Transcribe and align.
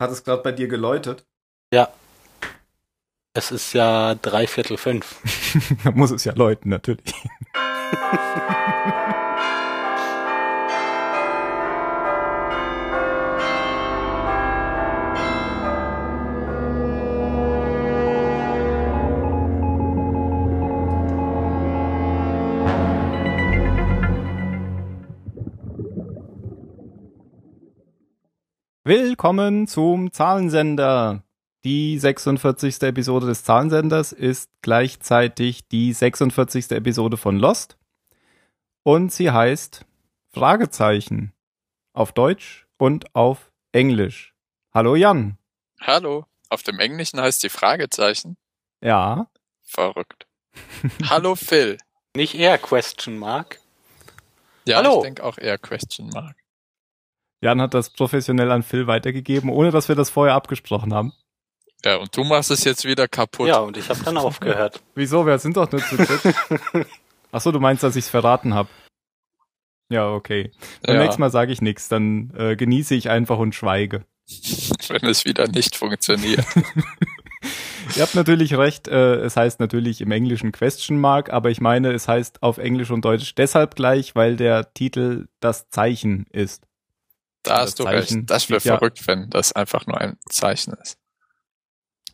Hat 0.00 0.10
es 0.12 0.22
gerade 0.22 0.42
bei 0.42 0.52
dir 0.52 0.68
geläutet? 0.68 1.26
Ja. 1.72 1.88
Es 3.34 3.50
ist 3.50 3.72
ja 3.72 4.14
dreiviertel 4.14 4.76
fünf. 4.76 5.20
da 5.84 5.90
muss 5.90 6.12
es 6.12 6.24
ja 6.24 6.32
läuten, 6.34 6.70
natürlich. 6.70 7.14
Willkommen 28.88 29.66
zum 29.66 30.14
Zahlensender. 30.14 31.22
Die 31.62 31.98
46. 31.98 32.80
Episode 32.84 33.26
des 33.26 33.44
Zahlensenders 33.44 34.12
ist 34.12 34.50
gleichzeitig 34.62 35.68
die 35.68 35.92
46. 35.92 36.70
Episode 36.70 37.18
von 37.18 37.38
Lost. 37.38 37.76
Und 38.84 39.12
sie 39.12 39.30
heißt 39.30 39.84
Fragezeichen. 40.32 41.34
Auf 41.92 42.12
Deutsch 42.12 42.66
und 42.78 43.14
auf 43.14 43.52
Englisch. 43.72 44.32
Hallo 44.72 44.96
Jan. 44.96 45.36
Hallo. 45.82 46.24
Auf 46.48 46.62
dem 46.62 46.78
Englischen 46.78 47.20
heißt 47.20 47.42
sie 47.42 47.50
Fragezeichen. 47.50 48.38
Ja. 48.80 49.26
Verrückt. 49.64 50.26
Hallo 51.10 51.34
Phil. 51.34 51.76
Nicht 52.16 52.36
eher 52.36 52.56
Question 52.56 53.18
Mark. 53.18 53.60
Ja, 54.64 54.78
Hallo. 54.78 54.96
ich 54.96 55.02
denke 55.02 55.24
auch 55.24 55.36
eher 55.36 55.58
Question 55.58 56.08
Mark. 56.08 56.38
Jan 57.40 57.60
hat 57.60 57.74
das 57.74 57.90
professionell 57.90 58.50
an 58.50 58.62
Phil 58.62 58.86
weitergegeben, 58.86 59.50
ohne 59.50 59.70
dass 59.70 59.88
wir 59.88 59.94
das 59.94 60.10
vorher 60.10 60.34
abgesprochen 60.34 60.92
haben. 60.92 61.12
Ja, 61.84 61.96
und 61.96 62.16
du 62.16 62.24
machst 62.24 62.50
es 62.50 62.64
jetzt 62.64 62.84
wieder 62.84 63.06
kaputt. 63.06 63.46
Ja, 63.48 63.58
und 63.60 63.76
ich 63.76 63.88
habe 63.88 64.00
dann 64.04 64.16
aufgehört. 64.16 64.82
Wieso? 64.94 65.24
Wir 65.24 65.38
sind 65.38 65.56
doch 65.56 65.70
nur 65.70 65.80
zu 65.80 65.96
dritt. 65.96 66.34
Achso, 67.32 67.52
du 67.52 67.60
meinst, 67.60 67.82
dass 67.84 67.94
ich's 67.94 68.08
verraten 68.08 68.54
habe. 68.54 68.68
Ja, 69.90 70.10
okay. 70.10 70.50
Beim 70.82 70.96
Ja. 70.96 71.02
nächsten 71.02 71.20
Mal 71.20 71.30
sage 71.30 71.52
ich 71.52 71.62
nichts, 71.62 71.88
dann 71.88 72.32
äh, 72.36 72.56
genieße 72.56 72.94
ich 72.96 73.08
einfach 73.10 73.38
und 73.38 73.54
schweige. 73.54 74.04
Wenn 74.88 75.08
es 75.08 75.24
wieder 75.24 75.46
nicht 75.46 75.76
funktioniert. 75.76 76.44
Ihr 77.96 78.02
habt 78.02 78.14
natürlich 78.14 78.54
recht, 78.58 78.88
äh, 78.88 79.14
es 79.16 79.36
heißt 79.36 79.60
natürlich 79.60 80.00
im 80.00 80.10
Englischen 80.10 80.52
Question 80.52 81.00
Mark, 81.00 81.30
aber 81.32 81.50
ich 81.50 81.60
meine, 81.60 81.92
es 81.92 82.08
heißt 82.08 82.42
auf 82.42 82.58
Englisch 82.58 82.90
und 82.90 83.04
Deutsch 83.04 83.34
deshalb 83.36 83.76
gleich, 83.76 84.14
weil 84.14 84.36
der 84.36 84.74
Titel 84.74 85.28
das 85.40 85.70
Zeichen 85.70 86.26
ist. 86.32 86.67
Da 87.42 87.58
Das 87.58 87.60
hast 87.62 87.78
du 87.78 87.84
Zeichen 87.84 88.18
recht. 88.18 88.30
Das 88.30 88.48
wäre 88.50 88.60
ja- 88.62 88.76
verrückt, 88.76 89.06
wenn 89.06 89.30
das 89.30 89.52
einfach 89.52 89.86
nur 89.86 89.98
ein 90.00 90.18
Zeichen 90.28 90.74
ist. 90.74 90.98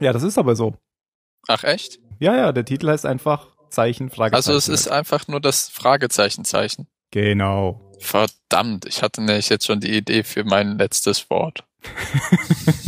Ja, 0.00 0.12
das 0.12 0.22
ist 0.22 0.39
aber 0.39 0.55
so. 0.56 0.77
Ach 1.48 1.64
echt? 1.64 1.98
Ja, 2.19 2.36
ja, 2.36 2.53
der 2.53 2.64
Titel 2.64 2.89
heißt 2.89 3.06
einfach 3.06 3.48
Zeichen, 3.70 4.11
Fragezeichen. 4.11 4.34
Also 4.36 4.55
es 4.55 4.69
ist 4.69 4.89
einfach 4.89 5.27
nur 5.28 5.41
das 5.41 5.69
Fragezeichenzeichen. 5.69 6.89
Genau. 7.11 7.81
Verdammt, 8.00 8.86
ich 8.86 9.03
hatte 9.03 9.22
nämlich 9.22 9.48
jetzt 9.48 9.66
schon 9.66 9.81
die 9.81 9.97
Idee 9.97 10.25
für 10.25 10.44
mein 10.44 10.78
letztes 10.78 11.28
Wort. 11.31 11.64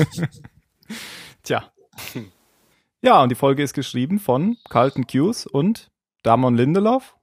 Tja. 1.42 1.70
Ja, 3.02 3.22
und 3.22 3.28
die 3.30 3.34
Folge 3.36 3.62
ist 3.62 3.72
geschrieben 3.74 4.18
von 4.18 4.56
Carlton 4.68 5.04
Hughes 5.12 5.46
und 5.46 5.90
Damon 6.22 6.56
Lindelof. 6.56 7.15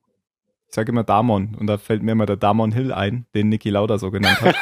Ich 0.74 0.76
sage 0.76 0.92
immer 0.92 1.04
Damon 1.04 1.56
und 1.60 1.68
da 1.68 1.78
fällt 1.78 2.02
mir 2.02 2.14
immer 2.14 2.26
der 2.26 2.36
Damon 2.36 2.72
Hill 2.72 2.92
ein, 2.92 3.28
den 3.36 3.50
Niki 3.50 3.70
Lauda 3.70 4.00
so 4.00 4.10
genannt 4.10 4.42
hat. 4.42 4.56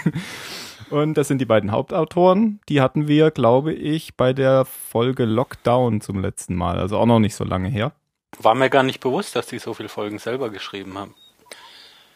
und 0.90 1.14
das 1.14 1.28
sind 1.28 1.38
die 1.38 1.46
beiden 1.46 1.72
Hauptautoren. 1.72 2.60
Die 2.68 2.82
hatten 2.82 3.08
wir, 3.08 3.30
glaube 3.30 3.72
ich, 3.72 4.18
bei 4.18 4.34
der 4.34 4.66
Folge 4.66 5.24
Lockdown 5.24 6.02
zum 6.02 6.20
letzten 6.20 6.54
Mal. 6.54 6.78
Also 6.78 6.98
auch 6.98 7.06
noch 7.06 7.18
nicht 7.18 7.34
so 7.34 7.44
lange 7.44 7.70
her. 7.70 7.92
War 8.38 8.54
mir 8.54 8.68
gar 8.68 8.82
nicht 8.82 9.00
bewusst, 9.00 9.34
dass 9.34 9.46
die 9.46 9.58
so 9.58 9.72
viele 9.72 9.88
Folgen 9.88 10.18
selber 10.18 10.50
geschrieben 10.50 10.98
haben. 10.98 11.14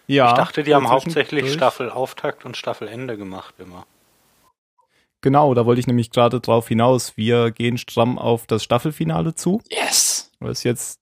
Ja, 0.07 0.29
ich 0.29 0.35
dachte, 0.35 0.63
die 0.63 0.75
haben 0.75 0.91
hauptsächlich. 0.91 1.51
Staffelauftakt 1.55 2.45
und 2.45 2.59
Staffelende 2.59 3.17
gemacht 3.17 3.55
immer. 3.57 3.87
Genau, 5.23 5.55
da 5.55 5.65
wollte 5.65 5.81
ich 5.81 5.87
nämlich 5.87 6.11
gerade 6.11 6.39
drauf 6.39 6.69
hinaus. 6.69 7.17
Wir 7.17 7.51
gehen 7.51 7.79
stramm 7.79 8.19
auf 8.19 8.47
das 8.47 8.63
Staffelfinale 8.63 9.35
zu. 9.35 9.63
Yes! 9.71 10.33
Ist 10.41 10.65
jetzt 10.65 11.01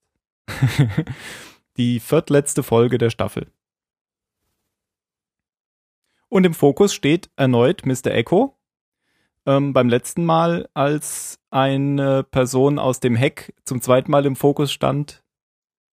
die 1.78 2.00
viertletzte 2.00 2.62
Folge 2.62 2.98
der 2.98 3.10
Staffel. 3.10 3.50
Und 6.28 6.44
im 6.44 6.54
Fokus 6.54 6.92
steht 6.92 7.30
erneut 7.36 7.86
Mr. 7.86 8.08
Echo. 8.12 8.54
Ähm, 9.46 9.72
beim 9.72 9.88
letzten 9.88 10.24
Mal, 10.24 10.68
als 10.74 11.40
eine 11.50 12.22
Person 12.22 12.78
aus 12.78 13.00
dem 13.00 13.16
Heck 13.16 13.54
zum 13.64 13.80
zweiten 13.80 14.10
Mal 14.10 14.26
im 14.26 14.36
Fokus 14.36 14.70
stand, 14.72 15.22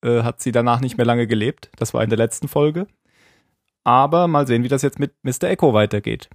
äh, 0.04 0.24
hat 0.24 0.42
sie 0.42 0.52
danach 0.52 0.82
nicht 0.82 0.98
mehr 0.98 1.06
lange 1.06 1.26
gelebt. 1.28 1.72
Das 1.78 1.94
war 1.94 2.04
in 2.04 2.10
der 2.10 2.18
letzten 2.18 2.50
Folge. 2.50 2.88
Aber 3.86 4.28
mal 4.28 4.46
sehen, 4.48 4.64
wie 4.64 4.68
das 4.68 4.82
jetzt 4.82 5.00
mit 5.00 5.14
Mr. 5.24 5.44
Echo 5.50 5.74
weitergeht. 5.74 6.30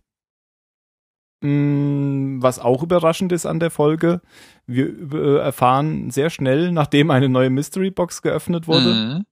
Mm, 1.42 2.40
Was 2.42 2.58
auch 2.58 2.82
überraschend 2.82 3.32
ist 3.32 3.44
an 3.44 3.60
der 3.60 3.70
Folge, 3.70 4.22
wir 4.66 5.12
äh, 5.12 5.38
erfahren 5.40 6.10
sehr 6.10 6.30
schnell, 6.30 6.72
nachdem 6.72 7.10
eine 7.10 7.28
neue 7.28 7.50
Mystery 7.50 7.90
Box 7.90 8.22
geöffnet 8.22 8.66
wurde, 8.68 8.94
Mhm. 8.94 9.26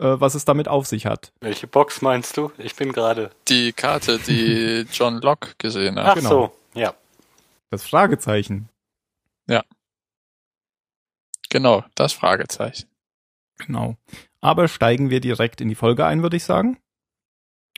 Äh, 0.00 0.20
was 0.20 0.34
es 0.34 0.44
damit 0.44 0.66
auf 0.66 0.86
sich 0.86 1.06
hat. 1.06 1.32
Welche 1.40 1.66
Box 1.66 2.02
meinst 2.02 2.36
du? 2.36 2.50
Ich 2.58 2.74
bin 2.74 2.92
gerade. 2.92 3.30
Die 3.48 3.72
Karte, 3.72 4.18
die 4.18 4.86
John 4.92 5.20
Locke 5.20 5.54
gesehen 5.58 5.98
hat. 5.98 6.06
Ach 6.06 6.14
genau. 6.14 6.28
so, 6.28 6.52
ja. 6.74 6.94
Das 7.70 7.84
Fragezeichen. 7.84 8.68
Genau, 11.50 11.84
das 11.96 12.12
Fragezeichen. 12.12 12.88
Genau. 13.58 13.96
Aber 14.40 14.68
steigen 14.68 15.10
wir 15.10 15.20
direkt 15.20 15.60
in 15.60 15.68
die 15.68 15.74
Folge 15.74 16.06
ein, 16.06 16.22
würde 16.22 16.36
ich 16.36 16.44
sagen. 16.44 16.78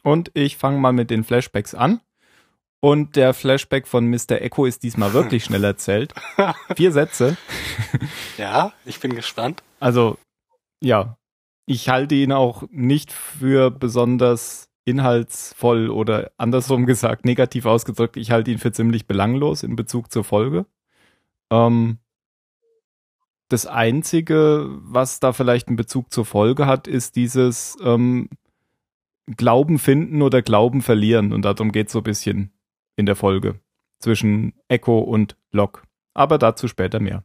Und 0.04 0.30
ich 0.34 0.56
fange 0.58 0.78
mal 0.78 0.92
mit 0.92 1.10
den 1.10 1.24
Flashbacks 1.24 1.74
an. 1.74 2.00
Und 2.80 3.16
der 3.16 3.32
Flashback 3.32 3.88
von 3.88 4.08
Mr. 4.08 4.42
Echo 4.42 4.66
ist 4.66 4.82
diesmal 4.82 5.12
wirklich 5.14 5.44
schnell 5.44 5.64
erzählt. 5.64 6.14
Vier 6.76 6.92
Sätze. 6.92 7.36
Ja, 8.38 8.72
ich 8.86 8.98
bin 8.98 9.14
gespannt. 9.14 9.62
Also, 9.78 10.16
ja. 10.80 11.16
Ich 11.66 11.88
halte 11.88 12.14
ihn 12.14 12.32
auch 12.32 12.64
nicht 12.70 13.12
für 13.12 13.70
besonders 13.70 14.68
inhaltsvoll 14.84 15.90
oder 15.90 16.32
andersrum 16.36 16.86
gesagt, 16.86 17.24
negativ 17.24 17.66
ausgedrückt. 17.66 18.16
Ich 18.16 18.30
halte 18.30 18.50
ihn 18.50 18.58
für 18.58 18.72
ziemlich 18.72 19.06
belanglos 19.06 19.62
in 19.62 19.76
Bezug 19.76 20.10
zur 20.10 20.24
Folge. 20.24 20.66
Ähm, 21.50 21.98
das 23.48 23.66
Einzige, 23.66 24.66
was 24.80 25.20
da 25.20 25.32
vielleicht 25.32 25.68
einen 25.68 25.76
Bezug 25.76 26.12
zur 26.12 26.24
Folge 26.24 26.66
hat, 26.66 26.88
ist 26.88 27.16
dieses 27.16 27.76
ähm, 27.84 28.28
Glauben 29.36 29.78
finden 29.78 30.22
oder 30.22 30.42
Glauben 30.42 30.82
verlieren. 30.82 31.32
Und 31.32 31.42
darum 31.42 31.70
geht 31.70 31.88
es 31.88 31.92
so 31.92 32.00
ein 32.00 32.04
bisschen 32.04 32.50
in 32.96 33.06
der 33.06 33.14
Folge 33.14 33.60
zwischen 33.98 34.54
Echo 34.68 34.98
und 34.98 35.36
Locke. 35.52 35.82
Aber 36.14 36.38
dazu 36.38 36.66
später 36.66 36.98
mehr. 36.98 37.24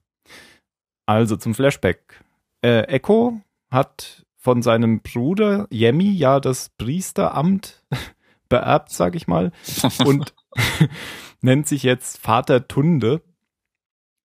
Also 1.06 1.38
zum 1.38 1.56
Flashback. 1.56 2.24
Äh, 2.62 2.82
Echo 2.84 3.42
hat 3.72 4.27
von 4.38 4.62
seinem 4.62 5.02
Bruder 5.02 5.68
Yemi 5.72 6.12
ja 6.12 6.40
das 6.40 6.70
Priesteramt 6.70 7.84
beerbt, 8.50 8.92
sag 8.92 9.16
ich 9.16 9.28
mal, 9.28 9.52
und 10.06 10.34
nennt 11.42 11.68
sich 11.68 11.84
jetzt 11.84 12.18
Vater 12.20 12.68
Tunde. 12.68 13.22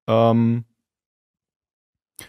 Ähm, 0.07 0.65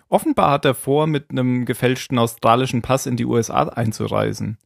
offenbar 0.10 0.52
hat 0.52 0.66
er 0.66 0.74
vor, 0.74 1.08
mit 1.08 1.32
einem 1.32 1.66
gefälschten 1.66 2.18
australischen 2.18 2.82
Pass 2.82 3.06
in 3.06 3.18
die 3.18 3.26
USA 3.26 3.64
einzureisen. 3.64 4.58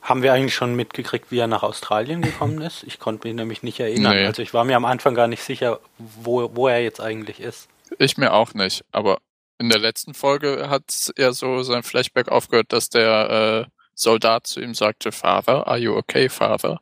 Haben 0.00 0.22
wir 0.22 0.32
eigentlich 0.32 0.54
schon 0.54 0.74
mitgekriegt, 0.74 1.30
wie 1.30 1.38
er 1.38 1.48
nach 1.48 1.62
Australien 1.62 2.22
gekommen 2.22 2.62
ist? 2.62 2.82
Ich 2.84 2.98
konnte 2.98 3.28
mich 3.28 3.36
nämlich 3.36 3.62
nicht 3.62 3.78
erinnern. 3.78 4.16
Nee. 4.16 4.24
Also 4.24 4.40
ich 4.40 4.54
war 4.54 4.64
mir 4.64 4.76
am 4.76 4.86
Anfang 4.86 5.14
gar 5.14 5.28
nicht 5.28 5.42
sicher, 5.42 5.80
wo, 5.98 6.56
wo 6.56 6.66
er 6.66 6.82
jetzt 6.82 7.00
eigentlich 7.00 7.40
ist. 7.40 7.68
Ich 7.98 8.16
mir 8.16 8.32
auch 8.32 8.54
nicht, 8.54 8.84
aber 8.90 9.18
in 9.58 9.68
der 9.68 9.78
letzten 9.78 10.14
Folge 10.14 10.70
hat 10.70 11.12
er 11.16 11.32
so 11.32 11.62
sein 11.62 11.82
Flashback 11.82 12.28
aufgehört, 12.28 12.72
dass 12.72 12.88
der 12.88 13.66
äh, 13.66 13.70
Soldat 13.94 14.46
zu 14.46 14.60
ihm 14.60 14.74
sagte, 14.74 15.10
Father, 15.10 15.66
are 15.66 15.78
you 15.78 15.96
okay, 15.96 16.28
Father? 16.28 16.80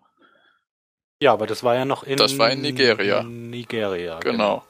Ja, 1.21 1.33
aber 1.33 1.47
das 1.47 1.63
war 1.63 1.75
ja 1.75 1.87
noch 1.87 2.03
in 2.03 2.19
Das 2.19 2.39
war 2.39 2.51
in 2.51 2.61
Nigeria. 2.61 3.23
Nigeria, 3.23 4.21
Genau. 4.21 4.67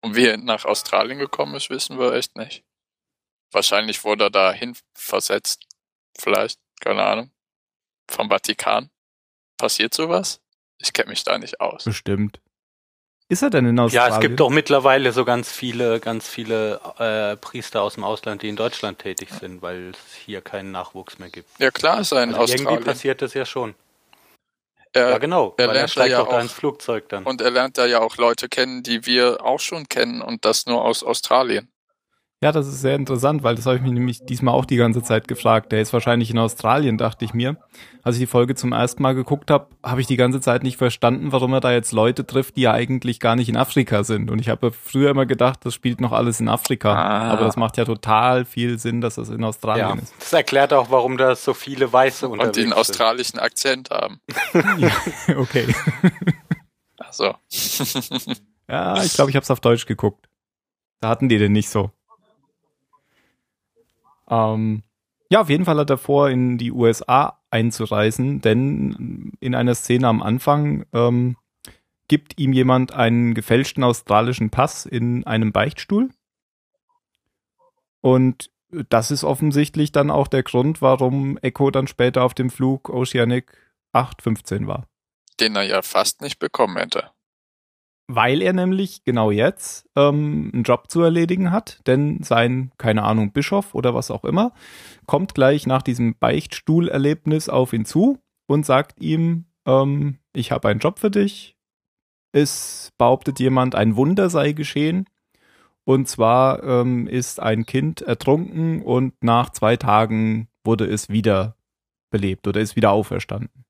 Und 0.00 0.14
wie 0.16 0.26
er 0.26 0.36
nach 0.38 0.64
Australien 0.64 1.18
gekommen 1.18 1.54
ist, 1.54 1.68
wissen 1.68 1.98
wir 1.98 2.14
echt 2.14 2.36
nicht. 2.36 2.64
Wahrscheinlich 3.52 4.04
wurde 4.04 4.24
er 4.24 4.30
dahin 4.30 4.76
versetzt. 4.94 5.66
Vielleicht, 6.18 6.58
keine 6.80 7.04
Ahnung. 7.04 7.30
Vom 8.08 8.28
Vatikan. 8.30 8.90
Passiert 9.58 9.94
sowas? 9.94 10.40
Ich 10.78 10.92
kenne 10.92 11.10
mich 11.10 11.24
da 11.24 11.38
nicht 11.38 11.60
aus. 11.60 11.84
Bestimmt. 11.84 12.40
Ist 13.28 13.42
er 13.42 13.50
denn 13.50 13.66
in 13.66 13.76
Ja, 13.76 13.84
Australien? 13.84 14.14
es 14.14 14.20
gibt 14.20 14.40
doch 14.40 14.50
mittlerweile 14.50 15.12
so 15.12 15.24
ganz 15.24 15.50
viele, 15.50 15.98
ganz 15.98 16.28
viele 16.28 16.80
äh, 16.98 17.36
Priester 17.36 17.82
aus 17.82 17.94
dem 17.94 18.04
Ausland, 18.04 18.42
die 18.42 18.48
in 18.48 18.54
Deutschland 18.56 19.00
tätig 19.00 19.30
sind, 19.32 19.62
weil 19.62 19.90
es 19.90 20.14
hier 20.14 20.40
keinen 20.40 20.70
Nachwuchs 20.70 21.18
mehr 21.18 21.28
gibt. 21.30 21.48
Ja 21.58 21.70
klar 21.72 22.00
ist 22.00 22.12
er 22.12 22.22
in 22.22 22.34
Also 22.34 22.52
irgendwie 22.52 22.62
Australien. 22.66 22.84
passiert 22.84 23.22
das 23.22 23.34
ja 23.34 23.44
schon. 23.44 23.74
Er, 24.92 25.10
ja, 25.10 25.18
genau, 25.18 25.54
er 25.58 25.66
er 25.66 25.72
lernt 25.74 25.88
da 25.88 25.92
steigt 25.92 26.12
ja 26.12 26.18
doch 26.20 26.28
da 26.28 26.36
auch- 26.36 26.40
ins 26.40 26.52
Flugzeug 26.52 27.08
dann. 27.08 27.24
und 27.24 27.40
er 27.40 27.50
lernt 27.50 27.76
da 27.76 27.84
ja 27.86 27.98
auch 28.00 28.16
Leute 28.16 28.48
kennen, 28.48 28.82
die 28.84 29.04
wir 29.06 29.44
auch 29.44 29.60
schon 29.60 29.88
kennen 29.88 30.22
und 30.22 30.44
das 30.44 30.66
nur 30.66 30.84
aus 30.84 31.02
Australien. 31.02 31.68
Ja, 32.42 32.52
das 32.52 32.66
ist 32.68 32.82
sehr 32.82 32.96
interessant, 32.96 33.42
weil 33.42 33.54
das 33.54 33.64
habe 33.64 33.76
ich 33.76 33.82
mich 33.82 33.92
nämlich 33.92 34.26
diesmal 34.26 34.52
auch 34.52 34.66
die 34.66 34.76
ganze 34.76 35.02
Zeit 35.02 35.26
gefragt. 35.26 35.72
Der 35.72 35.80
ist 35.80 35.94
wahrscheinlich 35.94 36.30
in 36.30 36.38
Australien, 36.38 36.98
dachte 36.98 37.24
ich 37.24 37.32
mir. 37.32 37.56
Als 38.02 38.16
ich 38.16 38.20
die 38.20 38.26
Folge 38.26 38.54
zum 38.54 38.72
ersten 38.72 39.02
Mal 39.02 39.14
geguckt 39.14 39.50
habe, 39.50 39.68
habe 39.82 40.02
ich 40.02 40.06
die 40.06 40.16
ganze 40.16 40.42
Zeit 40.42 40.62
nicht 40.62 40.76
verstanden, 40.76 41.32
warum 41.32 41.54
er 41.54 41.60
da 41.60 41.72
jetzt 41.72 41.92
Leute 41.92 42.26
trifft, 42.26 42.56
die 42.56 42.60
ja 42.60 42.72
eigentlich 42.72 43.20
gar 43.20 43.36
nicht 43.36 43.48
in 43.48 43.56
Afrika 43.56 44.04
sind. 44.04 44.30
Und 44.30 44.38
ich 44.38 44.50
habe 44.50 44.70
früher 44.70 45.10
immer 45.10 45.24
gedacht, 45.24 45.60
das 45.64 45.72
spielt 45.72 45.98
noch 45.98 46.12
alles 46.12 46.38
in 46.38 46.48
Afrika. 46.50 46.94
Ah. 46.94 47.30
Aber 47.32 47.46
das 47.46 47.56
macht 47.56 47.78
ja 47.78 47.86
total 47.86 48.44
viel 48.44 48.78
Sinn, 48.78 49.00
dass 49.00 49.14
das 49.14 49.30
in 49.30 49.40
ja, 49.40 49.48
Australien 49.48 49.98
ist. 50.00 50.14
das 50.18 50.32
erklärt 50.34 50.74
auch, 50.74 50.90
warum 50.90 51.16
da 51.16 51.34
so 51.36 51.54
viele 51.54 51.90
Weiße 51.90 52.26
Und 52.26 52.32
unterwegs 52.34 52.56
den 52.56 52.64
sind. 52.64 52.74
australischen 52.74 53.38
Akzent 53.38 53.88
haben. 53.90 54.20
okay. 55.38 55.74
Also, 56.98 57.34
Ja, 58.68 59.02
ich 59.02 59.14
glaube, 59.14 59.30
ich 59.30 59.36
habe 59.36 59.44
es 59.44 59.50
auf 59.50 59.60
Deutsch 59.60 59.86
geguckt. 59.86 60.28
Da 61.00 61.08
hatten 61.08 61.28
die 61.28 61.38
den 61.38 61.52
nicht 61.52 61.68
so. 61.70 61.92
Ähm, 64.28 64.82
ja, 65.30 65.40
auf 65.40 65.48
jeden 65.48 65.64
Fall 65.64 65.78
hat 65.78 65.90
er 65.90 65.98
vor, 65.98 66.30
in 66.30 66.58
die 66.58 66.72
USA 66.72 67.40
einzureisen, 67.50 68.40
denn 68.40 69.32
in 69.40 69.54
einer 69.54 69.74
Szene 69.74 70.06
am 70.08 70.22
Anfang 70.22 70.86
ähm, 70.92 71.36
gibt 72.08 72.38
ihm 72.38 72.52
jemand 72.52 72.92
einen 72.92 73.34
gefälschten 73.34 73.82
australischen 73.82 74.50
Pass 74.50 74.86
in 74.86 75.26
einem 75.26 75.52
Beichtstuhl. 75.52 76.10
Und 78.00 78.50
das 78.88 79.10
ist 79.10 79.24
offensichtlich 79.24 79.90
dann 79.90 80.10
auch 80.10 80.28
der 80.28 80.42
Grund, 80.42 80.82
warum 80.82 81.38
Echo 81.38 81.70
dann 81.70 81.86
später 81.86 82.22
auf 82.22 82.34
dem 82.34 82.50
Flug 82.50 82.88
Oceanic 82.88 83.52
815 83.92 84.66
war. 84.66 84.86
den 85.40 85.56
er 85.56 85.62
ja 85.64 85.82
fast 85.82 86.22
nicht 86.22 86.38
bekommen 86.38 86.76
hätte. 86.76 87.10
Weil 88.08 88.40
er 88.40 88.52
nämlich 88.52 89.02
genau 89.04 89.32
jetzt 89.32 89.88
ähm, 89.96 90.50
einen 90.54 90.62
Job 90.62 90.90
zu 90.90 91.02
erledigen 91.02 91.50
hat, 91.50 91.80
denn 91.86 92.22
sein, 92.22 92.70
keine 92.78 93.02
Ahnung, 93.02 93.32
Bischof 93.32 93.74
oder 93.74 93.94
was 93.94 94.12
auch 94.12 94.24
immer, 94.24 94.52
kommt 95.06 95.34
gleich 95.34 95.66
nach 95.66 95.82
diesem 95.82 96.16
Beichtstuhlerlebnis 96.16 97.48
auf 97.48 97.72
ihn 97.72 97.84
zu 97.84 98.18
und 98.46 98.64
sagt 98.64 99.00
ihm, 99.00 99.46
ähm, 99.66 100.18
ich 100.32 100.52
habe 100.52 100.68
einen 100.68 100.80
Job 100.80 101.00
für 101.00 101.10
dich. 101.10 101.56
Es 102.32 102.92
behauptet 102.96 103.40
jemand, 103.40 103.74
ein 103.74 103.96
Wunder 103.96 104.30
sei 104.30 104.52
geschehen. 104.52 105.06
Und 105.84 106.08
zwar 106.08 106.62
ähm, 106.64 107.06
ist 107.06 107.40
ein 107.40 107.64
Kind 107.64 108.02
ertrunken 108.02 108.82
und 108.82 109.14
nach 109.22 109.50
zwei 109.50 109.76
Tagen 109.76 110.48
wurde 110.64 110.84
es 110.84 111.08
wieder 111.08 111.56
belebt 112.10 112.46
oder 112.48 112.60
ist 112.60 112.76
wieder 112.76 112.90
auferstanden. 112.90 113.64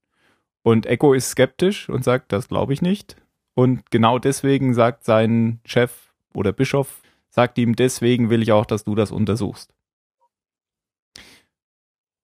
Und 0.63 0.87
Echo 0.87 1.13
ist 1.13 1.31
skeptisch 1.31 1.89
und 1.89 2.05
sagt, 2.05 2.33
das 2.33 2.49
glaube 2.49 2.73
ich 2.73 2.83
nicht. 2.83 3.17
Und 3.57 3.91
genau 3.91 4.19
deswegen 4.19 4.75
sagt 4.75 5.05
sein 5.05 5.61
Chef 5.65 6.13
oder 6.35 6.53
Bischof, 6.53 7.01
sagt 7.31 7.57
ihm, 7.57 7.75
deswegen 7.75 8.29
will 8.29 8.43
ich 8.43 8.53
auch, 8.53 8.67
dass 8.67 8.85
du 8.85 8.95
das 8.95 9.11
untersuchst. 9.11 9.75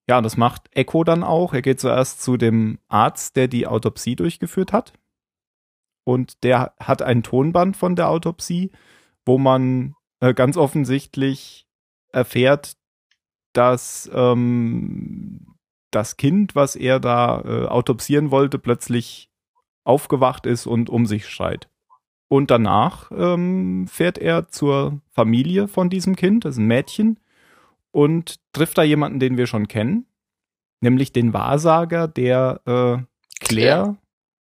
Ja, 0.07 0.21
das 0.21 0.37
macht 0.37 0.69
Echo 0.75 1.03
dann 1.03 1.23
auch. 1.23 1.53
Er 1.53 1.63
geht 1.63 1.79
zuerst 1.79 2.21
zu 2.21 2.37
dem 2.37 2.77
Arzt, 2.87 3.35
der 3.35 3.47
die 3.47 3.65
Autopsie 3.65 4.15
durchgeführt 4.15 4.73
hat. 4.73 4.93
Und 6.03 6.43
der 6.43 6.73
hat 6.79 7.01
ein 7.01 7.23
Tonband 7.23 7.77
von 7.77 7.95
der 7.95 8.09
Autopsie, 8.09 8.71
wo 9.25 9.39
man 9.39 9.95
äh, 10.19 10.35
ganz 10.35 10.55
offensichtlich 10.55 11.65
erfährt, 12.09 12.77
dass 13.53 14.07
ähm, 14.13 15.55
das 15.89 16.17
Kind, 16.17 16.53
was 16.53 16.75
er 16.75 16.99
da 16.99 17.41
äh, 17.41 17.65
autopsieren 17.65 18.29
wollte, 18.29 18.59
plötzlich 18.59 19.31
aufgewacht 19.83 20.45
ist 20.45 20.65
und 20.65 20.89
um 20.89 21.05
sich 21.05 21.27
schreit. 21.27 21.69
Und 22.27 22.49
danach 22.49 23.11
ähm, 23.11 23.87
fährt 23.87 24.17
er 24.17 24.47
zur 24.47 25.01
Familie 25.11 25.67
von 25.67 25.89
diesem 25.89 26.15
Kind, 26.15 26.45
das 26.45 26.55
ist 26.55 26.59
ein 26.59 26.67
Mädchen, 26.67 27.19
und 27.91 28.39
trifft 28.53 28.77
da 28.77 28.83
jemanden, 28.83 29.19
den 29.19 29.37
wir 29.37 29.45
schon 29.45 29.67
kennen, 29.67 30.07
nämlich 30.81 31.11
den 31.11 31.33
Wahrsager, 31.33 32.07
der 32.07 32.61
äh, 32.65 33.03
Claire, 33.39 33.97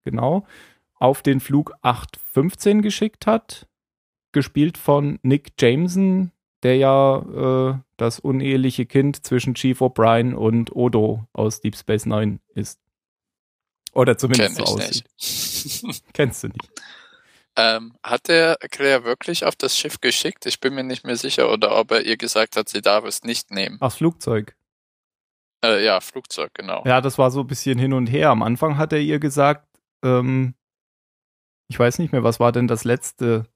genau, 0.05 0.47
auf 0.95 1.23
den 1.23 1.41
Flug 1.41 1.73
815 1.83 2.83
geschickt 2.83 3.27
hat, 3.27 3.67
gespielt 4.31 4.79
von 4.79 5.19
Nick 5.23 5.53
Jameson, 5.59 6.31
der 6.63 6.77
ja 6.77 7.73
äh, 7.73 7.79
das 7.97 8.21
uneheliche 8.21 8.87
Kind 8.87 9.25
zwischen 9.25 9.55
Chief 9.55 9.81
O'Brien 9.81 10.35
und 10.35 10.75
Odo 10.75 11.27
aus 11.33 11.61
Deep 11.61 11.77
Space 11.77 12.07
Nine 12.07 12.39
ist. 12.55 12.81
Oder 13.93 14.17
zumindest 14.17 14.57
so 14.57 14.65
aussieht. 14.65 15.05
nicht. 15.19 16.03
Kennst 16.15 16.43
du 16.43 16.49
nicht. 16.49 16.71
ähm, 17.57 17.95
hat 18.03 18.29
der 18.29 18.57
Claire 18.71 19.05
wirklich 19.05 19.45
auf 19.45 19.57
das 19.57 19.77
Schiff 19.77 20.01
geschickt? 20.01 20.47
Ich 20.47 20.61
bin 20.61 20.75
mir 20.75 20.85
nicht 20.85 21.05
mehr 21.05 21.17
sicher, 21.17 21.51
oder 21.53 21.77
ob 21.77 21.91
er 21.91 22.03
ihr 22.03 22.17
gesagt 22.17 22.57
hat, 22.57 22.69
sie 22.69 22.81
darf 22.81 23.05
es 23.05 23.23
nicht 23.23 23.51
nehmen. 23.51 23.77
Ach, 23.81 23.93
Flugzeug. 23.93 24.57
Äh, 25.65 25.85
ja, 25.85 26.01
Flugzeug, 26.01 26.51
genau. 26.55 26.83
Ja, 26.87 27.01
das 27.01 27.19
war 27.19 27.31
so 27.31 27.41
ein 27.41 27.47
bisschen 27.47 27.79
hin 27.79 27.93
und 27.93 28.07
her. 28.09 28.31
Am 28.31 28.43
Anfang 28.43 28.79
hat 28.79 28.93
er 28.93 29.01
ihr 29.01 29.19
gesagt, 29.21 29.69
ähm, 30.03 30.55
ich 31.69 31.79
weiß 31.79 31.99
nicht 31.99 32.13
mehr, 32.13 32.25
was 32.25 32.41
war 32.41 32.53
denn 32.53 32.67
das 32.67 32.85
letzte? 32.85 33.47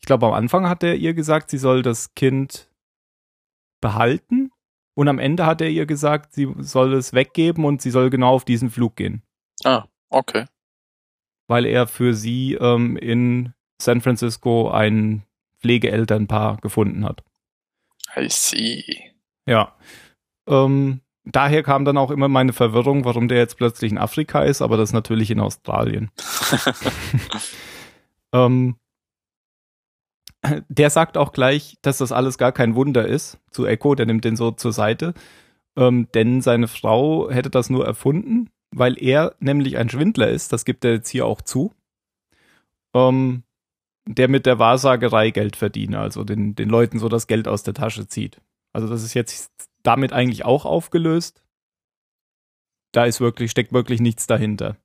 Ich 0.00 0.06
glaube, 0.06 0.26
am 0.26 0.32
Anfang 0.32 0.68
hat 0.68 0.82
er 0.82 0.96
ihr 0.96 1.14
gesagt, 1.14 1.50
sie 1.50 1.58
soll 1.58 1.82
das 1.82 2.14
Kind 2.14 2.70
behalten. 3.80 4.50
Und 4.94 5.06
am 5.06 5.20
Ende 5.20 5.46
hat 5.46 5.60
er 5.60 5.68
ihr 5.68 5.86
gesagt, 5.86 6.32
sie 6.34 6.52
soll 6.58 6.94
es 6.94 7.12
weggeben 7.12 7.64
und 7.64 7.80
sie 7.80 7.90
soll 7.90 8.10
genau 8.10 8.34
auf 8.34 8.44
diesen 8.44 8.68
Flug 8.70 8.96
gehen. 8.96 9.22
Ah, 9.64 9.86
okay. 10.10 10.46
Weil 11.46 11.66
er 11.66 11.86
für 11.86 12.14
sie 12.14 12.54
ähm, 12.54 12.96
in 12.96 13.54
San 13.80 14.00
Francisco 14.00 14.70
ein 14.70 15.24
Pflegeelternpaar 15.60 16.58
gefunden 16.58 17.04
hat. 17.04 17.22
I 18.16 18.28
see. 18.28 18.84
Ja. 19.46 19.76
Ähm, 20.46 21.00
daher 21.24 21.62
kam 21.62 21.84
dann 21.84 21.98
auch 21.98 22.10
immer 22.10 22.28
meine 22.28 22.52
Verwirrung, 22.52 23.04
warum 23.04 23.28
der 23.28 23.38
jetzt 23.38 23.56
plötzlich 23.56 23.92
in 23.92 23.98
Afrika 23.98 24.42
ist, 24.42 24.62
aber 24.62 24.76
das 24.76 24.90
ist 24.90 24.94
natürlich 24.94 25.30
in 25.30 25.40
Australien. 25.40 26.10
ähm, 28.32 28.76
der 30.68 30.90
sagt 30.90 31.16
auch 31.16 31.32
gleich, 31.32 31.76
dass 31.82 31.98
das 31.98 32.12
alles 32.12 32.38
gar 32.38 32.52
kein 32.52 32.74
Wunder 32.74 33.06
ist 33.06 33.38
zu 33.50 33.66
Echo, 33.66 33.94
der 33.94 34.06
nimmt 34.06 34.24
den 34.24 34.36
so 34.36 34.52
zur 34.52 34.72
Seite, 34.72 35.14
ähm, 35.76 36.08
denn 36.14 36.40
seine 36.40 36.68
Frau 36.68 37.30
hätte 37.30 37.50
das 37.50 37.70
nur 37.70 37.84
erfunden, 37.86 38.50
weil 38.70 39.02
er 39.02 39.34
nämlich 39.40 39.76
ein 39.76 39.88
Schwindler 39.88 40.28
ist, 40.28 40.52
das 40.52 40.64
gibt 40.64 40.84
er 40.84 40.92
jetzt 40.92 41.08
hier 41.08 41.26
auch 41.26 41.40
zu, 41.40 41.74
ähm, 42.94 43.44
der 44.06 44.28
mit 44.28 44.46
der 44.46 44.58
Wahrsagerei 44.58 45.30
Geld 45.30 45.56
verdiene, 45.56 45.98
also 46.00 46.24
den, 46.24 46.54
den 46.54 46.68
Leuten 46.68 46.98
so 46.98 47.08
das 47.08 47.26
Geld 47.26 47.46
aus 47.46 47.62
der 47.62 47.74
Tasche 47.74 48.06
zieht. 48.06 48.40
Also 48.72 48.88
das 48.88 49.02
ist 49.02 49.14
jetzt 49.14 49.52
damit 49.82 50.12
eigentlich 50.12 50.44
auch 50.44 50.64
aufgelöst. 50.64 51.42
Da 52.92 53.04
ist 53.04 53.20
wirklich, 53.20 53.50
steckt 53.50 53.72
wirklich 53.72 54.00
nichts 54.00 54.26
dahinter. 54.26 54.76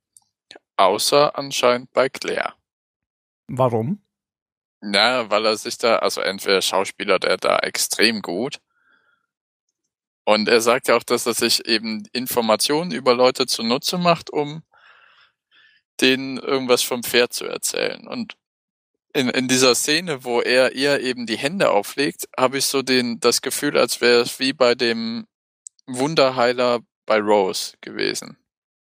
Außer 0.76 1.38
anscheinend 1.38 1.92
bei 1.92 2.08
Claire. 2.08 2.54
Warum? 3.48 4.02
Ja, 4.82 5.30
weil 5.30 5.46
er 5.46 5.56
sich 5.56 5.78
da, 5.78 5.96
also 5.96 6.20
entweder 6.20 6.60
Schauspieler, 6.60 7.18
der 7.18 7.38
da 7.38 7.58
extrem 7.58 8.20
gut. 8.20 8.60
Und 10.24 10.48
er 10.48 10.60
sagt 10.60 10.88
ja 10.88 10.96
auch, 10.96 11.02
dass 11.02 11.26
er 11.26 11.34
sich 11.34 11.66
eben 11.66 12.04
Informationen 12.12 12.92
über 12.92 13.14
Leute 13.14 13.46
zunutze 13.46 13.98
macht, 13.98 14.30
um 14.30 14.62
denen 16.00 16.38
irgendwas 16.38 16.82
vom 16.82 17.02
Pferd 17.02 17.32
zu 17.32 17.44
erzählen. 17.44 18.06
Und 18.06 18.36
in, 19.12 19.28
in 19.28 19.46
dieser 19.48 19.74
Szene, 19.74 20.24
wo 20.24 20.40
er 20.40 20.72
ihr 20.72 21.00
eben 21.00 21.26
die 21.26 21.36
Hände 21.38 21.70
auflegt, 21.70 22.28
habe 22.36 22.58
ich 22.58 22.66
so 22.66 22.82
den, 22.82 23.20
das 23.20 23.42
Gefühl, 23.42 23.78
als 23.78 24.00
wäre 24.00 24.22
es 24.22 24.40
wie 24.40 24.52
bei 24.52 24.74
dem 24.74 25.26
Wunderheiler 25.86 26.80
bei 27.06 27.18
Rose 27.20 27.74
gewesen. 27.80 28.38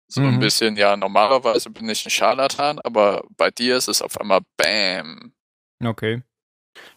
So 0.07 0.21
ein 0.21 0.36
Mhm. 0.36 0.39
bisschen, 0.39 0.75
ja, 0.75 0.98
normalerweise 0.98 1.69
bin 1.69 1.88
ich 1.88 2.05
ein 2.05 2.09
Scharlatan, 2.09 2.79
aber 2.79 3.24
bei 3.38 3.51
dir 3.51 3.77
ist 3.77 3.88
es 3.88 4.01
auf 4.01 4.19
einmal 4.19 4.41
Bam. 4.57 5.33
Okay. 5.81 6.24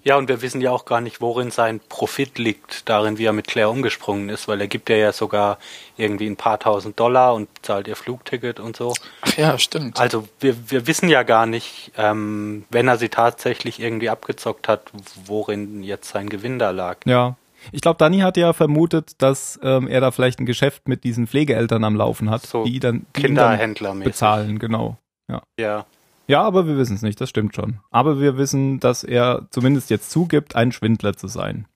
Ja, 0.04 0.16
und 0.16 0.28
wir 0.28 0.42
wissen 0.42 0.60
ja 0.60 0.72
auch 0.72 0.84
gar 0.84 1.00
nicht, 1.00 1.20
worin 1.20 1.50
sein 1.50 1.80
Profit 1.88 2.38
liegt, 2.38 2.88
darin, 2.88 3.18
wie 3.18 3.24
er 3.24 3.32
mit 3.32 3.46
Claire 3.46 3.70
umgesprungen 3.70 4.28
ist, 4.30 4.48
weil 4.48 4.60
er 4.60 4.66
gibt 4.66 4.90
ihr 4.90 4.96
ja 4.96 5.12
sogar 5.12 5.58
irgendwie 5.96 6.26
ein 6.26 6.36
paar 6.36 6.58
tausend 6.58 6.98
Dollar 6.98 7.34
und 7.34 7.48
zahlt 7.62 7.86
ihr 7.86 7.94
Flugticket 7.94 8.58
und 8.58 8.76
so. 8.76 8.94
Ach 9.20 9.36
ja, 9.36 9.58
stimmt. 9.58 10.00
Also 10.00 10.28
wir, 10.40 10.70
wir 10.70 10.88
wissen 10.88 11.08
ja 11.08 11.22
gar 11.22 11.46
nicht, 11.46 11.92
ähm, 11.96 12.64
wenn 12.70 12.88
er 12.88 12.98
sie 12.98 13.10
tatsächlich 13.10 13.78
irgendwie 13.78 14.10
abgezockt 14.10 14.66
hat, 14.66 14.90
worin 15.24 15.84
jetzt 15.84 16.10
sein 16.10 16.28
Gewinn 16.28 16.58
da 16.58 16.70
lag. 16.70 16.98
Ja. 17.04 17.36
Ich 17.70 17.80
glaube, 17.80 17.98
Dani 17.98 18.18
hat 18.20 18.36
ja 18.36 18.52
vermutet, 18.52 19.12
dass 19.18 19.60
ähm, 19.62 19.86
er 19.86 20.00
da 20.00 20.10
vielleicht 20.10 20.40
ein 20.40 20.46
Geschäft 20.46 20.88
mit 20.88 21.04
diesen 21.04 21.28
Pflegeeltern 21.28 21.84
am 21.84 21.94
Laufen 21.94 22.28
hat, 22.28 22.42
So 22.44 22.64
die 22.64 22.80
dann, 22.80 23.06
die 23.14 23.28
ihn 23.28 23.36
dann 23.36 23.78
bezahlen, 24.00 24.58
genau. 24.58 24.96
Ja. 25.28 25.42
Ja, 25.58 25.86
aber 26.40 26.66
wir 26.66 26.76
wissen 26.78 26.96
es 26.96 27.02
nicht, 27.02 27.20
das 27.20 27.28
stimmt 27.28 27.54
schon. 27.54 27.80
Aber 27.90 28.18
wir 28.20 28.36
wissen, 28.38 28.80
dass 28.80 29.04
er 29.04 29.46
zumindest 29.50 29.90
jetzt 29.90 30.10
zugibt, 30.10 30.56
ein 30.56 30.72
Schwindler 30.72 31.14
zu 31.16 31.28
sein. 31.28 31.66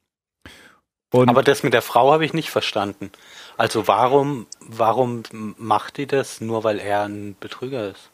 Und 1.13 1.29
Aber 1.29 1.43
das 1.43 1.63
mit 1.63 1.73
der 1.73 1.83
Frau 1.83 2.13
habe 2.13 2.25
ich 2.25 2.33
nicht 2.33 2.51
verstanden. 2.51 3.11
Also 3.57 3.87
warum, 3.87 4.47
warum 4.61 5.23
macht 5.57 5.97
die 5.99 6.07
das 6.07 6.41
nur, 6.41 6.65
weil 6.65 6.79
er 6.79 7.03
ein 7.05 7.37
Betrüger 7.39 7.91
ist? 7.91 8.11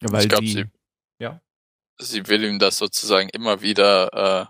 weil 0.00 0.22
ich 0.22 0.28
glaub, 0.28 0.40
die, 0.40 0.52
sie- 0.52 0.64
ja. 1.18 1.40
Sie 1.98 2.26
will 2.28 2.44
ihm 2.44 2.58
das 2.58 2.76
sozusagen 2.78 3.28
immer 3.28 3.60
wieder 3.62 4.42
äh, 4.42 4.46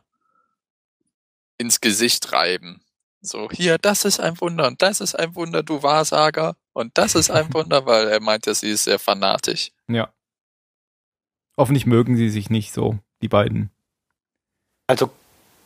ins 1.59 1.81
Gesicht 1.81 2.33
reiben. 2.33 2.81
So, 3.21 3.49
hier, 3.51 3.79
das 3.79 4.05
ist 4.05 4.21
ein 4.21 4.41
Wunder 4.41 4.67
und 4.67 4.81
das 4.83 5.01
ist 5.01 5.15
ein 5.15 5.35
Wunder, 5.35 5.63
du 5.63 5.83
Wahrsager. 5.83 6.57
Und 6.73 6.97
das 6.99 7.15
ist 7.15 7.31
ein 7.31 7.53
Wunder, 7.55 7.85
weil 7.87 8.09
er 8.09 8.21
meint 8.21 8.47
ja, 8.47 8.55
sie 8.55 8.71
ist 8.71 8.85
sehr 8.85 8.99
fanatisch. 8.99 9.71
Ja. 9.89 10.13
Hoffentlich 11.57 11.87
mögen 11.87 12.17
sie 12.17 12.31
sich 12.31 12.51
nicht 12.51 12.73
so, 12.73 12.99
die 13.23 13.29
beiden. 13.29 13.71
Also, 14.87 15.11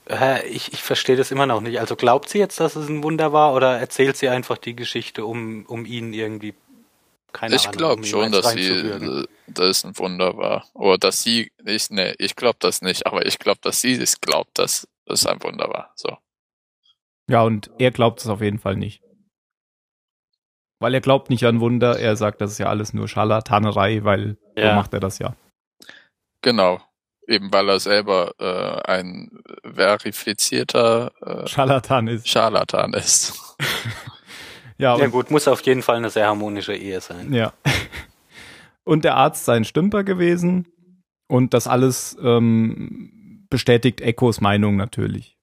hä, 0.09 0.47
ich, 0.47 0.73
ich 0.73 0.83
verstehe 0.83 1.17
das 1.17 1.31
immer 1.31 1.47
noch 1.47 1.61
nicht. 1.61 1.81
Also 1.81 1.97
glaubt 1.97 2.29
sie 2.29 2.39
jetzt, 2.39 2.61
dass 2.61 2.77
es 2.77 2.89
ein 2.89 3.03
Wunder 3.03 3.33
war 3.33 3.55
oder 3.55 3.79
erzählt 3.79 4.17
sie 4.17 4.29
einfach 4.29 4.59
die 4.59 4.77
Geschichte, 4.77 5.25
um, 5.25 5.65
um 5.67 5.87
ihn 5.87 6.13
irgendwie, 6.13 6.55
keine 7.33 7.57
ich 7.57 7.67
Ahnung, 7.67 7.79
glaube 7.79 8.03
um 8.03 8.05
schon, 8.05 8.33
dass 8.33 8.51
sie, 8.53 8.67
äh, 8.69 9.27
dass 9.47 9.69
es 9.79 9.85
ein 9.85 9.99
Wunder 9.99 10.37
war. 10.37 10.67
Oder 10.75 10.99
dass 10.99 11.23
sie, 11.23 11.51
ich, 11.65 11.91
nee, 11.91 12.15
ich 12.19 12.37
glaube 12.37 12.59
das 12.61 12.83
nicht, 12.83 13.07
aber 13.07 13.27
ich 13.27 13.39
glaube, 13.39 13.61
dass 13.63 13.81
sie 13.81 13.93
es 13.95 14.21
glaubt, 14.21 14.59
dass 14.59 14.87
es 15.07 15.27
ein 15.27 15.43
Wunder 15.43 15.69
war. 15.69 15.93
So. 15.97 16.17
Ja, 17.31 17.43
und 17.43 17.71
er 17.79 17.91
glaubt 17.91 18.21
es 18.21 18.27
auf 18.29 18.41
jeden 18.41 18.59
Fall 18.59 18.77
nicht. 18.77 19.03
Weil 20.81 20.95
er 20.95 21.01
glaubt 21.01 21.29
nicht 21.29 21.45
an 21.45 21.61
Wunder, 21.61 21.99
er 21.99 22.15
sagt, 22.17 22.41
das 22.41 22.53
ist 22.53 22.59
ja 22.59 22.69
alles 22.69 22.95
nur 22.95 23.09
Scharlatanerei, 23.09 24.05
weil 24.05 24.37
so 24.57 24.63
Ja. 24.63 24.75
macht 24.77 24.95
er 24.95 25.01
das 25.01 25.19
ja. 25.19 25.35
Genau. 26.43 26.81
Eben 27.27 27.53
weil 27.53 27.69
er 27.69 27.81
selber 27.81 28.33
äh, 28.39 28.91
ein 28.91 29.31
verifizierter 29.63 31.13
äh, 31.21 31.47
Scharlatan 31.47 32.09
ist. 32.09 32.29
Scharlatan 32.29 32.95
ist. 32.95 33.35
Ja, 34.81 34.97
Ja 34.97 35.09
gut, 35.09 35.33
muss 35.33 35.49
auf 35.49 35.61
jeden 35.63 35.83
Fall 35.83 35.97
eine 35.97 36.09
sehr 36.09 36.29
harmonische 36.29 36.73
Ehe 36.73 37.01
sein. 37.01 37.33
ja. 37.35 37.53
Und 38.85 39.05
der 39.05 39.17
Arzt 39.17 39.45
sei 39.45 39.57
ein 39.57 39.65
Stümper 39.65 40.05
gewesen 40.05 40.69
und 41.27 41.53
das 41.53 41.67
alles 41.67 42.17
ähm, 42.23 43.45
bestätigt 43.51 44.01
Echos 44.01 44.41
Meinung 44.41 44.77
natürlich. 44.77 45.37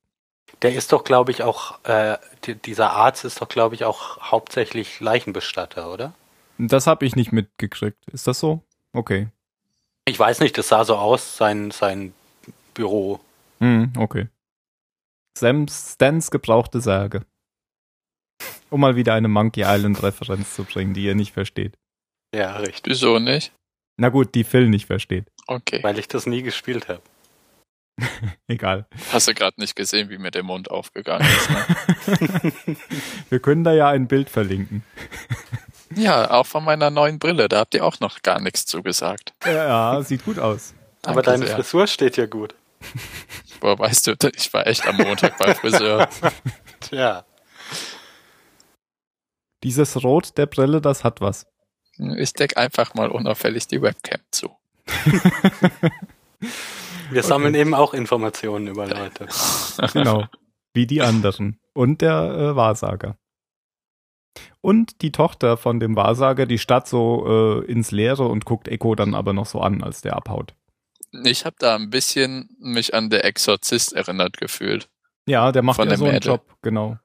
Der 0.62 0.74
ist 0.74 0.94
doch, 0.94 1.04
glaube 1.04 1.32
ich, 1.32 1.44
auch, 1.44 1.84
äh, 1.84 2.18
die, 2.46 2.56
dieser 2.56 2.92
Arzt 2.92 3.26
ist 3.26 3.42
doch, 3.42 3.50
glaube 3.50 3.76
ich, 3.76 3.84
auch 3.84 4.32
hauptsächlich 4.32 5.00
Leichenbestatter, 5.00 5.92
oder? 5.92 6.14
Das 6.58 6.88
habe 6.88 7.06
ich 7.06 7.16
nicht 7.16 7.34
mitgekriegt. 7.34 8.00
Ist 8.12 8.28
das 8.28 8.40
so? 8.40 8.64
Okay. 8.94 9.28
Ich 10.08 10.20
weiß 10.20 10.40
nicht, 10.40 10.58
das 10.58 10.68
sah 10.68 10.86
so 10.86 10.96
aus, 10.96 11.36
sein, 11.36 11.72
sein 11.72 12.14
Büro. 12.76 13.20
Hm, 13.60 13.94
okay. 13.98 14.28
Sam 15.38 15.68
Stans 15.68 16.30
gebrauchte 16.30 16.80
Särge. 16.80 17.26
Um 18.70 18.82
mal 18.82 18.96
wieder 18.96 19.16
eine 19.16 19.28
Monkey 19.28 19.64
Island 19.66 20.04
Referenz 20.04 20.56
zu 20.56 20.64
bringen, 20.64 20.94
die 20.94 21.06
ihr 21.06 21.16
nicht 21.16 21.34
versteht. 21.34 21.78
Ja, 22.36 22.58
richtig. 22.58 22.92
Wieso 22.92 23.20
nicht? 23.20 23.52
Na 23.98 24.10
gut, 24.10 24.36
die 24.36 24.44
Phil 24.44 24.70
nicht 24.70 24.86
versteht. 24.86 25.32
Okay. 25.48 25.82
Weil 25.82 25.98
ich 25.98 26.08
das 26.08 26.28
nie 26.28 26.44
gespielt 26.44 26.88
habe. 26.88 27.02
Egal. 28.48 28.86
Hast 29.12 29.28
du 29.28 29.34
gerade 29.34 29.60
nicht 29.60 29.76
gesehen, 29.76 30.10
wie 30.10 30.18
mir 30.18 30.32
der 30.32 30.44
Mund 30.44 30.70
aufgegangen 30.70 31.26
ist? 31.26 31.50
Ne? 31.50 32.76
Wir 33.30 33.40
können 33.40 33.64
da 33.64 33.74
ja 33.74 33.90
ein 33.90 34.08
Bild 34.08 34.30
verlinken. 34.30 34.84
Ja, 35.94 36.32
auch 36.32 36.46
von 36.46 36.64
meiner 36.64 36.90
neuen 36.90 37.20
Brille. 37.20 37.48
Da 37.48 37.60
habt 37.60 37.76
ihr 37.76 37.86
auch 37.86 38.00
noch 38.00 38.22
gar 38.22 38.40
nichts 38.40 38.66
zugesagt. 38.66 39.34
Ja, 39.46 40.02
sieht 40.02 40.26
gut 40.26 40.40
aus. 40.40 40.74
Aber 41.04 41.22
Danke 41.22 41.40
deine 41.40 41.48
sehr. 41.48 41.56
Frisur 41.58 41.88
steht 41.88 42.18
ja 42.18 42.26
gut. 42.26 42.56
Woher 43.62 43.80
weißt 43.80 44.08
du, 44.08 44.16
ich 44.36 44.54
war 44.54 44.68
echt 44.68 44.86
am 44.88 44.98
Montag 44.98 45.38
beim 45.38 45.56
Friseur. 45.56 46.10
Tja. 46.82 47.26
Dieses 49.64 50.04
Rot 50.04 50.38
der 50.38 50.46
Brille, 50.46 50.82
das 50.82 51.04
hat 51.04 51.22
was. 51.22 51.48
Ich 52.18 52.34
deck 52.34 52.58
einfach 52.58 52.94
mal 52.94 53.10
unauffällig 53.10 53.68
die 53.68 53.82
Webcam 53.82 54.20
zu. 54.32 54.50
Wir 57.10 57.24
sammeln 57.24 57.56
eben 57.56 57.74
auch 57.74 57.94
Informationen 57.94 58.68
über 58.68 58.88
Leute. 58.88 59.28
Genau. 59.94 60.26
Wie 60.74 60.86
die 60.86 61.02
anderen. 61.02 61.60
Und 61.74 62.02
der 62.02 62.12
äh, 62.12 62.56
Wahrsager. 62.56 63.18
Und 64.62 65.02
die 65.02 65.12
Tochter 65.12 65.58
von 65.58 65.80
dem 65.80 65.96
Wahrsager, 65.96 66.46
die 66.46 66.58
Stadt 66.58 66.88
so 66.88 67.62
äh, 67.64 67.66
ins 67.72 67.92
Leere 67.92 68.28
und 68.28 68.46
guckt 68.46 68.68
Echo 68.68 68.96
dann 68.96 69.14
aber 69.14 69.34
noch 69.34 69.46
so 69.46 69.62
an, 69.62 69.84
als 69.84 70.02
der 70.02 70.16
abhaut. 70.16 70.54
Ich 71.24 71.46
habe 71.46 71.56
da 71.60 71.76
ein 71.76 71.90
bisschen 71.90 72.50
mich 72.60 72.94
an 72.94 73.10
der 73.10 73.24
Exorzist 73.26 73.94
erinnert 73.94 74.38
gefühlt. 74.38 74.90
Ja, 75.28 75.52
der 75.52 75.62
macht 75.62 75.78
Von 75.78 75.88
ja 75.88 75.96
dem 75.96 76.00
so 76.00 76.06
einen 76.06 76.14
Mädel. 76.16 76.32
Job, 76.32 76.56
genau. 76.62 76.98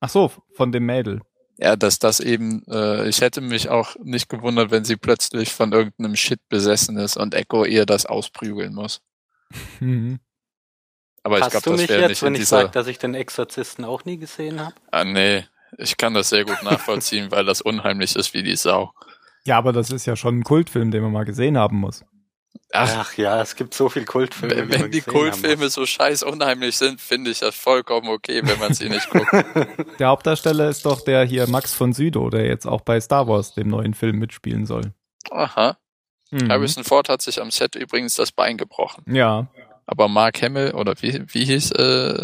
Ach 0.00 0.08
so, 0.08 0.32
von 0.54 0.72
dem 0.72 0.86
Mädel. 0.86 1.20
Ja, 1.58 1.74
dass 1.76 1.98
das 1.98 2.20
eben, 2.20 2.64
äh, 2.68 3.08
ich 3.08 3.20
hätte 3.20 3.40
mich 3.40 3.68
auch 3.68 3.96
nicht 4.02 4.28
gewundert, 4.28 4.70
wenn 4.70 4.84
sie 4.84 4.96
plötzlich 4.96 5.52
von 5.52 5.72
irgendeinem 5.72 6.14
Shit 6.14 6.40
besessen 6.48 6.96
ist 6.96 7.16
und 7.16 7.34
Echo 7.34 7.64
ihr 7.64 7.84
das 7.84 8.06
ausprügeln 8.06 8.74
muss. 8.74 9.00
Mhm. 9.80 10.20
Aber 11.24 11.38
ich 11.40 11.44
Hast 11.44 11.50
glaube, 11.50 11.64
du 11.64 11.70
das 11.72 11.80
mich 11.80 11.90
wäre 11.90 12.00
jetzt, 12.02 12.08
nicht 12.10 12.22
wenn 12.22 12.28
in 12.28 12.34
ich 12.36 12.40
dieser. 12.42 12.58
sage, 12.58 12.70
dass 12.70 12.86
ich 12.86 12.98
den 12.98 13.14
Exorzisten 13.14 13.84
auch 13.84 14.04
nie 14.04 14.18
gesehen 14.18 14.60
habe? 14.60 14.74
ah, 14.92 15.04
nee, 15.04 15.44
ich 15.76 15.96
kann 15.96 16.14
das 16.14 16.30
sehr 16.30 16.44
gut 16.44 16.62
nachvollziehen, 16.62 17.30
weil 17.30 17.44
das 17.44 17.60
unheimlich 17.60 18.16
ist 18.16 18.32
wie 18.34 18.42
die 18.42 18.56
Sau. 18.56 18.92
Ja, 19.44 19.58
aber 19.58 19.72
das 19.72 19.90
ist 19.90 20.06
ja 20.06 20.16
schon 20.16 20.38
ein 20.40 20.44
Kultfilm, 20.44 20.90
den 20.90 21.02
man 21.02 21.12
mal 21.12 21.24
gesehen 21.24 21.56
haben 21.58 21.78
muss. 21.78 22.04
Ach, 22.72 22.96
Ach 22.98 23.14
ja, 23.16 23.40
es 23.40 23.56
gibt 23.56 23.72
so 23.72 23.88
viel 23.88 24.04
Kultfilme. 24.04 24.56
wenn, 24.56 24.70
wenn 24.70 24.90
die 24.90 25.00
haben 25.00 25.10
Kultfilme 25.12 25.68
so 25.70 25.86
scheiß 25.86 26.22
unheimlich 26.22 26.76
sind, 26.76 27.00
finde 27.00 27.30
ich 27.30 27.40
das 27.40 27.54
vollkommen 27.54 28.08
okay, 28.08 28.42
wenn 28.44 28.58
man 28.58 28.74
sie 28.74 28.88
nicht 28.88 29.08
guckt. 29.10 29.32
Der 29.98 30.08
Hauptdarsteller 30.08 30.68
ist 30.68 30.84
doch 30.84 31.00
der 31.02 31.24
hier 31.24 31.46
Max 31.48 31.72
von 31.74 31.92
Sydow, 31.92 32.28
der 32.30 32.46
jetzt 32.46 32.66
auch 32.66 32.82
bei 32.82 33.00
Star 33.00 33.26
Wars, 33.26 33.54
dem 33.54 33.68
neuen 33.68 33.94
Film, 33.94 34.18
mitspielen 34.18 34.66
soll. 34.66 34.92
Aha. 35.30 35.78
Mhm. 36.30 36.50
Harrison 36.50 36.84
Ford 36.84 37.08
hat 37.08 37.22
sich 37.22 37.40
am 37.40 37.50
Set 37.50 37.74
übrigens 37.74 38.14
das 38.16 38.32
Bein 38.32 38.58
gebrochen. 38.58 39.02
Ja, 39.06 39.46
Aber 39.86 40.08
Mark 40.08 40.42
Hamill, 40.42 40.72
oder 40.72 40.94
wie, 41.00 41.22
wie 41.28 41.44
hieß 41.46 41.70
äh, 41.72 42.22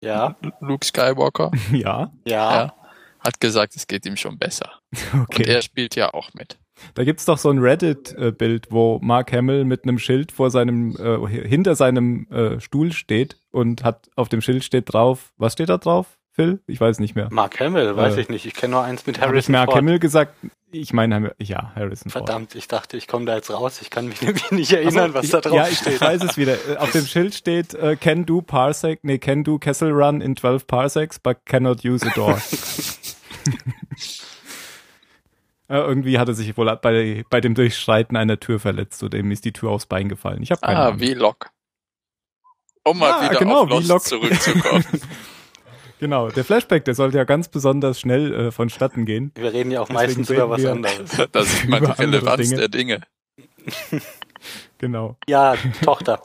Ja, 0.00 0.36
Luke 0.60 0.84
Skywalker, 0.84 1.50
ja, 1.72 2.12
ja. 2.26 2.54
Ja. 2.54 2.74
hat 3.20 3.40
gesagt, 3.40 3.76
es 3.76 3.86
geht 3.86 4.06
ihm 4.06 4.16
schon 4.16 4.38
besser. 4.38 4.70
Und 5.12 5.22
okay. 5.22 5.44
er 5.44 5.62
spielt 5.62 5.96
ja 5.96 6.12
auch 6.12 6.34
mit. 6.34 6.58
Da 6.94 7.04
gibt's 7.04 7.24
doch 7.24 7.38
so 7.38 7.48
ein 7.50 7.58
Reddit-Bild, 7.58 8.70
wo 8.70 8.98
Mark 9.02 9.32
Hamill 9.32 9.64
mit 9.64 9.84
einem 9.84 9.98
Schild 9.98 10.30
vor 10.30 10.50
seinem, 10.50 10.94
äh, 10.96 11.26
hinter 11.26 11.74
seinem 11.74 12.26
äh, 12.30 12.60
Stuhl 12.60 12.92
steht 12.92 13.38
und 13.50 13.82
hat 13.82 14.10
auf 14.14 14.28
dem 14.28 14.42
Schild 14.42 14.62
steht 14.62 14.92
drauf, 14.92 15.32
was 15.38 15.54
steht 15.54 15.70
da 15.70 15.78
drauf, 15.78 16.18
Phil? 16.36 16.60
Ich 16.66 16.80
weiß 16.80 17.00
nicht 17.00 17.14
mehr. 17.16 17.28
Mark 17.32 17.58
Hamill, 17.60 17.96
weiß 17.96 18.16
Äh, 18.16 18.20
ich 18.20 18.28
nicht. 18.28 18.46
Ich 18.46 18.54
kenne 18.54 18.72
nur 18.72 18.84
eins 18.84 19.06
mit 19.06 19.20
Harrison 19.20 19.52
Mark 19.52 19.66
Ford. 19.70 19.78
Hamill 19.78 19.98
gesagt? 19.98 20.34
Ich 20.70 20.92
meine, 20.92 21.34
ja, 21.38 21.72
Harrison 21.74 22.10
Ford. 22.10 22.26
Verdammt, 22.26 22.54
ich 22.54 22.68
dachte, 22.68 22.96
ich 22.98 23.08
komme 23.08 23.24
da 23.24 23.34
jetzt 23.36 23.50
raus. 23.50 23.80
Ich 23.80 23.88
kann 23.90 24.06
mich 24.06 24.20
nämlich 24.22 24.50
nicht 24.50 24.72
erinnern, 24.72 25.12
Ach 25.16 25.22
so, 25.22 25.22
was 25.22 25.30
da 25.30 25.40
drauf 25.40 25.56
ja, 25.56 25.66
ich, 25.68 25.78
steht. 25.78 25.94
ich 25.94 26.00
weiß 26.00 26.22
es 26.22 26.36
wieder. 26.36 26.54
Äh, 26.68 26.76
Auf 26.76 26.92
dem 26.92 27.06
Schild 27.06 27.34
steht, 27.34 27.72
äh, 27.74 27.96
can 27.96 28.26
do 28.26 28.42
parsec, 28.42 29.00
nee, 29.02 29.18
can 29.18 29.42
do 29.44 29.58
Kessel 29.58 29.90
Run 29.90 30.20
in 30.20 30.36
12 30.36 30.66
parsecs, 30.66 31.18
but 31.18 31.38
cannot 31.46 31.84
use 31.84 32.06
a 32.06 32.10
door. 32.14 32.36
äh, 35.68 35.78
irgendwie 35.78 36.18
hat 36.18 36.28
er 36.28 36.34
sich 36.34 36.56
wohl 36.56 36.76
bei, 36.82 37.24
bei 37.30 37.40
dem 37.40 37.54
Durchschreiten 37.54 38.16
einer 38.16 38.38
Tür 38.38 38.60
verletzt 38.60 39.02
oder 39.02 39.18
ihm 39.18 39.30
ist 39.30 39.44
die 39.44 39.52
Tür 39.52 39.70
aufs 39.70 39.86
Bein 39.86 40.08
gefallen. 40.08 40.42
Ich 40.42 40.50
habe 40.50 40.60
keine 40.60 40.78
Ah, 40.78 40.86
Ahnung. 40.88 41.00
wie 41.00 41.14
Lock. 41.14 41.50
Um 42.84 42.98
mal 42.98 43.08
Ja, 43.24 43.30
wieder 43.30 43.38
genau, 43.40 43.62
auf 43.62 43.70
wie 43.70 43.86
Lost 43.88 44.08
zurückzukommen. 44.08 44.84
Genau, 45.98 46.28
der 46.28 46.44
Flashback, 46.44 46.84
der 46.84 46.94
sollte 46.94 47.16
ja 47.16 47.24
ganz 47.24 47.48
besonders 47.48 47.98
schnell 48.00 48.34
äh, 48.34 48.50
vonstatten 48.52 49.06
gehen. 49.06 49.32
Wir 49.34 49.52
reden 49.52 49.70
ja 49.70 49.80
auch 49.80 49.88
Deswegen 49.88 50.06
meistens 50.06 50.30
über 50.30 50.50
was 50.50 50.62
wir- 50.62 50.72
anderes. 50.72 51.26
da 51.32 51.42
sieht 51.42 51.68
man 51.70 51.80
die 51.80 51.84
Über 51.86 51.98
andere 51.98 52.20
Relevanz 52.20 52.48
Dinge. 52.48 52.56
der 52.56 52.68
Dinge. 52.68 53.00
Genau. 54.78 55.16
Ja, 55.26 55.54
Tochter. 55.82 56.20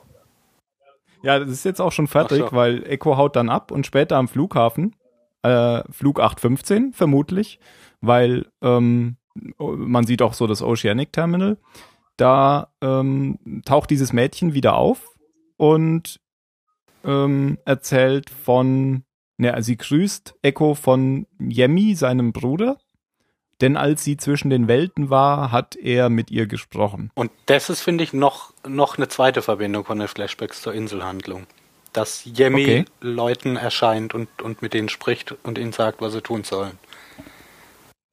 Ja, 1.24 1.40
das 1.40 1.50
ist 1.50 1.64
jetzt 1.66 1.80
auch 1.80 1.92
schon 1.92 2.08
fertig, 2.08 2.40
so. 2.40 2.52
weil 2.52 2.84
Echo 2.86 3.16
haut 3.18 3.36
dann 3.36 3.50
ab 3.50 3.72
und 3.72 3.86
später 3.86 4.18
am 4.18 4.28
Flughafen, 4.28 4.96
äh, 5.44 5.82
Flug 5.92 6.20
815 6.20 6.94
vermutlich, 6.94 7.60
weil 8.02 8.48
ähm, 8.62 9.16
man 9.58 10.06
sieht 10.06 10.22
auch 10.22 10.34
so 10.34 10.48
das 10.48 10.62
Oceanic 10.62 11.14
Terminal, 11.14 11.58
da 12.18 12.74
ähm, 12.82 13.40
taucht 13.66 13.90
dieses 13.90 14.12
Mädchen 14.14 14.54
wieder 14.54 14.76
auf 14.76 15.16
und 15.58 16.20
ähm, 17.06 17.58
erzählt 17.66 18.30
von, 18.30 19.04
ne, 19.42 19.62
sie 19.64 19.76
grüßt 19.78 20.36
Echo 20.42 20.76
von 20.76 21.26
Yemi, 21.40 21.96
seinem 21.96 22.32
Bruder, 22.32 22.78
denn 23.60 23.76
als 23.78 24.04
sie 24.04 24.18
zwischen 24.18 24.50
den 24.50 24.68
Welten 24.68 25.10
war, 25.10 25.52
hat 25.52 25.76
er 25.76 26.10
mit 26.10 26.32
ihr 26.32 26.48
gesprochen. 26.48 27.12
Und 27.16 27.32
das 27.48 27.70
ist, 27.70 27.82
finde 27.82 28.04
ich, 28.04 28.14
noch, 28.14 28.54
noch 28.68 28.98
eine 28.98 29.08
zweite 29.08 29.42
Verbindung 29.42 29.84
von 29.86 30.00
den 30.00 30.08
Flashbacks 30.08 30.62
zur 30.62 30.74
Inselhandlung. 30.74 31.46
Dass 31.94 32.24
Yemi 32.26 32.64
Okay. 32.64 32.86
Leuten 33.02 33.58
erscheint 33.58 34.14
und, 34.14 34.42
und 34.42 34.62
mit 34.62 34.74
denen 34.74 34.88
spricht 34.90 35.36
und 35.44 35.58
ihnen 35.58 35.74
sagt, 35.74 36.00
was 36.02 36.14
sie 36.14 36.22
tun 36.22 36.44
sollen. 36.44 36.80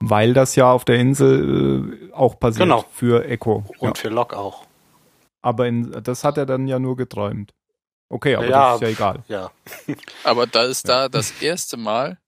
Weil 0.00 0.32
das 0.34 0.56
ja 0.56 0.70
auf 0.72 0.84
der 0.84 0.96
Insel 0.96 2.08
äh, 2.10 2.12
auch 2.12 2.38
passiert 2.38 2.64
Genau. 2.64 2.84
für 2.90 3.24
Echo. 3.24 3.64
Und 3.78 3.88
Ja. 3.88 3.94
für 4.02 4.08
Locke 4.08 4.36
auch. 4.36 4.64
Aber 5.42 5.66
in, 5.68 5.92
das 6.02 6.24
hat 6.24 6.36
er 6.38 6.46
dann 6.46 6.66
ja 6.66 6.78
nur 6.78 6.96
geträumt. 6.96 7.52
Okay, 8.10 8.34
aber 8.36 8.48
Ja, 8.48 8.72
das 8.72 8.76
ist 8.76 8.82
ja 8.82 8.88
egal. 8.88 9.24
Ja. 9.28 9.52
Aber 10.24 10.46
da 10.46 10.62
ist 10.64 10.88
da 10.88 11.08
das 11.10 11.42
erste 11.42 11.76
Mal, 11.76 12.18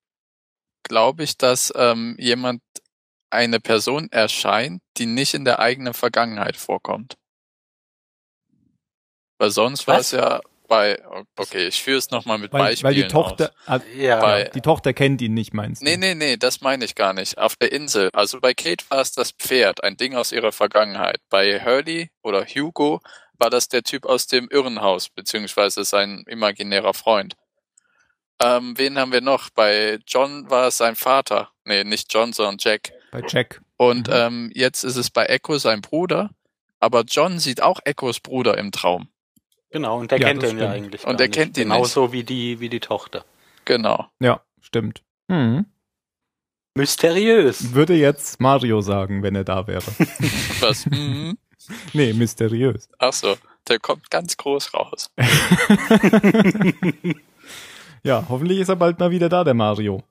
glaube 0.83 1.23
ich, 1.25 1.39
dass 1.39 1.73
ähm, 1.75 2.17
jemand 2.19 2.61
eine 3.31 3.61
Person 3.61 4.09
erscheint, 4.11 4.83
die 4.99 5.07
nicht 5.07 5.33
in 5.35 5.45
der 5.47 5.59
eigenen 5.59 5.95
Vergangenheit 5.95 6.57
vorkommt. 6.57 7.17
Weil 9.39 9.51
sonst 9.51 9.87
war 9.87 9.99
es 10.01 10.11
ja 10.11 10.41
bei, 10.69 11.03
okay, 11.37 11.67
ich 11.69 11.83
führe 11.83 11.99
es 11.99 12.11
nochmal 12.11 12.39
mit 12.39 12.53
Weil, 12.53 12.61
weil 12.61 12.69
Beispielen 12.73 12.95
die 12.95 13.09
Tochter, 13.09 13.53
aus. 13.67 13.81
Ja. 13.97 14.21
Bei- 14.21 14.45
die 14.45 14.61
Tochter 14.61 14.93
kennt 14.93 15.21
ihn 15.23 15.35
nicht, 15.35 15.53
meinst 15.55 15.81
du? 15.81 15.85
Nee, 15.87 15.97
nee, 15.97 16.15
nee, 16.15 16.37
das 16.37 16.61
meine 16.61 16.85
ich 16.85 16.95
gar 16.95 17.13
nicht. 17.15 17.39
Auf 17.39 17.57
der 17.57 17.73
Insel. 17.73 18.11
Also 18.13 18.39
bei 18.41 18.53
Kate 18.55 18.85
war 18.91 19.01
es 19.01 19.13
das 19.13 19.33
Pferd, 19.33 19.83
ein 19.83 19.97
Ding 19.97 20.15
aus 20.15 20.31
ihrer 20.31 20.53
Vergangenheit. 20.53 21.21
Bei 21.31 21.65
Hurley 21.65 22.11
oder 22.23 22.45
Hugo 22.45 23.01
war 23.41 23.51
das 23.51 23.69
der 23.69 23.83
Typ 23.83 24.07
aus 24.07 24.27
dem 24.27 24.49
Irrenhaus, 24.51 25.09
beziehungsweise 25.09 25.85
sein 25.85 26.25
imaginärer 26.29 26.95
Freund. 26.95 27.37
Ähm, 28.43 28.75
wen 28.79 28.99
haben 28.99 29.13
wir 29.13 29.21
noch? 29.21 29.51
Bei 29.51 29.99
John 30.07 30.49
war 30.51 30.69
es 30.69 30.79
sein 30.79 30.97
Vater. 30.97 31.51
Nee, 31.65 31.85
nicht 31.85 32.13
John, 32.13 32.33
sondern 32.33 32.57
Jack. 32.59 32.93
Bei 33.13 33.23
Jack. 33.27 33.61
Und 33.77 34.09
Mhm. 34.09 34.15
ähm, 34.15 34.51
jetzt 34.55 34.85
ist 34.85 34.97
es 34.97 35.11
bei 35.11 35.27
Echo 35.27 35.59
sein 35.59 35.81
Bruder. 35.81 36.31
Aber 36.79 37.03
John 37.03 37.39
sieht 37.39 37.61
auch 37.63 37.81
Echos 37.85 38.21
Bruder 38.21 38.57
im 38.57 38.73
Traum. 38.73 39.09
Genau, 39.71 39.99
und 40.01 40.11
der 40.11 40.19
Ja, 40.19 40.29
kennt 40.29 40.43
ihn 40.43 40.49
ja 40.59 40.71
stimmt. 40.71 40.73
eigentlich. 40.73 41.07
Und 41.07 41.21
der 41.21 41.29
nicht. 41.29 41.37
kennt 41.37 41.57
ihn 41.59 41.65
Genauso 41.65 42.13
wie 42.13 42.25
die, 42.25 42.61
wie 42.61 42.69
die 42.71 42.81
Tochter. 42.81 43.25
Genau. 43.67 44.09
Ja, 44.21 44.41
stimmt. 44.63 45.03
Hm. 45.31 45.67
Mysteriös. 46.75 47.75
Würde 47.75 47.95
jetzt 47.95 48.41
Mario 48.41 48.81
sagen, 48.81 49.23
wenn 49.23 49.35
er 49.35 49.45
da 49.45 49.67
wäre. 49.67 49.83
Was? 50.61 50.87
mhm. 50.87 51.37
nee, 51.93 52.13
mysteriös. 52.13 52.89
Ach 52.99 53.13
so, 53.13 53.37
der 53.69 53.79
kommt 53.79 54.11
ganz 54.11 54.37
groß 54.37 54.75
raus. 54.75 55.11
Ja, 58.03 58.25
hoffentlich 58.29 58.59
ist 58.61 58.69
er 58.69 58.77
bald 58.77 58.99
mal 58.99 59.11
wieder 59.11 59.29
da, 59.29 59.45
der 59.45 59.55
Mario. 59.55 60.03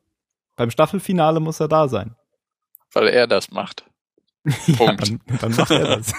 Beim 0.56 0.70
Staffelfinale 0.70 1.39
muss 1.39 1.60
er 1.60 1.68
da 1.68 1.88
sein. 1.88 2.15
Weil 2.94 3.08
er 3.08 3.27
das 3.27 3.51
macht. 3.51 3.86
Ja, 4.68 4.75
Punkt. 4.77 5.01
dann, 5.01 5.22
dann 5.41 5.56
macht 5.56 5.72
er 5.72 5.98
das. 5.98 6.13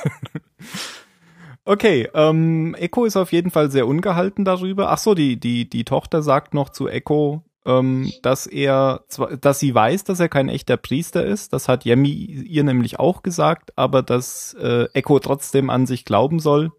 Okay, 1.64 2.08
ähm, 2.14 2.74
Echo 2.74 3.04
ist 3.04 3.16
auf 3.16 3.32
jeden 3.32 3.50
Fall 3.50 3.70
sehr 3.70 3.86
ungehalten 3.86 4.44
darüber. 4.44 4.90
Ach 4.90 4.98
so, 4.98 5.14
die, 5.14 5.38
die, 5.38 5.68
die 5.68 5.84
Tochter 5.84 6.22
sagt 6.22 6.52
noch 6.54 6.68
zu 6.70 6.88
Echo, 6.88 7.44
ähm, 7.66 8.10
dass 8.22 8.46
er, 8.46 9.04
dass 9.40 9.58
sie 9.60 9.74
weiß, 9.74 10.04
dass 10.04 10.20
er 10.20 10.28
kein 10.28 10.48
echter 10.48 10.76
Priester 10.76 11.24
ist. 11.24 11.52
Das 11.52 11.68
hat 11.68 11.84
Yemi 11.84 12.08
ihr 12.10 12.64
nämlich 12.64 12.98
auch 12.98 13.22
gesagt, 13.22 13.72
aber 13.76 14.02
dass 14.02 14.54
äh, 14.54 14.88
Echo 14.94 15.18
trotzdem 15.18 15.70
an 15.70 15.86
sich 15.86 16.04
glauben 16.04 16.40
soll. 16.40 16.72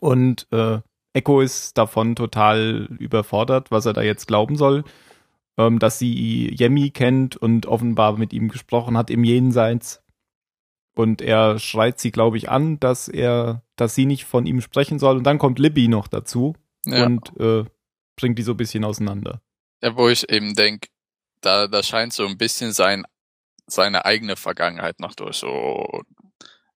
Und 0.00 0.46
äh, 0.52 0.78
Echo 1.12 1.40
ist 1.40 1.76
davon 1.78 2.14
total 2.16 2.88
überfordert, 2.98 3.70
was 3.70 3.86
er 3.86 3.92
da 3.92 4.02
jetzt 4.02 4.26
glauben 4.26 4.56
soll. 4.56 4.84
Ähm, 5.56 5.78
dass 5.80 5.98
sie 5.98 6.54
Yemi 6.56 6.90
kennt 6.90 7.36
und 7.36 7.66
offenbar 7.66 8.16
mit 8.16 8.32
ihm 8.32 8.48
gesprochen 8.48 8.96
hat 8.96 9.10
im 9.10 9.24
Jenseits. 9.24 10.02
Und 10.94 11.20
er 11.20 11.58
schreit 11.58 11.98
sie, 11.98 12.10
glaube 12.10 12.36
ich, 12.36 12.48
an, 12.48 12.78
dass 12.80 13.08
er, 13.08 13.62
dass 13.76 13.94
sie 13.94 14.06
nicht 14.06 14.24
von 14.24 14.46
ihm 14.46 14.60
sprechen 14.60 14.98
soll. 14.98 15.16
Und 15.16 15.24
dann 15.24 15.38
kommt 15.38 15.58
Libby 15.58 15.88
noch 15.88 16.06
dazu 16.08 16.54
Ja. 16.86 17.06
und 17.06 17.32
äh, 17.40 17.64
bringt 18.16 18.38
die 18.38 18.42
so 18.42 18.52
ein 18.52 18.56
bisschen 18.56 18.84
auseinander. 18.84 19.40
Ja, 19.82 19.96
wo 19.96 20.08
ich 20.08 20.28
eben 20.28 20.54
denk, 20.54 20.88
da, 21.40 21.68
da 21.68 21.82
scheint 21.82 22.12
so 22.12 22.26
ein 22.26 22.36
bisschen 22.38 22.72
sein, 22.72 23.04
seine 23.66 24.04
eigene 24.04 24.36
Vergangenheit 24.36 24.98
noch 25.00 25.14
durch. 25.14 25.36
So, 25.36 26.02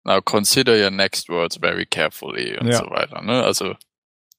now 0.04 0.21
consider 0.23 0.75
your 0.80 0.90
next 0.90 1.28
words 1.28 1.56
very 1.61 1.87
carefully 1.87 2.56
und 2.59 2.68
Ja. 2.68 2.78
so 2.78 2.90
weiter. 2.90 3.21
Ne? 3.23 3.42
Also, 3.42 3.75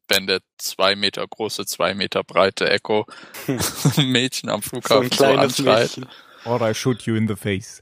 wenn 0.07 0.27
der 0.27 0.41
zwei 0.57 0.95
Meter 0.95 1.25
große, 1.27 1.65
zwei 1.65 1.93
Meter 1.93 2.23
breite 2.23 2.69
Echo 2.69 3.05
ein 3.47 3.57
Mädchen 4.11 4.49
am 4.49 4.61
So 4.61 4.69
Flughafen 4.69 5.09
so, 5.09 5.15
kleines 5.17 5.59
anschreit. 5.59 5.97
Mädchen. 5.97 6.09
Or 6.45 6.61
I 6.61 6.73
shoot 6.73 7.03
you 7.03 7.15
in 7.15 7.27
the 7.27 7.35
face. 7.35 7.81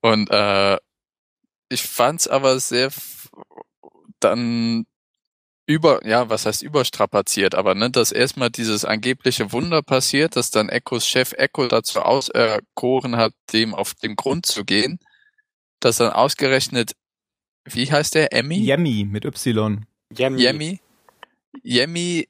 Und 0.00 0.30
äh, 0.30 0.78
ich 1.68 1.82
fand's 1.82 2.28
aber 2.28 2.58
sehr 2.60 2.90
dann 4.20 4.86
über, 5.68 6.04
ja, 6.06 6.30
was 6.30 6.46
heißt 6.46 6.62
überstrapaziert, 6.62 7.54
aber 7.54 7.74
ne, 7.74 7.90
dass 7.90 8.10
erstmal 8.10 8.48
dieses 8.48 8.86
angebliche 8.86 9.52
Wunder 9.52 9.82
passiert, 9.82 10.34
dass 10.34 10.50
dann 10.50 10.70
Echos 10.70 11.06
Chef 11.06 11.34
Echo 11.36 11.68
dazu 11.68 12.00
auserkoren 12.00 13.16
hat, 13.16 13.34
dem 13.52 13.74
auf 13.74 13.94
den 13.94 14.16
Grund 14.16 14.46
zu 14.46 14.64
gehen, 14.64 14.98
dass 15.80 15.98
dann 15.98 16.10
ausgerechnet, 16.10 16.92
wie 17.66 17.92
heißt 17.92 18.14
der, 18.14 18.32
Emmy? 18.32 18.56
Yemi 18.56 19.04
mit 19.04 19.26
Y. 19.26 19.84
Yemi? 20.16 20.80
Yemi 21.62 22.28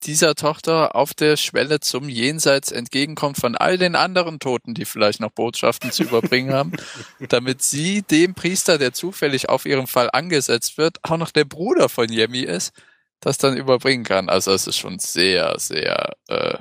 dieser 0.00 0.34
Tochter 0.34 0.94
auf 0.94 1.14
der 1.14 1.36
Schwelle 1.36 1.80
zum 1.80 2.08
Jenseits 2.08 2.72
entgegenkommt 2.72 3.36
von 3.36 3.56
all 3.56 3.78
den 3.78 3.96
anderen 3.96 4.40
Toten, 4.40 4.74
die 4.74 4.84
vielleicht 4.84 5.20
noch 5.20 5.30
Botschaften 5.30 5.92
zu 5.92 6.04
überbringen 6.04 6.52
haben, 6.52 6.72
damit 7.28 7.62
sie 7.62 8.02
dem 8.02 8.34
Priester, 8.34 8.78
der 8.78 8.92
zufällig 8.92 9.48
auf 9.48 9.66
ihrem 9.66 9.86
Fall 9.86 10.10
angesetzt 10.12 10.78
wird, 10.78 10.98
auch 11.02 11.16
noch 11.16 11.30
der 11.30 11.44
Bruder 11.44 11.88
von 11.88 12.10
Yemi 12.10 12.40
ist, 12.40 12.72
das 13.20 13.38
dann 13.38 13.56
überbringen 13.56 14.04
kann. 14.04 14.28
Also 14.28 14.52
es 14.52 14.66
ist 14.66 14.78
schon 14.78 14.98
sehr, 14.98 15.58
sehr 15.58 16.14
äh, 16.28 16.58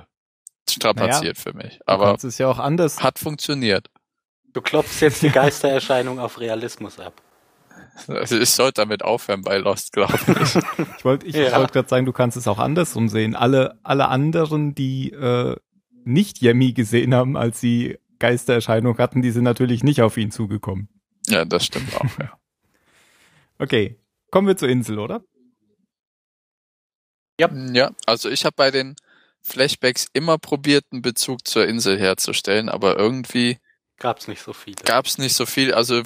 strapaziert 0.69 1.37
für 1.37 1.53
mich. 1.53 1.79
Aber 1.85 2.15
es 2.21 2.37
ja 2.37 2.47
auch 2.47 2.59
anders. 2.59 3.01
hat 3.01 3.19
funktioniert. 3.19 3.87
Du 4.53 4.61
klopfst 4.61 5.01
jetzt 5.01 5.21
die 5.21 5.29
Geistererscheinung 5.31 6.19
auf 6.19 6.39
Realismus 6.39 6.99
ab. 6.99 7.21
Also 8.07 8.37
ich 8.39 8.49
sollte 8.49 8.81
damit 8.81 9.03
aufhören 9.03 9.41
bei 9.41 9.57
Lost, 9.57 9.91
glaube 9.93 10.13
ich. 10.15 10.55
Ich 10.97 11.05
wollte 11.05 11.25
ich 11.27 11.35
Ja. 11.35 11.57
wollte 11.57 11.73
gerade 11.73 11.89
sagen, 11.89 12.05
du 12.05 12.13
kannst 12.13 12.37
es 12.37 12.47
auch 12.47 12.59
andersrum 12.59 13.09
sehen. 13.09 13.35
Alle, 13.35 13.79
alle 13.83 14.07
anderen, 14.07 14.73
die 14.75 15.11
äh, 15.11 15.55
nicht 16.05 16.41
Yemi 16.41 16.73
gesehen 16.73 17.13
haben, 17.13 17.35
als 17.37 17.59
sie 17.59 17.97
Geistererscheinung 18.19 18.97
hatten, 18.97 19.21
die 19.21 19.31
sind 19.31 19.43
natürlich 19.43 19.83
nicht 19.83 20.01
auf 20.01 20.17
ihn 20.17 20.31
zugekommen. 20.31 20.89
ja, 21.27 21.45
das 21.45 21.65
stimmt 21.65 21.95
auch, 21.95 22.19
ja. 22.19 22.37
Okay, 23.59 23.99
kommen 24.31 24.47
wir 24.47 24.55
zur 24.57 24.69
Insel, 24.69 24.99
oder? 24.99 25.21
Ja, 27.39 27.91
also 28.05 28.29
ich 28.29 28.43
habe 28.45 28.55
bei 28.55 28.69
den 28.71 28.95
Flashbacks 29.41 30.07
immer 30.13 30.37
probiert, 30.37 30.85
einen 30.91 31.01
Bezug 31.01 31.47
zur 31.47 31.65
Insel 31.65 31.97
herzustellen, 31.97 32.67
aber 32.69 32.97
irgendwie 32.97 33.57
Gab's 33.97 34.27
nicht 34.27 34.41
so 34.41 34.51
viele. 34.53 34.75
gab 34.85 35.05
es 35.05 35.17
nicht 35.17 35.33
so 35.35 35.45
viel, 35.45 35.73
also 35.73 36.01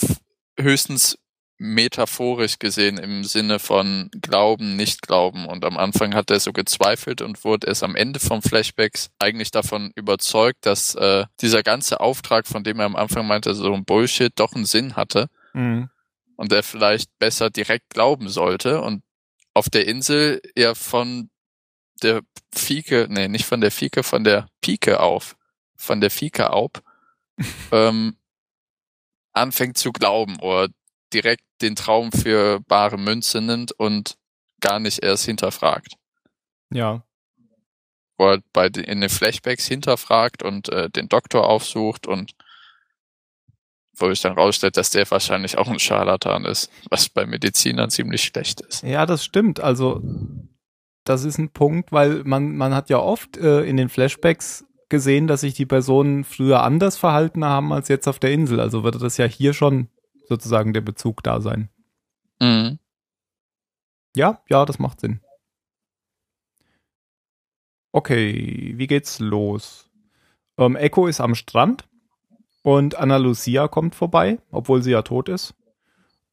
höchstens 0.60 1.18
metaphorisch 1.58 2.60
gesehen 2.60 2.98
im 2.98 3.24
Sinne 3.24 3.60
von 3.60 4.10
Glauben, 4.22 4.76
Nicht-Glauben. 4.76 5.46
Und 5.46 5.64
am 5.66 5.78
Anfang 5.78 6.14
hat 6.14 6.30
er 6.32 6.40
so 6.40 6.52
gezweifelt 6.52 7.22
und 7.22 7.44
wurde 7.46 7.68
erst 7.68 7.84
am 7.84 7.96
Ende 7.96 8.20
vom 8.20 8.42
Flashbacks 8.42 9.12
eigentlich 9.20 9.52
davon 9.52 9.92
überzeugt, 9.96 10.66
dass 10.66 10.96
äh, 10.96 11.26
dieser 11.42 11.64
ganze 11.64 12.00
Auftrag, 12.00 12.48
von 12.48 12.64
dem 12.64 12.80
er 12.80 12.86
am 12.86 12.96
Anfang 12.96 13.28
meinte, 13.28 13.54
so 13.54 13.74
ein 13.74 13.86
Bullshit, 13.86 14.32
doch 14.36 14.54
einen 14.54 14.66
Sinn 14.66 14.96
hatte 14.96 15.28
Mhm. 15.54 15.90
und 16.36 16.52
er 16.52 16.64
vielleicht 16.64 17.10
besser 17.20 17.52
direkt 17.52 17.92
glauben 17.92 18.28
sollte 18.28 18.82
und 18.82 19.04
auf 19.54 19.70
der 19.70 19.88
Insel 19.88 20.42
ja 20.58 20.74
von 20.74 21.30
der 22.02 22.22
Fike, 22.54 23.06
nee, 23.10 23.28
nicht 23.28 23.46
von 23.46 23.62
der 23.62 23.70
Fike, 23.70 24.02
von 24.02 24.24
der 24.24 24.48
Pike 24.62 25.00
auf, 25.00 25.36
von 25.76 26.02
der 26.02 26.10
Fike 26.10 26.50
auf, 26.50 26.72
ähm, 27.72 28.18
anfängt 29.34 29.78
zu 29.78 29.92
glauben 29.92 30.40
oder 30.40 30.70
direkt 31.14 31.44
den 31.62 31.76
Traum 31.76 32.12
für 32.12 32.60
bare 32.68 32.98
Münze 32.98 33.42
nimmt 33.42 33.72
und 33.72 34.18
gar 34.62 34.80
nicht 34.80 35.04
erst 35.04 35.26
hinterfragt. 35.26 35.96
Ja. 36.72 37.04
Wo 38.18 38.28
er 38.28 38.42
bei 38.54 38.70
den, 38.70 38.84
in 38.84 39.02
den 39.02 39.10
Flashbacks 39.10 39.68
hinterfragt 39.68 40.44
und 40.44 40.70
äh, 40.70 40.90
den 40.90 41.10
Doktor 41.10 41.48
aufsucht 41.48 42.08
und 42.08 42.34
wo 43.96 44.10
ich 44.10 44.22
dann 44.22 44.34
rausstellt, 44.34 44.78
dass 44.78 44.90
der 44.90 45.10
wahrscheinlich 45.12 45.58
auch 45.58 45.68
ein 45.68 45.80
Scharlatan 45.80 46.46
ist, 46.46 46.72
was 46.90 47.10
bei 47.10 47.26
Medizinern 47.26 47.92
ziemlich 47.92 48.24
schlecht 48.24 48.62
ist. 48.62 48.82
Ja, 48.82 49.06
das 49.06 49.24
stimmt. 49.24 49.60
Also, 49.60 50.02
das 51.04 51.24
ist 51.26 51.38
ein 51.38 51.50
Punkt, 51.50 51.92
weil 51.92 52.24
man, 52.24 52.56
man 52.56 52.74
hat 52.74 52.90
ja 52.90 52.98
oft 52.98 53.38
äh, 53.38 53.62
in 53.62 53.78
den 53.78 53.90
Flashbacks 53.90 54.66
gesehen, 54.90 55.28
dass 55.28 55.42
sich 55.42 55.54
die 55.54 55.66
Personen 55.66 56.24
früher 56.24 56.64
anders 56.64 56.98
verhalten 56.98 57.46
haben 57.46 57.74
als 57.74 57.88
jetzt 57.88 58.08
auf 58.08 58.20
der 58.20 58.32
Insel. 58.32 58.60
Also 58.60 58.84
würde 58.84 59.00
das 59.00 59.18
ja 59.18 59.26
hier 59.26 59.54
schon 59.54 59.90
sozusagen 60.28 60.74
der 60.74 60.82
Bezug 60.82 61.24
da 61.24 61.42
sein. 61.42 61.70
Mhm. 62.40 62.80
Ja, 64.16 64.42
ja, 64.50 64.66
das 64.66 64.80
macht 64.80 65.02
Sinn. 65.02 65.22
Okay, 67.92 68.74
wie 68.76 68.88
geht's 68.88 69.20
los? 69.20 69.90
Ähm, 70.58 70.76
Echo 70.76 71.08
ist 71.08 71.22
am 71.22 71.36
Strand 71.36 71.88
und 72.64 72.96
Anna 72.96 73.18
Lucia 73.18 73.68
kommt 73.68 73.96
vorbei, 73.96 74.40
obwohl 74.52 74.82
sie 74.82 74.92
ja 74.92 75.02
tot 75.02 75.30
ist. 75.30 75.54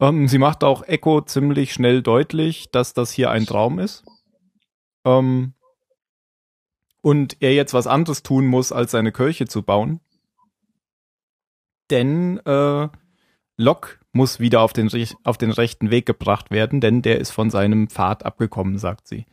Ähm, 0.01 0.29
sie 0.29 0.39
macht 0.39 0.65
auch 0.65 0.83
Echo 0.83 1.21
ziemlich 1.21 1.73
schnell 1.73 2.03
deutlich, 2.03 2.71
dass 2.71 2.95
das 2.95 3.13
hier 3.13 3.31
ein 3.31 3.47
Traum 3.47 3.79
ist. 3.79 4.05
Ähm, 5.05 5.55
und 7.03 7.37
er 7.41 7.55
jetzt 7.55 7.75
was 7.75 7.87
anderes 7.87 8.23
tun 8.23 8.47
muss, 8.47 8.73
als 8.73 8.91
seine 8.91 9.13
Kirche 9.13 9.47
zu 9.47 9.63
bauen. 9.63 10.01
Denn 11.91 12.39
äh, 12.47 12.89
Locke 13.61 13.99
muss 14.13 14.41
wieder 14.41 14.61
auf 14.61 14.73
den, 14.73 14.91
auf 15.25 15.39
den 15.39 15.51
rechten 15.51 15.91
Weg 15.91 16.07
gebracht 16.07 16.51
werden, 16.51 16.81
denn 16.81 17.03
der 17.03 17.19
ist 17.19 17.31
von 17.31 17.51
seinem 17.51 17.89
Pfad 17.89 18.25
abgekommen, 18.25 18.79
sagt 18.79 19.07
sie. 19.07 19.27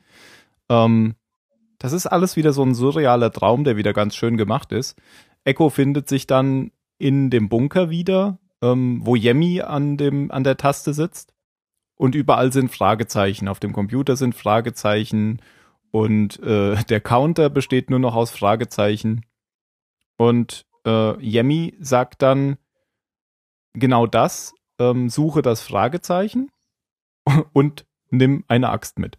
Ähm, 0.70 1.16
das 1.80 1.94
ist 1.94 2.08
alles 2.08 2.36
wieder 2.36 2.54
so 2.54 2.64
ein 2.64 2.76
surrealer 2.76 3.32
Traum, 3.32 3.64
der 3.64 3.78
wieder 3.78 3.94
ganz 3.94 4.16
schön 4.16 4.38
gemacht 4.38 4.72
ist. 4.72 5.00
Echo 5.44 5.70
findet 5.70 6.10
sich 6.10 6.28
dann 6.28 6.72
in 6.98 7.30
dem 7.30 7.50
Bunker 7.50 7.90
wieder, 7.90 8.40
ähm, 8.62 9.02
wo 9.04 9.16
Yemi 9.16 9.62
an 9.62 9.98
dem 9.98 10.32
an 10.32 10.44
der 10.44 10.58
Taste 10.58 10.94
sitzt 10.94 11.34
und 11.96 12.16
überall 12.16 12.52
sind 12.52 12.72
Fragezeichen. 12.72 13.48
Auf 13.48 13.60
dem 13.60 13.74
Computer 13.74 14.16
sind 14.16 14.36
Fragezeichen 14.36 15.42
und 15.92 16.42
äh, 16.44 16.84
der 16.84 17.02
Counter 17.02 17.50
besteht 17.50 17.90
nur 17.90 18.00
noch 18.00 18.16
aus 18.16 18.32
Fragezeichen. 18.32 19.26
Und 20.18 20.66
äh, 20.86 21.14
Yemi 21.24 21.76
sagt 21.80 22.22
dann 22.22 22.58
genau 23.80 24.08
das, 24.08 24.54
ähm, 24.80 25.10
suche 25.10 25.42
das 25.42 25.62
Fragezeichen 25.62 26.52
und 27.54 27.86
nimm 28.10 28.44
eine 28.48 28.70
Axt 28.70 29.00
mit. 29.00 29.18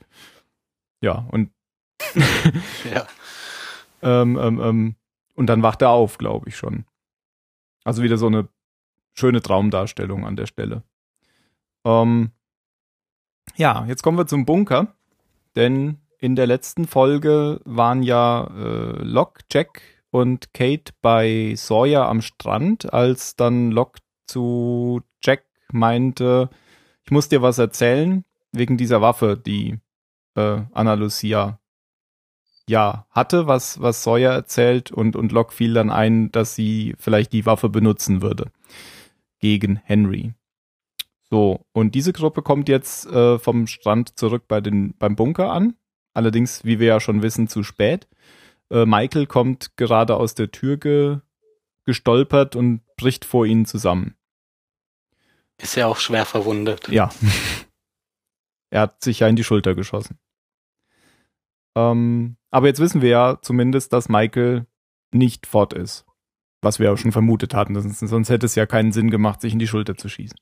Ja, 1.01 1.27
und 1.31 1.51
Ja. 2.92 3.07
ähm, 4.03 4.38
ähm, 4.38 4.61
ähm, 4.61 4.94
und 5.35 5.47
dann 5.47 5.62
wacht 5.62 5.83
er 5.83 5.90
auf, 5.90 6.18
glaube 6.18 6.49
ich 6.49 6.57
schon. 6.57 6.85
Also 7.85 8.03
wieder 8.03 8.18
so 8.18 8.27
eine 8.27 8.49
schöne 9.14 9.40
Traumdarstellung 9.42 10.27
an 10.27 10.37
der 10.37 10.47
Stelle. 10.47 10.83
Ähm, 11.85 12.33
ja, 13.57 13.85
jetzt 13.87 14.03
kommen 14.03 14.18
wir 14.18 14.27
zum 14.27 14.47
Bunker, 14.47 14.94
denn 15.57 15.99
in 16.18 16.37
der 16.37 16.47
letzten 16.47 16.87
Folge 16.87 17.61
waren 17.64 18.03
ja 18.03 18.44
äh, 18.47 19.03
Locke, 19.03 19.42
Jack 19.51 19.81
und 20.11 20.53
Kate 20.53 20.92
bei 21.01 21.55
Sawyer 21.57 22.07
am 22.09 22.21
Strand, 22.21 22.92
als 22.92 23.37
dann 23.37 23.71
Locke 23.71 24.01
zu 24.28 25.02
Jack 25.22 25.44
meinte, 25.72 26.50
ich 27.04 27.10
muss 27.10 27.28
dir 27.28 27.42
was 27.42 27.58
erzählen 27.58 28.24
wegen 28.52 28.76
dieser 28.76 29.00
Waffe, 29.00 29.36
die 29.36 29.78
äh, 30.34 30.62
Anna 30.72 30.94
Lucia 30.94 31.58
ja 32.68 33.06
hatte, 33.10 33.46
was, 33.46 33.80
was 33.80 34.02
Sawyer 34.02 34.32
erzählt 34.32 34.92
und, 34.92 35.16
und 35.16 35.32
Locke 35.32 35.54
fiel 35.54 35.74
dann 35.74 35.90
ein, 35.90 36.30
dass 36.30 36.54
sie 36.54 36.94
vielleicht 36.98 37.32
die 37.32 37.46
Waffe 37.46 37.68
benutzen 37.68 38.22
würde 38.22 38.50
gegen 39.40 39.76
Henry. 39.84 40.34
So, 41.30 41.66
und 41.72 41.94
diese 41.94 42.12
Gruppe 42.12 42.42
kommt 42.42 42.68
jetzt 42.68 43.06
äh, 43.06 43.38
vom 43.38 43.66
Strand 43.66 44.18
zurück 44.18 44.44
bei 44.48 44.60
den, 44.60 44.94
beim 44.98 45.16
Bunker 45.16 45.52
an. 45.52 45.74
Allerdings, 46.14 46.64
wie 46.64 46.78
wir 46.78 46.86
ja 46.86 47.00
schon 47.00 47.22
wissen, 47.22 47.48
zu 47.48 47.62
spät. 47.62 48.08
Äh, 48.70 48.86
Michael 48.86 49.26
kommt 49.26 49.76
gerade 49.76 50.16
aus 50.16 50.34
der 50.34 50.50
Tür 50.50 50.76
ge 50.78 51.18
gestolpert 51.84 52.54
und 52.54 52.82
bricht 52.98 53.24
vor 53.24 53.46
ihnen 53.46 53.64
zusammen. 53.64 54.14
Ist 55.61 55.77
ja 55.77 55.87
auch 55.87 55.99
schwer 55.99 56.25
verwundet. 56.25 56.88
Ja. 56.88 57.11
er 58.71 58.83
hat 58.83 59.03
sich 59.03 59.21
ja 59.21 59.29
in 59.29 59.37
die 59.37 59.44
Schulter 59.44 59.75
geschossen. 59.75 60.18
Ähm, 61.77 62.37
aber 62.51 62.68
jetzt 62.68 62.81
wissen 62.81 63.03
wir 63.03 63.11
ja 63.11 63.38
zumindest, 63.42 63.92
dass 63.92 64.09
Michael 64.09 64.66
nicht 65.12 65.47
fort 65.47 65.73
ist. 65.73 66.05
Was 66.61 66.79
wir 66.79 66.92
auch 66.92 66.97
schon 66.97 67.12
vermutet 67.12 67.55
hatten. 67.55 67.81
Sonst, 67.81 68.01
sonst 68.01 68.31
hätte 68.31 68.47
es 68.47 68.55
ja 68.55 68.66
keinen 68.66 68.92
Sinn 68.92 69.11
gemacht, 69.11 69.40
sich 69.40 69.53
in 69.53 69.59
die 69.59 69.68
Schulter 69.68 69.97
zu 69.97 70.09
schießen. 70.09 70.38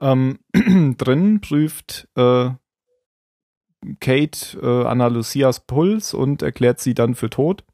Ähm, 0.00 0.38
drin 0.98 1.40
prüft 1.40 2.08
äh, 2.16 2.50
Kate 4.00 4.58
äh, 4.60 4.86
Anna 4.86 5.06
Lucias 5.08 5.60
Puls 5.60 6.14
und 6.14 6.42
erklärt 6.42 6.80
sie 6.80 6.94
dann 6.94 7.14
für 7.14 7.30
tot. 7.30 7.64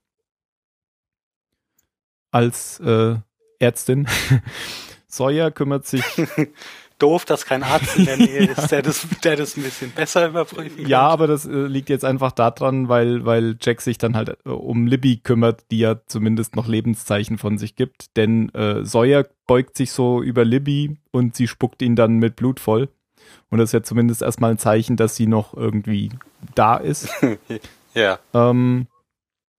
Als 2.30 2.80
äh, 2.80 3.16
Ärztin. 3.58 4.08
Sawyer 5.12 5.50
kümmert 5.50 5.86
sich 5.86 6.02
Doof, 6.98 7.24
dass 7.24 7.44
kein 7.46 7.64
Arzt 7.64 7.96
in 7.96 8.04
der 8.04 8.16
Nähe 8.16 8.46
ist, 8.46 8.68
der 8.68 8.80
das, 8.80 9.06
der 9.24 9.34
das 9.34 9.56
ein 9.56 9.64
bisschen 9.64 9.90
besser 9.90 10.28
überprüfen 10.28 10.76
kann. 10.76 10.86
Ja, 10.86 11.00
aber 11.00 11.26
das 11.26 11.44
äh, 11.46 11.50
liegt 11.50 11.88
jetzt 11.88 12.04
einfach 12.04 12.30
daran, 12.30 12.88
weil, 12.88 13.24
weil 13.24 13.56
Jack 13.60 13.80
sich 13.80 13.98
dann 13.98 14.14
halt 14.14 14.36
äh, 14.44 14.48
um 14.48 14.86
Libby 14.86 15.16
kümmert, 15.16 15.64
die 15.72 15.78
ja 15.78 16.00
zumindest 16.06 16.54
noch 16.54 16.68
Lebenszeichen 16.68 17.38
von 17.38 17.58
sich 17.58 17.74
gibt. 17.74 18.16
Denn 18.16 18.50
äh, 18.50 18.84
Sawyer 18.84 19.26
beugt 19.48 19.76
sich 19.76 19.90
so 19.90 20.22
über 20.22 20.44
Libby 20.44 20.96
und 21.10 21.34
sie 21.34 21.48
spuckt 21.48 21.82
ihn 21.82 21.96
dann 21.96 22.18
mit 22.18 22.36
Blut 22.36 22.60
voll. 22.60 22.88
Und 23.50 23.58
das 23.58 23.70
ist 23.70 23.74
ja 23.74 23.82
zumindest 23.82 24.22
erstmal 24.22 24.52
ein 24.52 24.58
Zeichen, 24.58 24.96
dass 24.96 25.16
sie 25.16 25.26
noch 25.26 25.54
irgendwie 25.54 26.10
da 26.54 26.76
ist. 26.76 27.08
Ja, 27.94 28.20
ähm, 28.32 28.86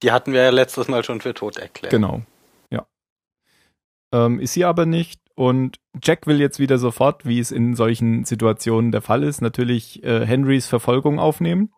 die 0.01 0.11
hatten 0.11 0.33
wir 0.33 0.41
ja 0.41 0.49
letztes 0.49 0.87
Mal 0.87 1.03
schon 1.03 1.21
für 1.21 1.35
tot 1.35 1.57
erklärt. 1.57 1.91
genau. 1.91 2.23
Ja. 2.71 2.87
Ähm, 4.11 4.39
ist 4.39 4.53
sie 4.53 4.65
aber 4.65 4.87
nicht. 4.87 5.21
Und 5.35 5.77
Jack 6.01 6.27
will 6.27 6.39
jetzt 6.39 6.59
wieder 6.59 6.77
sofort, 6.77 7.25
wie 7.25 7.39
es 7.39 7.51
in 7.51 7.75
solchen 7.75 8.23
Situationen 8.25 8.91
der 8.91 9.01
Fall 9.01 9.23
ist, 9.23 9.41
natürlich 9.41 10.03
äh, 10.03 10.25
Henrys 10.25 10.67
Verfolgung 10.67 11.19
aufnehmen. 11.19 11.73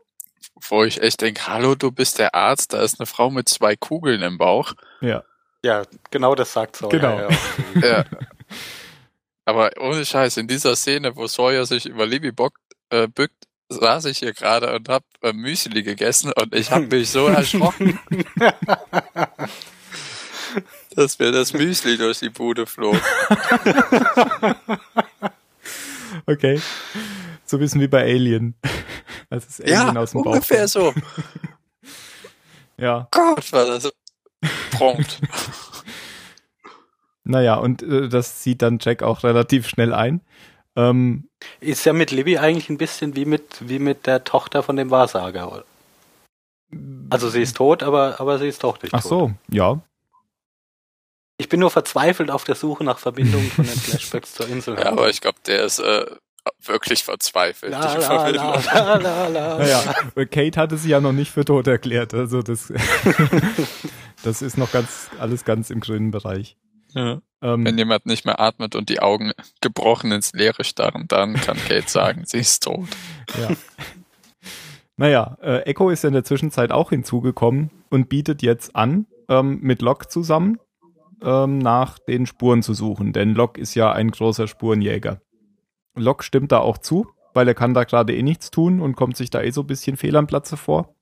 Wo 0.70 0.84
ich 0.84 1.02
echt 1.02 1.22
denke, 1.22 1.48
hallo, 1.48 1.76
du 1.76 1.92
bist 1.92 2.20
der 2.20 2.36
Arzt, 2.36 2.74
da 2.74 2.82
ist 2.82 3.00
eine 3.00 3.06
Frau 3.06 3.30
mit 3.30 3.48
zwei 3.50 3.76
Kugeln 3.76 4.22
im 4.22 4.38
Bauch. 4.38 4.74
Ja. 5.02 5.24
Ja, 5.64 5.84
genau 6.12 6.36
das 6.36 6.54
sagt 6.54 6.76
Sawyer. 6.76 6.90
Genau. 6.90 7.18
Ja, 7.18 7.30
Ja. 7.82 8.06
Aber 9.46 9.72
ohne 9.80 10.06
Scheiß, 10.06 10.38
in 10.38 10.48
dieser 10.48 10.76
Szene, 10.76 11.16
wo 11.16 11.28
Sawyer 11.28 11.66
sich 11.66 11.86
über 11.86 12.06
Libby 12.06 12.32
bockt, 12.32 12.62
äh, 12.90 13.08
bückt, 13.08 13.46
saß 13.70 14.06
ich 14.06 14.20
hier 14.20 14.34
gerade 14.34 14.76
und 14.76 14.90
hab 14.90 15.04
äh, 15.22 15.34
Müsli 15.34 15.84
gegessen 15.84 16.32
und 16.34 16.54
ich 16.54 16.72
hab 16.72 16.92
mich 16.92 17.10
so 17.10 17.28
erschrocken, 17.28 18.00
dass 20.96 21.20
mir 21.20 21.32
das 21.32 21.54
Müsli 21.54 21.98
durch 21.98 22.20
die 22.20 22.30
Bude 22.30 22.66
flog. 22.66 23.00
Okay. 26.28 26.60
So 27.46 27.58
ein 27.58 27.60
bisschen 27.60 27.82
wie 27.82 27.88
bei 27.88 28.02
Alien. 28.04 28.56
Es 29.30 29.62
Ja, 29.64 29.82
Alien 29.84 29.98
aus 29.98 30.12
dem 30.12 30.24
Bauch 30.24 30.34
ungefähr 30.34 30.68
so. 30.68 30.94
Ja. 32.78 33.08
Gott, 33.12 33.54
war 33.54 33.66
das 33.66 33.92
prompt. 34.72 35.22
Naja, 37.28 37.56
und 37.56 37.82
äh, 37.82 38.08
das 38.08 38.44
sieht 38.44 38.62
dann 38.62 38.78
Jack 38.80 39.02
auch 39.02 39.24
relativ 39.24 39.68
schnell 39.68 39.94
ein. 39.94 40.22
Ähm, 40.76 41.28
Ist 41.60 41.84
ja 41.86 41.94
mit 41.94 42.12
Libby 42.12 42.38
eigentlich 42.38 42.70
ein 42.70 42.78
bisschen 42.78 43.16
wie 43.16 43.26
mit, 43.26 43.68
wie 43.68 43.80
mit 43.80 44.06
der 44.06 44.24
Tochter 44.24 44.62
von 44.62 44.76
dem 44.76 44.92
Wahrsager. 44.92 45.52
oder? 45.52 45.66
Also 47.10 47.30
sie 47.30 47.42
ist 47.42 47.58
tot, 47.58 47.82
aber, 47.82 48.20
aber 48.20 48.38
sie 48.38 48.48
ist 48.48 48.64
doch 48.64 48.80
nicht 48.82 48.94
ach 48.94 49.02
tot. 49.02 49.10
so, 49.10 49.32
ja. 49.50 49.80
Ich 51.38 51.50
bin 51.50 51.60
nur 51.60 51.70
verzweifelt 51.72 52.32
auf 52.32 52.44
der 52.46 52.56
Suche 52.56 52.84
nach 52.84 52.98
Verbindungen 53.00 53.50
von 53.52 53.66
den 53.66 53.76
Flashbacks 53.78 54.34
zur 54.34 54.48
Insel. 54.48 54.76
Ja, 54.76 54.88
aber 54.92 55.10
ich 55.10 55.20
glaube, 55.22 55.38
der 55.46 55.64
ist 55.66 55.80
äh, 55.80 56.06
wirklich 56.64 57.04
verzweifelt. 57.04 57.72
la, 57.72 57.96
la, 57.98 58.30
la, 58.30 58.58
la, 58.62 58.98
la, 58.98 59.28
la. 59.28 59.58
Naja, 59.58 59.94
Kate 60.32 60.60
hatte 60.60 60.78
sie 60.78 60.90
ja 60.90 61.02
noch 61.02 61.12
nicht 61.12 61.32
für 61.32 61.44
tot 61.44 61.68
erklärt. 61.68 62.14
Also 62.14 62.42
das, 62.42 62.72
das 64.24 64.42
ist 64.42 64.58
noch 64.58 64.72
ganz, 64.72 65.10
alles 65.20 65.44
ganz 65.44 65.70
im 65.70 65.82
grünen 65.82 66.12
Bereich. 66.12 66.56
Ja. 66.94 67.22
Wenn 67.42 67.68
Ähm, 67.68 67.78
jemand 67.78 68.06
nicht 68.06 68.26
mehr 68.26 68.40
atmet 68.40 68.74
und 68.76 68.88
die 68.90 69.02
Augen 69.02 69.34
gebrochen 69.62 70.12
ins 70.14 70.32
Leere 70.34 70.64
starren, 70.64 71.06
dann 71.10 71.34
kann 71.36 71.58
Kate 71.68 71.90
sagen, 71.90 72.24
sie 72.26 72.40
ist 72.40 72.64
tot. 72.64 72.88
ja. 73.40 73.50
Naja, 74.98 75.38
äh, 75.42 75.60
Echo 75.64 75.90
ist 75.90 76.06
in 76.06 76.14
der 76.14 76.24
Zwischenzeit 76.24 76.72
auch 76.72 76.92
hinzugekommen 76.92 77.70
und 77.90 78.08
bietet 78.08 78.42
jetzt 78.42 78.76
an, 78.78 79.08
ähm, 79.28 79.60
mit 79.62 79.82
Locke 79.82 80.08
zusammen 80.08 80.58
ähm, 81.26 81.58
nach 81.58 82.00
den 82.00 82.26
Spuren 82.26 82.62
zu 82.64 82.74
suchen, 82.74 83.12
denn 83.12 83.34
Locke 83.34 83.60
ist 83.60 83.76
ja 83.76 83.92
ein 83.92 84.12
großer 84.12 84.48
Spurenjäger. 84.48 85.22
Locke 85.98 86.24
stimmt 86.24 86.52
da 86.52 86.60
auch 86.60 86.78
zu, 86.78 87.08
weil 87.34 87.48
er 87.48 87.56
kann 87.56 87.74
da 87.74 87.84
gerade 87.84 88.16
eh 88.16 88.24
nichts 88.24 88.52
tun 88.52 88.80
und 88.80 88.96
kommt 88.96 89.18
sich 89.18 89.30
da 89.30 89.42
eh 89.42 89.52
so 89.52 89.62
ein 89.62 89.68
bisschen 89.68 89.98
fehl 89.98 90.16
am 90.16 90.28
Platze 90.28 90.56
vor. 90.56 90.96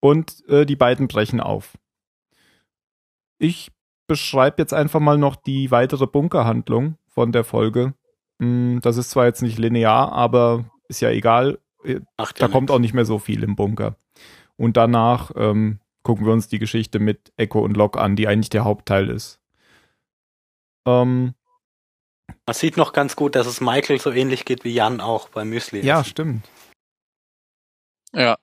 Und 0.00 0.46
äh, 0.48 0.66
die 0.66 0.76
beiden 0.76 1.08
brechen 1.08 1.40
auf. 1.40 1.78
Ich 3.38 3.70
beschreibe 4.06 4.56
jetzt 4.58 4.74
einfach 4.74 5.00
mal 5.00 5.18
noch 5.18 5.36
die 5.36 5.70
weitere 5.70 6.06
Bunkerhandlung 6.06 6.96
von 7.06 7.32
der 7.32 7.44
Folge. 7.44 7.94
Hm, 8.40 8.80
Das 8.82 8.96
ist 8.96 9.10
zwar 9.10 9.26
jetzt 9.26 9.42
nicht 9.42 9.58
linear, 9.58 10.12
aber 10.12 10.64
ist 10.88 11.00
ja 11.00 11.10
egal. 11.10 11.58
Macht 12.18 12.40
Da 12.40 12.46
ja 12.46 12.52
kommt 12.52 12.70
auch 12.70 12.78
nicht 12.78 12.94
mehr 12.94 13.04
so 13.04 13.18
viel 13.18 13.42
im 13.42 13.56
Bunker. 13.56 13.96
Und 14.56 14.76
danach 14.76 15.30
ähm, 15.36 15.78
gucken 16.02 16.26
wir 16.26 16.32
uns 16.32 16.48
die 16.48 16.58
Geschichte 16.58 16.98
mit 16.98 17.32
Echo 17.36 17.60
und 17.60 17.76
Locke 17.76 18.00
an, 18.00 18.16
die 18.16 18.26
eigentlich 18.28 18.50
der 18.50 18.64
Hauptteil 18.64 19.08
ist. 19.10 19.38
Ähm, 20.86 21.34
Man 22.46 22.54
sieht 22.54 22.76
noch 22.76 22.92
ganz 22.92 23.16
gut, 23.16 23.34
dass 23.34 23.46
es 23.46 23.60
Michael 23.60 24.00
so 24.00 24.10
ähnlich 24.10 24.44
geht 24.44 24.64
wie 24.64 24.72
Jan 24.72 25.00
auch 25.00 25.28
beim 25.28 25.50
Müsli. 25.50 25.80
ja, 25.84 26.02
stimmt. 26.04 26.48
Ja, 28.12 28.38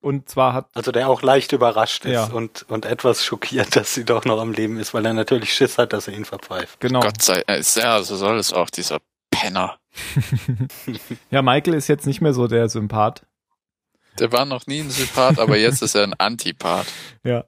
Und 0.00 0.28
zwar 0.28 0.52
hat, 0.54 0.68
Also 0.74 0.92
der 0.92 1.08
auch 1.08 1.22
leicht 1.22 1.52
überrascht 1.52 2.04
ist 2.04 2.12
Ja. 2.12 2.24
und, 2.26 2.62
und 2.70 2.84
etwas 2.86 3.24
schockiert, 3.24 3.74
dass 3.76 3.94
sie 3.94 4.04
doch 4.04 4.24
noch 4.24 4.40
am 4.40 4.52
Leben 4.52 4.78
ist, 4.78 4.94
weil 4.94 5.04
er 5.06 5.12
natürlich 5.14 5.52
Schiss 5.52 5.76
hat, 5.78 5.92
dass 5.92 6.08
er 6.08 6.14
ihn 6.14 6.24
verpfeift. 6.24 6.78
genau. 6.80 7.00
Gott 7.00 7.20
sei 7.22 7.42
Dank, 7.46 7.64
ja, 7.76 8.02
so 8.02 8.16
soll 8.16 8.38
es 8.38 8.52
auch, 8.52 8.70
dieser 8.70 9.00
Penner. 9.30 9.78
ja, 11.30 11.42
Michael 11.42 11.74
ist 11.74 11.88
jetzt 11.88 12.06
nicht 12.06 12.20
mehr 12.20 12.32
so 12.32 12.46
der 12.46 12.68
Sympath. 12.68 13.26
Der 14.20 14.32
war 14.32 14.44
noch 14.44 14.66
nie 14.66 14.80
ein 14.80 14.90
Sympath, 14.90 15.38
aber 15.38 15.56
jetzt 15.56 15.82
ist 15.82 15.94
er 15.94 16.04
ein 16.04 16.14
Antipath. 16.14 16.86
Ja. 17.24 17.44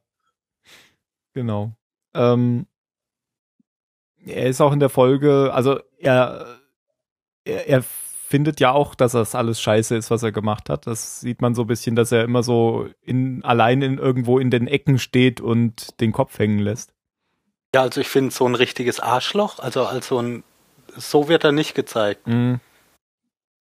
Genau. 1.35 1.73
Ähm, 2.15 2.67
er 4.25 4.47
ist 4.47 4.61
auch 4.61 4.73
in 4.73 4.81
der 4.81 4.91
Folge, 4.91 5.51
also 5.55 5.81
er, 5.99 6.59
er, 7.45 7.69
er 7.69 7.83
findet 8.33 8.61
ja 8.61 8.73
auch, 8.73 8.95
dass 8.95 9.13
das 9.13 9.35
alles 9.35 9.61
scheiße 9.61 9.97
ist, 9.97 10.11
was 10.11 10.23
er 10.23 10.33
gemacht 10.33 10.69
hat. 10.69 10.87
Das 10.87 11.21
sieht 11.21 11.41
man 11.41 11.55
so 11.55 11.63
ein 11.63 11.67
bisschen, 11.67 11.97
dass 11.97 12.13
er 12.13 12.25
immer 12.25 12.43
so 12.43 12.89
in, 13.03 13.45
allein 13.45 13.83
in 13.83 13.99
irgendwo 13.99 14.39
in 14.39 14.51
den 14.51 14.67
Ecken 14.67 14.99
steht 14.99 15.41
und 15.41 16.01
den 16.01 16.13
Kopf 16.13 16.39
hängen 16.39 16.59
lässt. 16.59 16.95
Ja, 17.75 17.83
also 17.83 18.01
ich 18.01 18.09
finde 18.09 18.31
so 18.31 18.47
ein 18.47 18.55
richtiges 18.55 19.01
Arschloch, 19.01 19.59
also 19.59 19.85
als 19.85 20.09
so 20.09 20.19
ein, 20.19 20.45
so 20.97 21.29
wird 21.29 21.45
er 21.45 21.53
nicht 21.53 21.75
gezeigt. 21.75 22.27
Mhm. 22.27 22.61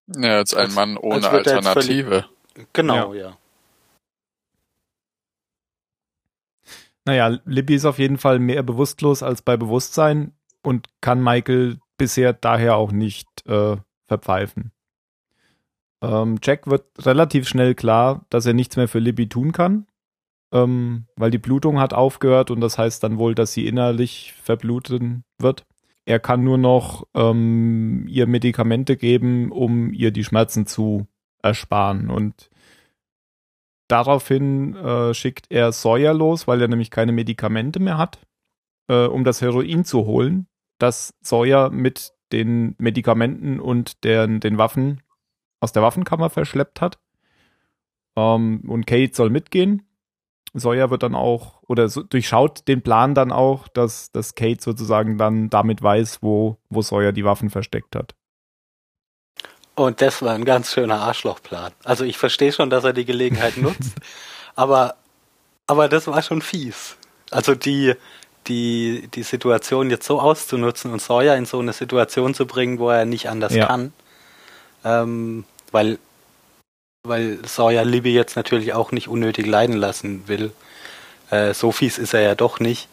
Ja, 0.08 0.38
als 0.38 0.54
ein 0.54 0.74
Mann 0.74 0.98
ohne 0.98 1.16
als 1.16 1.32
wird 1.32 1.48
er 1.48 1.56
jetzt 1.56 1.68
Alternative. 1.68 2.26
Genau, 2.74 3.14
ja. 3.14 3.38
Naja, 7.06 7.40
Libby 7.46 7.76
ist 7.76 7.86
auf 7.86 8.00
jeden 8.00 8.18
Fall 8.18 8.40
mehr 8.40 8.62
bewusstlos 8.64 9.24
als 9.24 9.42
bei 9.42 9.58
Bewusstsein 9.58 10.34
und 10.62 10.88
kann 11.02 11.24
Michael 11.24 11.80
bisher 11.98 12.34
daher 12.34 12.76
auch 12.76 12.92
nicht 12.92 13.28
äh, 13.48 13.78
verpfeifen. 14.08 14.72
Ähm, 16.04 16.38
Jack 16.44 16.68
wird 16.68 16.86
relativ 17.00 17.48
schnell 17.48 17.76
klar, 17.76 18.26
dass 18.30 18.46
er 18.46 18.54
nichts 18.54 18.76
mehr 18.76 18.88
für 18.88 19.00
Libby 19.00 19.30
tun 19.30 19.52
kann, 19.52 19.88
ähm, 20.52 21.06
weil 21.16 21.32
die 21.32 21.38
Blutung 21.38 21.80
hat 21.80 21.94
aufgehört 21.94 22.52
und 22.52 22.62
das 22.62 22.78
heißt 22.78 23.04
dann 23.04 23.18
wohl, 23.18 23.36
dass 23.36 23.54
sie 23.54 23.68
innerlich 23.68 24.34
verbluten 24.42 25.24
wird. 25.40 25.66
Er 26.06 26.20
kann 26.20 26.44
nur 26.44 26.58
noch 26.58 27.08
ähm, 27.14 28.06
ihr 28.08 28.26
Medikamente 28.28 28.98
geben, 28.98 29.52
um 29.52 29.94
ihr 29.94 30.12
die 30.12 30.24
Schmerzen 30.24 30.66
zu 30.66 31.08
ersparen 31.44 32.10
und 32.10 32.50
Daraufhin 33.92 34.74
äh, 34.78 35.14
schickt 35.14 35.48
er 35.50 35.74
Sawyer 35.74 36.14
los, 36.14 36.48
weil 36.48 36.62
er 36.62 36.70
nämlich 36.70 36.92
keine 36.92 37.12
Medikamente 37.12 37.82
mehr 37.82 37.98
hat, 37.98 38.26
äh, 38.88 39.06
um 39.06 39.26
das 39.26 39.42
Heroin 39.42 39.84
zu 39.84 40.06
holen, 40.06 40.48
das 40.78 41.14
Sawyer 41.20 41.70
mit 41.72 42.14
den 42.32 42.74
Medikamenten 42.78 43.60
und 43.60 44.06
den, 44.06 44.40
den 44.40 44.58
Waffen 44.58 45.02
aus 45.60 45.74
der 45.74 45.84
Waffenkammer 45.84 46.30
verschleppt 46.30 46.80
hat. 46.80 47.00
Ähm, 48.16 48.62
und 48.66 48.88
Kate 48.88 49.14
soll 49.14 49.30
mitgehen. 49.30 49.84
Sawyer 50.54 50.90
wird 50.90 51.04
dann 51.04 51.14
auch, 51.14 51.62
oder 51.64 51.90
so, 51.90 52.02
durchschaut 52.02 52.70
den 52.70 52.84
Plan 52.84 53.14
dann 53.14 53.34
auch, 53.34 53.68
dass, 53.68 54.10
dass 54.14 54.36
Kate 54.36 54.64
sozusagen 54.64 55.18
dann 55.18 55.50
damit 55.50 55.82
weiß, 55.82 56.24
wo, 56.24 56.56
wo 56.70 56.82
Sawyer 56.82 57.12
die 57.12 57.26
Waffen 57.26 57.50
versteckt 57.50 57.98
hat. 57.98 58.16
Und 59.76 60.02
das 60.02 60.22
war 60.22 60.34
ein 60.34 60.46
ganz 60.46 60.74
schöner 60.74 61.00
Arschlochplan. 61.02 61.72
Also 61.84 62.04
ich 62.04 62.18
verstehe 62.18 62.52
schon, 62.52 62.70
dass 62.70 62.84
er 62.84 62.94
die 62.94 63.06
Gelegenheit 63.06 63.58
nutzt, 63.58 63.94
aber, 64.56 64.96
aber 65.68 65.88
das 65.90 66.08
war 66.08 66.22
schon 66.22 66.42
fies. 66.42 66.98
Also 67.32 67.56
die, 67.56 67.96
die, 68.48 69.08
die 69.14 69.24
Situation 69.24 69.90
jetzt 69.90 70.06
so 70.06 70.20
auszunutzen 70.20 70.92
und 70.92 71.02
Sawyer 71.02 71.36
in 71.36 71.46
so 71.46 71.60
eine 71.60 71.74
Situation 71.74 72.34
zu 72.34 72.46
bringen, 72.46 72.80
wo 72.80 72.90
er 72.90 73.06
nicht 73.06 73.30
anders 73.30 73.54
Ja. 73.56 73.68
kann. 73.68 73.94
Ähm, 74.84 75.46
weil, 75.72 76.00
weil 77.08 77.40
Sawyer 77.48 77.86
Libby 77.86 78.14
jetzt 78.14 78.36
natürlich 78.36 78.74
auch 78.74 78.92
nicht 78.92 79.08
unnötig 79.08 79.46
leiden 79.48 79.76
lassen 79.78 80.28
will. 80.28 80.52
Äh, 81.30 81.54
so 81.54 81.72
fies 81.72 81.98
ist 81.98 82.14
er 82.14 82.22
ja 82.22 82.36
doch 82.36 82.60
nicht. 82.60 82.90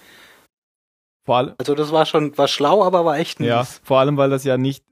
Vor 1.26 1.38
allem, 1.38 1.54
Also 1.58 1.74
das 1.74 1.90
war 1.90 2.06
schon, 2.06 2.38
war 2.38 2.46
schlau, 2.48 2.84
aber 2.84 3.04
war 3.04 3.18
echt 3.18 3.40
mies. 3.40 3.48
Ja, 3.48 3.66
vor 3.84 3.98
allem, 3.98 4.16
weil 4.16 4.30
das 4.30 4.44
ja 4.44 4.56
nicht, 4.56 4.84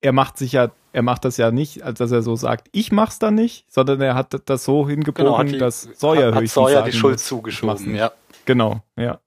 er 0.00 0.12
macht 0.12 0.38
sich 0.38 0.52
ja, 0.52 0.70
er 0.92 1.02
macht 1.02 1.24
das 1.24 1.36
ja 1.38 1.50
nicht, 1.50 1.82
als 1.82 1.98
dass 1.98 2.12
er 2.12 2.22
so 2.22 2.36
sagt, 2.36 2.68
ich 2.72 2.92
mach's 2.92 3.18
da 3.18 3.30
nicht, 3.30 3.64
sondern 3.72 4.00
er 4.00 4.14
hat 4.14 4.48
das 4.48 4.64
so 4.64 4.88
hingebogen, 4.88 5.24
Genau, 5.24 5.38
hat 5.38 5.48
die, 5.48 5.58
dass 5.58 5.82
Sawyer 5.94 6.26
hat, 6.28 6.34
hat 6.34 6.42
höchstens 6.42 6.54
Sawyer 6.54 6.82
die 6.82 6.92
Schuld 6.92 7.20
zugeschoben, 7.20 7.94
ja. 7.94 8.12
Genau, 8.44 8.82
ja. 8.96 9.20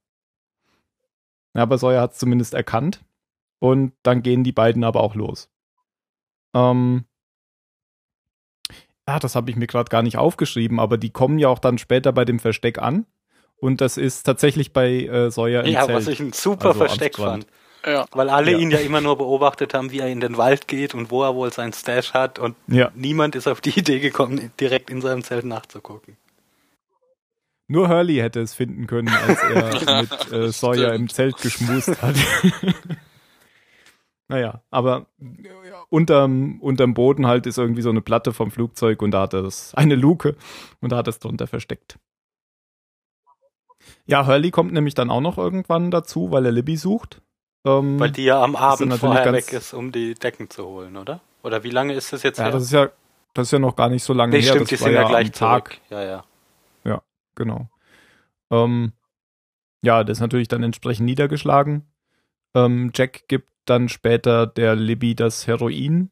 aber 1.53 1.77
Sawyer 1.77 2.01
hat 2.01 2.13
es 2.13 2.17
zumindest 2.19 2.53
erkannt 2.53 3.03
und 3.59 3.93
dann 4.03 4.21
gehen 4.21 4.43
die 4.43 4.51
beiden 4.51 4.83
aber 4.83 5.01
auch 5.01 5.15
los. 5.15 5.49
Ähm, 6.53 7.05
ja, 9.07 9.19
das 9.19 9.35
habe 9.35 9.49
ich 9.49 9.55
mir 9.55 9.67
gerade 9.67 9.89
gar 9.89 10.03
nicht 10.03 10.17
aufgeschrieben, 10.17 10.79
aber 10.79 10.97
die 10.97 11.11
kommen 11.11 11.39
ja 11.39 11.47
auch 11.49 11.59
dann 11.59 11.77
später 11.77 12.11
bei 12.11 12.25
dem 12.25 12.39
Versteck 12.39 12.79
an 12.79 13.05
und 13.57 13.81
das 13.81 13.97
ist 13.97 14.23
tatsächlich 14.23 14.73
bei 14.73 15.05
äh, 15.05 15.31
Sawyer 15.31 15.63
im 15.63 15.71
Ja, 15.71 15.85
Zelt. 15.85 15.97
was 15.97 16.07
ich 16.07 16.19
ein 16.19 16.33
super 16.33 16.69
also 16.69 16.79
Versteck 16.79 17.15
fand. 17.15 17.47
Ja. 17.85 18.05
Weil 18.11 18.29
alle 18.29 18.51
Ja. 18.53 18.57
ihn 18.57 18.71
ja 18.71 18.79
immer 18.79 19.01
nur 19.01 19.17
beobachtet 19.17 19.73
haben, 19.73 19.91
wie 19.91 19.99
er 19.99 20.07
in 20.07 20.19
den 20.19 20.37
Wald 20.37 20.67
geht 20.67 20.95
und 20.95 21.11
wo 21.11 21.23
er 21.23 21.35
wohl 21.35 21.53
sein 21.53 21.71
Stash 21.71 22.13
hat 22.13 22.39
und 22.39 22.55
Ja, 22.67 22.91
niemand 22.95 23.35
ist 23.35 23.47
auf 23.47 23.61
die 23.61 23.77
Idee 23.77 23.99
gekommen, 23.99 24.51
direkt 24.59 24.89
in 24.89 25.01
seinem 25.01 25.23
Zelt 25.23 25.45
nachzugucken. 25.45 26.17
Nur 27.67 27.89
Hurley 27.89 28.15
hätte 28.17 28.41
es 28.41 28.53
finden 28.53 28.85
können, 28.87 29.09
als 29.09 29.39
er 29.41 30.01
mit 30.01 30.31
äh, 30.31 30.51
Sawyer 30.51 30.93
im 30.93 31.09
Zelt 31.09 31.37
geschmust 31.37 31.99
hat. 32.01 32.15
naja, 34.27 34.61
aber 34.69 35.07
unterm, 35.89 36.59
unterm 36.61 36.93
Boden 36.93 37.27
halt 37.27 37.45
ist 37.47 37.57
irgendwie 37.57 37.81
so 37.81 37.89
eine 37.89 38.01
Platte 38.01 38.33
vom 38.33 38.51
Flugzeug 38.51 39.01
und 39.01 39.11
da 39.11 39.21
hat 39.21 39.33
er 39.33 39.43
das, 39.43 39.73
eine 39.75 39.95
Luke 39.95 40.35
und 40.81 40.91
da 40.91 40.97
hat 40.97 41.07
er 41.07 41.11
es 41.11 41.19
drunter 41.19 41.47
versteckt. 41.47 41.97
Ja, 44.05 44.25
Hurley 44.27 44.51
kommt 44.51 44.73
nämlich 44.73 44.93
dann 44.95 45.09
auch 45.11 45.21
noch 45.21 45.37
irgendwann 45.37 45.91
dazu, 45.91 46.31
weil 46.31 46.45
er 46.45 46.51
Libby 46.51 46.77
sucht. 46.77 47.21
Ähm, 47.65 47.99
Weil 47.99 48.11
die 48.11 48.23
ja 48.23 48.41
am 48.41 48.55
Abend 48.55 48.89
natürlich 48.89 48.99
vorher 48.99 49.25
ganz- 49.25 49.47
weg 49.47 49.53
ist, 49.53 49.73
um 49.73 49.91
die 49.91 50.13
Decken 50.13 50.49
zu 50.49 50.65
holen, 50.65 50.95
oder? 50.97 51.19
Oder 51.43 51.63
wie 51.63 51.71
lange 51.71 51.93
ist 51.93 52.13
das 52.13 52.23
jetzt 52.23 52.37
ja, 52.37 52.45
her? 52.45 52.51
das 52.53 52.63
ist 52.63 52.71
ja, 52.71 52.89
das 53.33 53.47
ist 53.47 53.51
ja 53.51 53.59
noch 53.59 53.75
gar 53.75 53.89
nicht 53.89 54.03
so 54.03 54.13
lange 54.13 54.35
nee, 54.35 54.41
her. 54.41 54.51
stimmt, 54.51 54.63
das 54.63 54.69
die 54.69 54.83
sind 54.83 54.93
ja, 54.93 55.03
am 55.03 55.09
gleich 55.09 55.31
Tag. 55.31 55.69
zurück. 55.69 55.81
Ja, 55.89 56.03
ja. 56.03 56.23
genau. 57.35 57.67
Ähm, 58.51 58.93
ja, 59.83 60.03
der 60.03 60.13
ist 60.13 60.19
natürlich 60.19 60.47
dann 60.47 60.63
entsprechend 60.63 61.05
niedergeschlagen. 61.05 61.83
Ähm, 62.55 62.91
Jack 62.93 63.27
gibt 63.27 63.49
dann 63.65 63.89
später 63.89 64.47
der 64.47 64.75
Libby 64.75 65.15
das 65.15 65.47
Heroin 65.47 66.09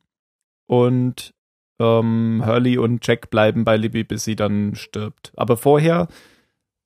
und 0.68 1.34
ähm, 1.80 2.44
Hurley 2.46 2.78
und 2.78 3.06
Jack 3.06 3.30
bleiben 3.30 3.64
bei 3.64 3.78
Libby, 3.78 4.04
bis 4.04 4.24
sie 4.24 4.36
dann 4.36 4.76
stirbt. 4.76 5.32
Aber 5.36 5.58
vorher 5.58 6.08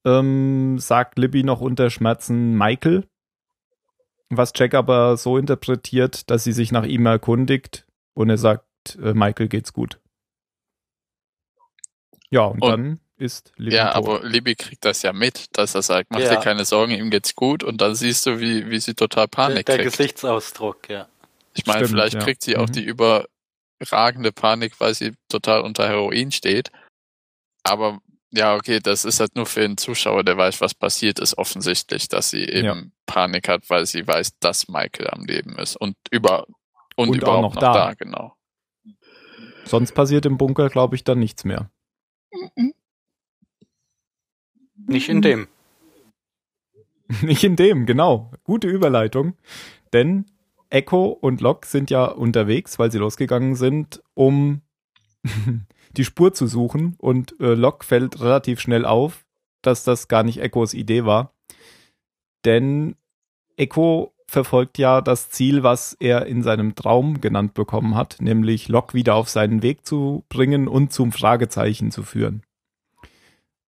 ähm, 0.06 0.80
sagt 0.80 1.18
Libby 1.18 1.44
noch 1.44 1.62
unter 1.62 1.90
Schmerzen 1.90 2.58
Michael, 2.58 3.06
was 4.30 4.52
Jack 4.56 4.74
aber 4.74 5.18
so 5.18 5.38
interpretiert, 5.38 6.30
dass 6.30 6.44
sie 6.44 6.52
sich 6.54 6.72
nach 6.72 6.86
ihm 6.86 7.06
erkundigt 7.06 7.86
und 8.14 8.30
er 8.30 8.38
sagt, 8.38 8.66
äh, 9.02 9.14
Michael 9.14 9.48
geht's 9.48 9.74
gut. 9.74 10.00
Ja, 12.30 12.42
und, 12.46 12.62
Und- 12.62 12.70
dann 12.70 13.00
ist 13.18 13.52
Libby 13.58 13.76
Ja, 13.76 13.94
tot. 13.94 13.96
aber 13.96 14.28
Libby 14.28 14.56
kriegt 14.56 14.86
das 14.86 15.02
ja 15.02 15.14
mit, 15.14 15.58
dass 15.58 15.74
er 15.76 15.82
sagt, 15.82 16.12
mach 16.12 16.20
Ja. 16.20 16.36
dir 16.36 16.40
keine 16.42 16.66
Sorgen, 16.66 16.92
ihm 16.94 17.10
geht's 17.10 17.36
gut 17.36 17.64
und 17.64 17.82
dann 17.82 17.96
siehst 17.96 18.26
du, 18.26 18.40
wie, 18.40 18.70
wie 18.70 18.80
sie 18.80 18.94
total 18.94 19.26
Der, 19.28 19.32
Panik 19.32 19.66
der 19.66 19.78
kriegt. 19.78 19.92
Gesichtsausdruck, 19.92 20.90
ja. 20.90 21.08
Ich 21.56 21.66
meine, 21.66 21.80
Stimmt, 21.86 21.92
vielleicht 21.92 22.14
ja. 22.16 22.20
kriegt 22.20 22.44
sie 22.44 22.58
auch 22.58 22.68
Mhm. 22.68 22.74
die 22.74 22.84
überragende 22.84 24.32
Panik, 24.32 24.80
weil 24.80 24.94
sie 24.94 25.14
total 25.30 25.62
unter 25.62 25.88
Heroin 25.88 26.32
steht. 26.32 26.70
Aber 27.64 28.00
ja, 28.38 28.56
okay, 28.56 28.80
das 28.82 29.04
ist 29.04 29.20
halt 29.20 29.36
nur 29.36 29.46
für 29.46 29.62
den 29.62 29.78
Zuschauer, 29.78 30.24
der 30.24 30.38
weiß, 30.38 30.62
was 30.62 30.74
passiert 30.76 31.20
ist, 31.20 31.38
offensichtlich, 31.38 32.08
dass 32.08 32.30
sie 32.30 32.44
eben 32.46 32.66
Ja. 32.66 32.84
Panik 33.06 33.48
hat, 33.50 33.70
weil 33.70 33.86
sie 33.86 34.06
weiß, 34.08 34.38
dass 34.40 34.68
Michael 34.68 35.10
am 35.10 35.26
Leben 35.26 35.58
ist 35.58 35.76
und 35.76 35.96
über 36.12 36.46
und, 36.96 37.10
Und 37.10 37.24
auch 37.24 37.40
überhaupt 37.40 37.56
noch 37.56 37.56
noch, 37.56 37.62
da. 37.62 37.74
da. 37.74 37.94
genau. 37.94 38.34
Sonst 39.66 39.94
passiert 39.94 40.26
im 40.26 40.38
Bunker, 40.38 40.70
glaube 40.70 40.96
ich, 40.96 41.04
dann 41.04 41.20
nichts 41.20 41.44
mehr. 41.44 41.70
Nicht 44.76 45.10
in 45.10 45.22
dem. 45.22 45.48
Nicht 47.22 47.44
in 47.44 47.56
dem, 47.56 47.86
genau. 47.86 48.32
Gute 48.44 48.68
Überleitung. 48.68 49.38
Denn 49.94 50.26
Echo 50.70 51.06
und 51.08 51.40
Locke 51.40 51.68
sind 51.68 51.90
ja 51.90 52.06
unterwegs, 52.06 52.80
weil 52.80 52.92
sie 52.92 52.98
losgegangen 52.98 53.56
sind, 53.56 54.04
um 54.14 54.62
die 55.98 56.06
Spur 56.06 56.34
zu 56.34 56.48
suchen. 56.48 56.96
Und 57.00 57.40
äh, 57.40 57.54
Locke 57.54 57.86
fällt 57.86 58.20
relativ 58.22 58.60
schnell 58.60 58.86
auf, 58.86 59.26
dass 59.62 59.84
das 59.84 60.08
gar 60.08 60.24
nicht 60.24 60.40
Echos 60.40 60.74
Idee 60.74 61.06
war. 61.06 61.34
Denn 62.46 62.96
Echo 63.56 64.14
verfolgt 64.28 64.78
ja 64.78 65.02
das 65.02 65.30
Ziel, 65.30 65.64
was 65.64 65.94
er 66.00 66.26
in 66.26 66.44
seinem 66.44 66.76
Traum 66.76 67.22
genannt 67.22 67.54
bekommen 67.54 67.96
hat, 67.96 68.18
nämlich 68.20 68.68
Locke 68.68 68.94
wieder 68.94 69.16
auf 69.16 69.30
seinen 69.30 69.64
Weg 69.64 69.86
zu 69.86 70.26
bringen 70.30 70.68
und 70.68 70.92
zum 70.92 71.12
Fragezeichen 71.12 71.92
zu 71.92 72.04
führen. 72.04 72.44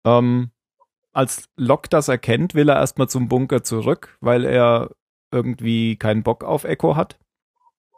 Ähm, 0.06 0.52
als 1.14 1.50
Locke 1.56 1.90
das 1.90 2.08
erkennt, 2.10 2.54
will 2.54 2.70
er 2.70 2.78
erstmal 2.78 3.10
zum 3.10 3.28
Bunker 3.28 3.64
zurück, 3.64 4.18
weil 4.20 4.46
er 4.46 4.92
irgendwie 5.32 5.96
keinen 5.96 6.24
Bock 6.24 6.44
auf 6.44 6.66
Echo 6.66 6.96
hat. 6.96 7.18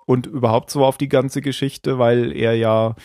Und 0.05 0.27
überhaupt 0.27 0.69
so 0.69 0.85
auf 0.85 0.97
die 0.97 1.07
ganze 1.07 1.41
Geschichte, 1.41 1.97
weil 1.97 2.35
er 2.35 2.55
ja, 2.55 2.95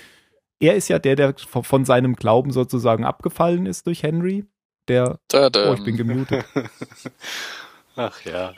er 0.60 0.74
ist 0.74 0.88
ja 0.88 0.98
der, 0.98 1.16
der 1.16 1.34
von 1.38 1.84
seinem 1.84 2.16
Glauben 2.16 2.50
sozusagen 2.52 3.04
abgefallen 3.04 3.66
ist 3.66 3.86
durch 3.86 4.02
Henry. 4.02 4.44
Der, 4.88 5.18
Da, 5.28 5.50
oh, 5.54 5.74
ich 5.74 5.84
bin 5.84 5.96
gemutet. 5.96 6.44
Ach 7.96 8.20
ja. 8.24 8.54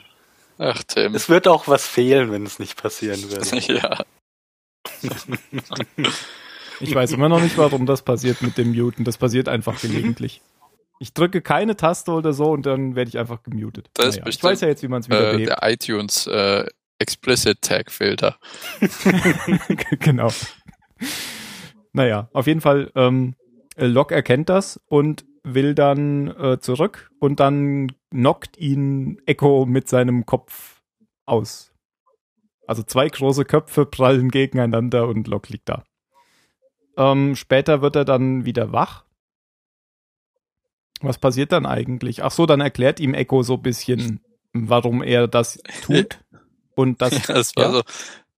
Ach, 0.57 0.83
Tim. 0.83 1.13
Es 1.15 1.27
wird 1.29 1.47
auch 1.47 1.67
was 1.67 1.85
fehlen, 1.87 2.31
wenn 2.31 2.45
es 2.45 2.59
nicht 2.59 2.81
passieren 2.81 3.21
würde. 3.31 3.57
ja. 3.73 4.03
Ich 6.83 6.95
weiß 6.95 7.11
immer 7.11 7.29
noch 7.29 7.39
nicht, 7.41 7.59
warum 7.59 7.85
das 7.85 8.01
passiert 8.01 8.41
mit 8.41 8.57
dem 8.57 8.71
Muten. 8.71 9.03
Das 9.03 9.19
passiert 9.19 9.47
einfach 9.47 9.79
gelegentlich. 9.79 10.41
Ich 10.97 11.13
drücke 11.13 11.41
keine 11.43 11.75
Taste 11.77 12.11
oder 12.11 12.33
so 12.33 12.45
und 12.51 12.65
dann 12.65 12.95
werde 12.95 13.09
ich 13.09 13.19
einfach 13.19 13.43
gemutet. 13.43 13.91
Das 13.93 14.07
ist 14.07 14.17
ich 14.17 14.23
bestimmt, 14.23 14.51
weiß 14.51 14.61
ja 14.61 14.67
jetzt, 14.67 14.81
wie 14.81 14.87
man 14.87 15.01
es 15.01 15.07
wieder 15.07 15.29
Äh, 15.29 15.33
behebt. 15.33 15.49
der 15.49 15.59
iTunes 15.71 16.25
äh, 16.25 16.65
Explicit 16.97 17.61
Tag 17.61 17.91
Filter. 17.91 18.37
genau. 19.99 20.29
Naja, 21.93 22.29
auf 22.33 22.47
jeden 22.47 22.61
Fall, 22.61 22.91
ähm, 22.95 23.35
Locke 23.77 24.13
erkennt 24.15 24.49
das 24.49 24.79
und 24.87 25.25
will 25.43 25.73
dann 25.73 26.27
äh, 26.27 26.59
zurück 26.59 27.09
und 27.19 27.39
dann 27.39 27.91
knockt 28.11 28.57
ihn 28.57 29.21
Echo 29.25 29.65
mit 29.65 29.89
seinem 29.89 30.25
Kopf 30.25 30.81
aus. 31.25 31.73
Also 32.67 32.83
zwei 32.83 33.07
große 33.09 33.43
Köpfe 33.45 33.85
prallen 33.85 34.29
gegeneinander 34.29 35.07
und 35.07 35.27
Locke 35.27 35.51
liegt 35.51 35.67
da. 35.69 35.83
Ähm, 36.97 37.35
später 37.35 37.81
wird 37.81 37.95
er 37.95 38.05
dann 38.05 38.45
wieder 38.45 38.71
wach. 38.71 39.05
Was 41.01 41.17
passiert 41.17 41.51
dann 41.51 41.65
eigentlich? 41.65 42.23
Ach 42.23 42.31
so, 42.31 42.45
dann 42.45 42.61
erklärt 42.61 42.99
ihm 42.99 43.13
Echo 43.15 43.41
so 43.41 43.55
ein 43.55 43.61
bisschen, 43.63 44.19
warum 44.53 45.01
er 45.01 45.27
das 45.27 45.59
tut. 45.83 46.19
Und 46.75 47.01
das, 47.01 47.27
Ja, 47.27 47.33
das 47.33 47.55
war 47.55 47.63
ja. 47.65 47.71
so, 47.71 47.81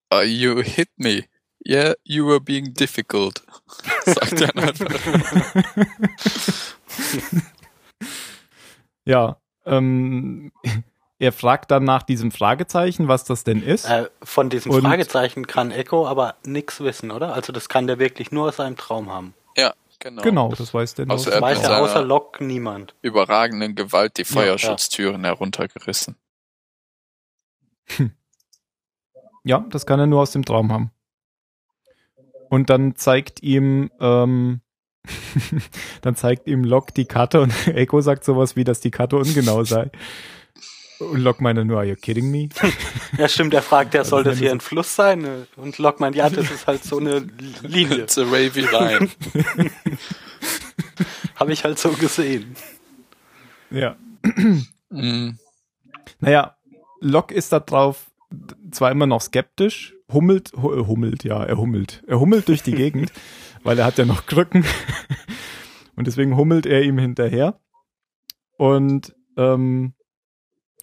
"Ah, 0.09 0.23
you 0.23 0.61
hit 0.61 0.89
me. 0.97 1.25
Yeah, 1.65 1.93
you 2.03 2.27
were 2.27 2.41
being 2.41 2.73
difficult. 2.73 3.41
Sagt 4.05 4.41
er 4.41 4.47
dann 4.47 4.69
einfach. 4.69 5.55
Ja, 9.05 9.37
ähm, 9.65 10.51
er 11.19 11.31
fragt 11.33 11.71
dann 11.71 11.83
nach 11.83 12.03
diesem 12.03 12.31
Fragezeichen, 12.31 13.07
was 13.07 13.25
das 13.25 13.43
denn 13.43 13.61
ist. 13.61 13.85
Äh, 13.85 14.09
von 14.21 14.49
diesem 14.49 14.71
Und- 14.71 14.81
Fragezeichen 14.81 15.45
kann 15.47 15.71
Echo 15.71 16.07
aber 16.07 16.35
nichts 16.45 16.79
wissen, 16.79 17.11
oder? 17.11 17.33
Also 17.33 17.51
das 17.51 17.67
kann 17.69 17.87
der 17.87 17.99
wirklich 17.99 18.31
nur 18.31 18.47
aus 18.47 18.57
seinem 18.57 18.77
Traum 18.77 19.09
haben. 19.11 19.33
Ja, 19.57 19.73
genau. 19.99 20.21
genau, 20.21 20.49
das 20.53 20.73
weiß 20.73 20.95
der 20.95 21.05
nur. 21.05 21.17
Das 21.17 21.27
er 21.27 21.41
weiß 21.41 21.57
ja 21.61 21.63
seiner- 21.65 21.81
außer 21.81 22.01
Locke 22.03 22.43
niemand. 22.45 22.95
Überragenden 23.01 23.75
Gewalt 23.75 24.17
die 24.17 24.21
Ja, 24.21 24.27
Feuerschutztüren 24.27 25.23
heruntergerissen. 25.23 26.15
Ja, 29.45 29.59
das 29.69 29.85
kann 29.85 29.99
er 29.99 30.07
nur 30.07 30.21
aus 30.21 30.31
dem 30.31 30.45
Traum 30.45 30.71
haben. 30.71 30.91
Und 32.53 32.69
dann 32.69 32.95
zeigt 32.95 33.41
ihm, 33.41 33.89
ähm, 33.99 34.61
dann 36.03 36.15
zeigt 36.15 36.45
ihm 36.45 36.63
Locke 36.63 36.93
die 36.93 37.05
Karte 37.05 37.41
und 37.41 37.51
Echo 37.67 37.99
sagt 38.01 38.23
sowas 38.23 38.55
wie, 38.55 38.63
dass 38.63 38.79
die 38.79 38.91
Karte 38.91 39.17
ungenau 39.17 39.63
sei. 39.63 39.89
Und 40.99 41.17
Locke 41.17 41.41
meinte 41.41 41.65
nur, 41.65 41.79
are 41.79 41.87
you 41.87 41.95
kidding 41.95 42.29
me? 42.29 42.49
Ja, 43.17 43.27
stimmt, 43.27 43.55
er 43.55 43.63
fragt, 43.63 43.95
ja, 43.95 44.03
soll 44.03 44.23
wenn 44.23 44.29
das 44.33 44.39
hier 44.39 44.51
ein 44.51 44.59
Fluss 44.59 44.95
sein? 44.95 45.47
Und 45.55 45.79
Locke 45.79 45.99
meint, 45.99 46.15
ja, 46.15 46.29
das 46.29 46.51
ist 46.51 46.67
halt 46.67 46.83
so 46.83 46.99
eine 46.99 47.25
Linie. 47.63 48.03
It's 48.03 48.19
a 48.19 48.29
wavy 48.29 48.61
line. 48.61 49.09
Habe 51.33 51.53
ich 51.53 51.63
halt 51.63 51.79
so 51.79 51.89
gesehen. 51.93 52.55
Ja. 53.71 53.95
mm, 54.91 55.39
Naja, 56.19 56.55
Locke 56.99 57.33
ist 57.33 57.51
da 57.51 57.59
drauf 57.59 58.11
zwar 58.69 58.91
immer 58.91 59.07
noch 59.07 59.21
skeptisch, 59.21 59.95
hummelt, 60.13 60.51
hu- 60.61 60.73
äh, 60.73 60.85
hummelt, 60.85 61.23
ja, 61.23 61.43
er 61.43 61.57
hummelt. 61.57 62.03
Er 62.07 62.19
hummelt 62.19 62.47
durch 62.47 62.63
die 62.63 62.71
Gegend, 62.75 63.11
weil 63.63 63.77
er 63.79 63.85
hat 63.85 63.97
ja 63.97 64.05
noch 64.05 64.25
Krücken. 64.25 64.65
Und 65.95 66.07
deswegen 66.07 66.35
hummelt 66.37 66.65
er 66.65 66.81
ihm 66.83 66.97
hinterher. 66.97 67.59
Und 68.57 69.15
ähm, 69.37 69.93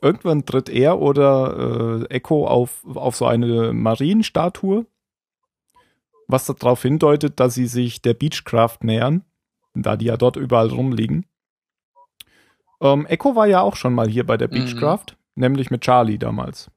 irgendwann 0.03 0.45
tritt 0.47 0.69
er 0.69 0.99
oder 1.01 2.07
äh, 2.11 2.15
Echo 2.15 2.47
auf, 2.47 2.85
auf 2.87 3.17
so 3.17 3.27
eine 3.27 3.73
Marienstatue, 3.73 4.87
was 6.29 6.47
darauf 6.47 6.83
hindeutet, 6.83 7.41
dass 7.41 7.55
sie 7.55 7.67
sich 7.67 8.03
der 8.03 8.15
Beechcraft 8.15 8.79
nähern, 8.83 9.25
da 9.75 9.97
die 9.97 10.07
ja 10.07 10.17
dort 10.17 10.37
überall 10.37 10.69
rumliegen. 10.69 11.27
Ähm, 12.81 13.05
Echo 13.07 13.35
war 13.37 13.47
ja 13.47 13.61
auch 13.61 13.77
schon 13.77 13.95
mal 13.95 14.09
hier 14.09 14.25
bei 14.25 14.37
der 14.37 14.49
Mhm. 14.49 14.53
Beechcraft, 14.53 15.17
nämlich 15.35 15.71
mit 15.71 15.83
Charlie 15.83 16.19
damals. 16.19 16.71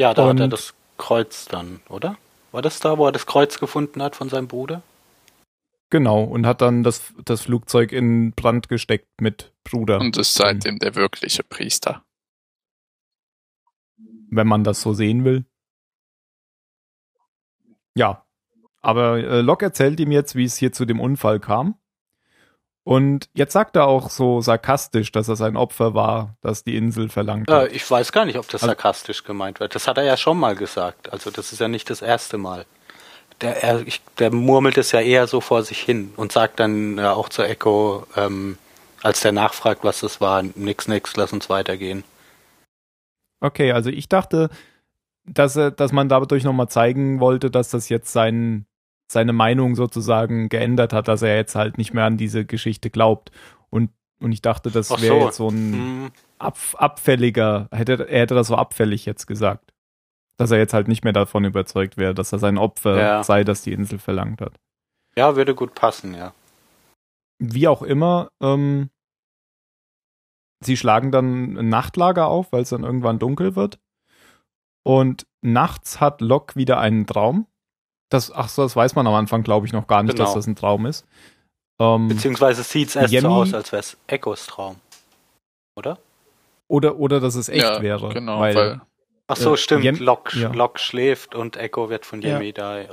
Ja, 0.00 0.14
da 0.14 0.28
hat 0.28 0.38
er 0.40 0.44
Und- 0.44 0.50
das 0.50 0.72
Kreuz 0.96 1.44
dann, 1.44 1.80
oder? 1.90 2.16
War 2.52 2.62
das 2.62 2.80
da, 2.80 2.96
wo 2.96 3.04
er 3.04 3.12
das 3.12 3.26
Kreuz 3.26 3.58
gefunden 3.60 4.02
hat 4.02 4.16
von 4.16 4.30
seinem 4.30 4.48
Bruder? 4.48 4.82
Genau, 5.90 6.22
und 6.24 6.46
hat 6.46 6.62
dann 6.62 6.82
das, 6.82 7.12
das 7.26 7.42
Flugzeug 7.42 7.92
in 7.92 8.32
Brand 8.32 8.70
gesteckt 8.70 9.08
mit 9.20 9.52
Bruder, 9.62 10.00
und 10.00 10.16
ist 10.16 10.32
seitdem 10.34 10.78
der 10.78 10.94
wirkliche 10.94 11.42
Priester. 11.42 12.02
wenn 14.32 14.46
man 14.46 14.62
das 14.64 14.80
so 14.80 14.94
sehen 14.94 15.24
will. 15.24 15.44
Ja, 17.96 18.24
aber 18.80 19.18
äh, 19.18 19.40
Locke 19.40 19.64
erzählt 19.66 19.98
ihm 20.00 20.12
jetzt, 20.12 20.34
wie 20.36 20.44
es 20.44 20.56
hier 20.56 20.72
zu 20.72 20.84
dem 20.86 21.00
Unfall 21.00 21.40
kam. 21.40 21.74
Und 22.82 23.28
jetzt 23.34 23.52
sagt 23.52 23.76
er 23.76 23.86
auch 23.86 24.08
so 24.10 24.40
sarkastisch, 24.40 25.12
dass 25.12 25.28
er 25.28 25.36
sein 25.36 25.56
Opfer 25.56 25.94
war, 25.94 26.36
das 26.40 26.64
die 26.64 26.76
Insel 26.76 27.08
verlangt 27.10 27.48
Äh, 27.50 27.52
hat. 27.52 27.72
ich 27.72 27.88
weiß 27.88 28.10
gar 28.12 28.24
nicht, 28.24 28.38
ob 28.38 28.46
das 28.48 28.62
Also- 28.62 28.66
sarkastisch 28.68 29.22
gemeint 29.24 29.60
wird. 29.60 29.74
Das 29.74 29.86
hat 29.86 29.98
er 29.98 30.04
ja 30.04 30.16
schon 30.16 30.38
mal 30.38 30.56
gesagt. 30.56 31.12
Also 31.12 31.30
das 31.30 31.52
ist 31.52 31.60
ja 31.60 31.68
nicht 31.68 31.90
das 31.90 32.00
erste 32.02 32.38
Mal. 32.38 32.64
Der, 33.42 33.62
er, 33.62 33.86
ich, 33.86 34.00
der 34.18 34.32
murmelt 34.32 34.76
es 34.78 34.92
ja 34.92 35.00
eher 35.00 35.26
so 35.26 35.40
vor 35.40 35.62
sich 35.62 35.80
hin 35.80 36.12
und 36.16 36.32
sagt 36.32 36.60
dann 36.60 36.98
ja 36.98 37.12
auch 37.12 37.28
zu 37.28 37.42
Echo, 37.42 38.06
ähm, 38.16 38.58
als 39.02 39.20
der 39.20 39.32
nachfragt, 39.32 39.82
was 39.84 40.00
das 40.00 40.20
war, 40.20 40.42
nix, 40.42 40.88
nix, 40.88 41.16
lass 41.16 41.32
uns 41.32 41.48
weitergehen. 41.48 42.04
Okay, 43.40 43.72
also 43.72 43.88
ich 43.88 44.08
dachte, 44.08 44.50
dass, 45.24 45.56
er, 45.56 45.70
dass 45.70 45.92
man 45.92 46.08
dadurch 46.10 46.44
nochmal 46.44 46.68
zeigen 46.68 47.20
wollte, 47.20 47.50
dass 47.50 47.70
das 47.70 47.88
jetzt 47.88 48.12
sein, 48.12 48.66
seine 49.10 49.32
Meinung 49.32 49.74
sozusagen 49.74 50.48
geändert 50.48 50.92
hat, 50.92 51.08
dass 51.08 51.22
er 51.22 51.34
jetzt 51.34 51.56
halt 51.56 51.78
nicht 51.78 51.92
mehr 51.92 52.04
an 52.04 52.16
diese 52.16 52.44
Geschichte 52.44 52.90
glaubt. 52.90 53.32
Und, 53.68 53.90
und 54.22 54.30
ich 54.30 54.40
dachte, 54.40 54.70
das 54.70 54.90
wäre 55.02 55.18
so. 55.18 55.26
jetzt 55.26 55.36
so 55.36 55.48
ein 55.50 55.72
Hm, 55.72 56.10
ab, 56.38 56.56
abfälliger, 56.76 57.68
hätte, 57.72 58.08
er 58.08 58.20
hätte 58.20 58.36
das 58.36 58.46
so 58.46 58.54
abfällig 58.54 59.06
jetzt 59.06 59.26
gesagt. 59.26 59.72
Dass 60.36 60.52
er 60.52 60.58
jetzt 60.58 60.74
halt 60.74 60.86
nicht 60.86 61.02
mehr 61.02 61.12
davon 61.12 61.44
überzeugt 61.44 61.96
wäre, 61.96 62.14
dass 62.14 62.32
er 62.32 62.38
sein 62.38 62.56
Opfer 62.56 62.96
Ja. 62.96 63.24
sei, 63.24 63.42
das 63.42 63.62
die 63.62 63.72
Insel 63.72 63.98
verlangt 63.98 64.40
hat. 64.40 64.54
ja, 65.16 65.34
würde 65.34 65.54
gut 65.56 65.74
passen, 65.74 66.14
ja. 66.14 66.32
Wie 67.42 67.66
auch 67.66 67.82
immer, 67.82 68.30
ähm, 68.40 68.90
sie 70.64 70.76
schlagen 70.76 71.10
dann 71.10 71.56
ein 71.58 71.68
Nachtlager 71.68 72.28
auf, 72.28 72.52
weil 72.52 72.62
es 72.62 72.70
dann 72.70 72.84
irgendwann 72.84 73.18
dunkel 73.18 73.56
wird. 73.56 73.80
Und 74.84 75.26
nachts 75.42 76.00
hat 76.00 76.20
Locke 76.20 76.54
wieder 76.54 76.78
einen 76.78 77.06
Traum. 77.06 77.46
Das, 78.10 78.30
ach 78.32 78.48
so, 78.48 78.62
das 78.62 78.76
weiß 78.76 78.94
man 78.94 79.06
am 79.06 79.14
Anfang, 79.14 79.42
glaube 79.42 79.66
ich, 79.66 79.72
noch 79.72 79.86
gar 79.86 80.02
nicht, 80.02 80.12
Genau. 80.16 80.24
dass 80.26 80.34
das 80.34 80.46
ein 80.46 80.56
Traum 80.56 80.84
ist. 80.86 81.06
Ähm, 81.80 82.08
Beziehungsweise 82.08 82.62
sieht 82.62 82.88
es 82.88 82.96
erst 82.96 83.10
so 83.12 83.16
Yemi- 83.18 83.28
aus, 83.28 83.54
als 83.54 83.72
wäre 83.72 83.80
es 83.80 83.96
Echos 84.06 84.46
Traum. 84.46 84.76
Oder? 85.76 85.98
oder, 86.68 86.96
oder 86.98 87.18
dass 87.20 87.34
es 87.36 87.48
echt 87.48 87.62
ja, 87.62 87.80
wäre. 87.82 88.10
Genau, 88.10 88.40
weil, 88.40 88.54
weil, 88.54 88.80
Ach 89.28 89.36
so, 89.36 89.54
Äh, 89.54 89.56
stimmt. 89.56 89.84
Jem- 89.84 89.98
Locke, 89.98 90.38
ja. 90.38 90.52
Locke 90.52 90.78
schläft 90.80 91.34
und 91.34 91.56
Echo 91.56 91.88
wird 91.88 92.04
von 92.04 92.20
Ja. 92.20 92.34
Yemi 92.38 92.52
da 92.52 92.78
äh, 92.80 92.88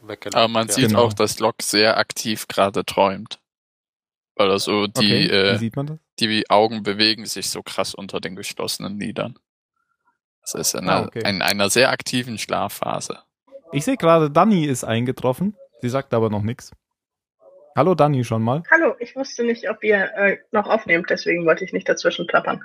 weggenommen. 0.00 0.42
aber 0.44 0.48
man 0.48 0.66
ja. 0.68 0.72
sieht 0.74 0.88
Genau. 0.88 1.02
auch, 1.04 1.12
dass 1.12 1.38
Locke 1.38 1.62
sehr 1.62 1.98
aktiv 1.98 2.48
gerade 2.48 2.84
träumt. 2.84 3.38
Weil 4.36 4.50
er 4.50 4.58
so 4.58 4.86
die, 4.86 4.98
okay, 4.98 5.26
äh, 5.28 5.58
sieht 5.58 5.76
man 5.76 5.86
das? 5.86 5.98
die 6.18 6.48
Augen 6.50 6.82
bewegen 6.82 7.26
sich 7.26 7.50
so 7.50 7.62
krass 7.62 7.94
unter 7.94 8.20
den 8.20 8.34
geschlossenen 8.36 8.98
Lidern. 8.98 9.38
Das 10.40 10.54
ist 10.54 10.74
in, 10.74 10.88
Ah, 10.88 10.96
einer, 10.98 11.06
okay. 11.06 11.22
in 11.28 11.42
einer 11.42 11.68
sehr 11.70 11.90
aktiven 11.90 12.38
Schlafphase. 12.38 13.20
Ich 13.72 13.86
sehe 13.86 13.96
gerade, 13.96 14.30
Dani 14.30 14.66
ist 14.66 14.84
eingetroffen. 14.84 15.56
Sie 15.80 15.88
sagt 15.88 16.12
aber 16.12 16.28
noch 16.28 16.42
nichts. 16.42 16.72
Hallo 17.74 17.94
Dani 17.94 18.22
schon 18.22 18.42
mal. 18.42 18.62
Hallo, 18.70 18.94
ich 18.98 19.16
wusste 19.16 19.44
nicht, 19.44 19.68
ob 19.70 19.82
ihr 19.82 20.12
äh, 20.14 20.38
noch 20.50 20.66
aufnehmt, 20.68 21.08
deswegen 21.08 21.46
wollte 21.46 21.64
ich 21.64 21.72
nicht 21.72 21.88
dazwischen 21.88 22.26
plappern. 22.26 22.62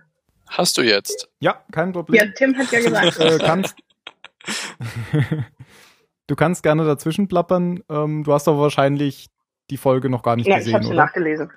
Hast 0.49 0.77
du 0.77 0.81
jetzt? 0.81 1.29
Ja, 1.39 1.63
kein 1.71 1.87
Ja, 1.89 1.93
Problem. 1.93 2.33
Tim 2.35 2.57
hat 2.57 2.71
ja 2.71 2.79
gesagt. 2.81 3.19
äh, 3.19 3.37
kannst, 3.39 3.75
du 6.27 6.35
kannst 6.35 6.61
gerne 6.63 6.85
dazwischen 6.85 7.29
plappern. 7.29 7.83
Ähm, 7.89 8.25
du 8.25 8.33
hast 8.33 8.49
aber 8.49 8.59
wahrscheinlich 8.59 9.27
die 9.69 9.77
Folge 9.77 10.09
noch 10.09 10.23
gar 10.23 10.35
nicht 10.35 10.47
ja, 10.47 10.55
ich 10.55 10.59
gesehen, 10.59 10.73
habe 10.75 10.83
sie 10.85 10.89
oder? 10.91 11.05
nachgelesen. 11.05 11.51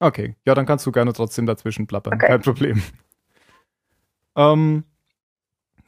Okay, 0.00 0.36
ja, 0.46 0.54
dann 0.54 0.64
kannst 0.64 0.86
du 0.86 0.92
gerne 0.92 1.12
trotzdem 1.12 1.44
dazwischen 1.44 1.86
plappern. 1.86 2.14
Okay. 2.14 2.26
Kein 2.28 2.40
Problem. 2.40 2.82
Ähm, 4.36 4.84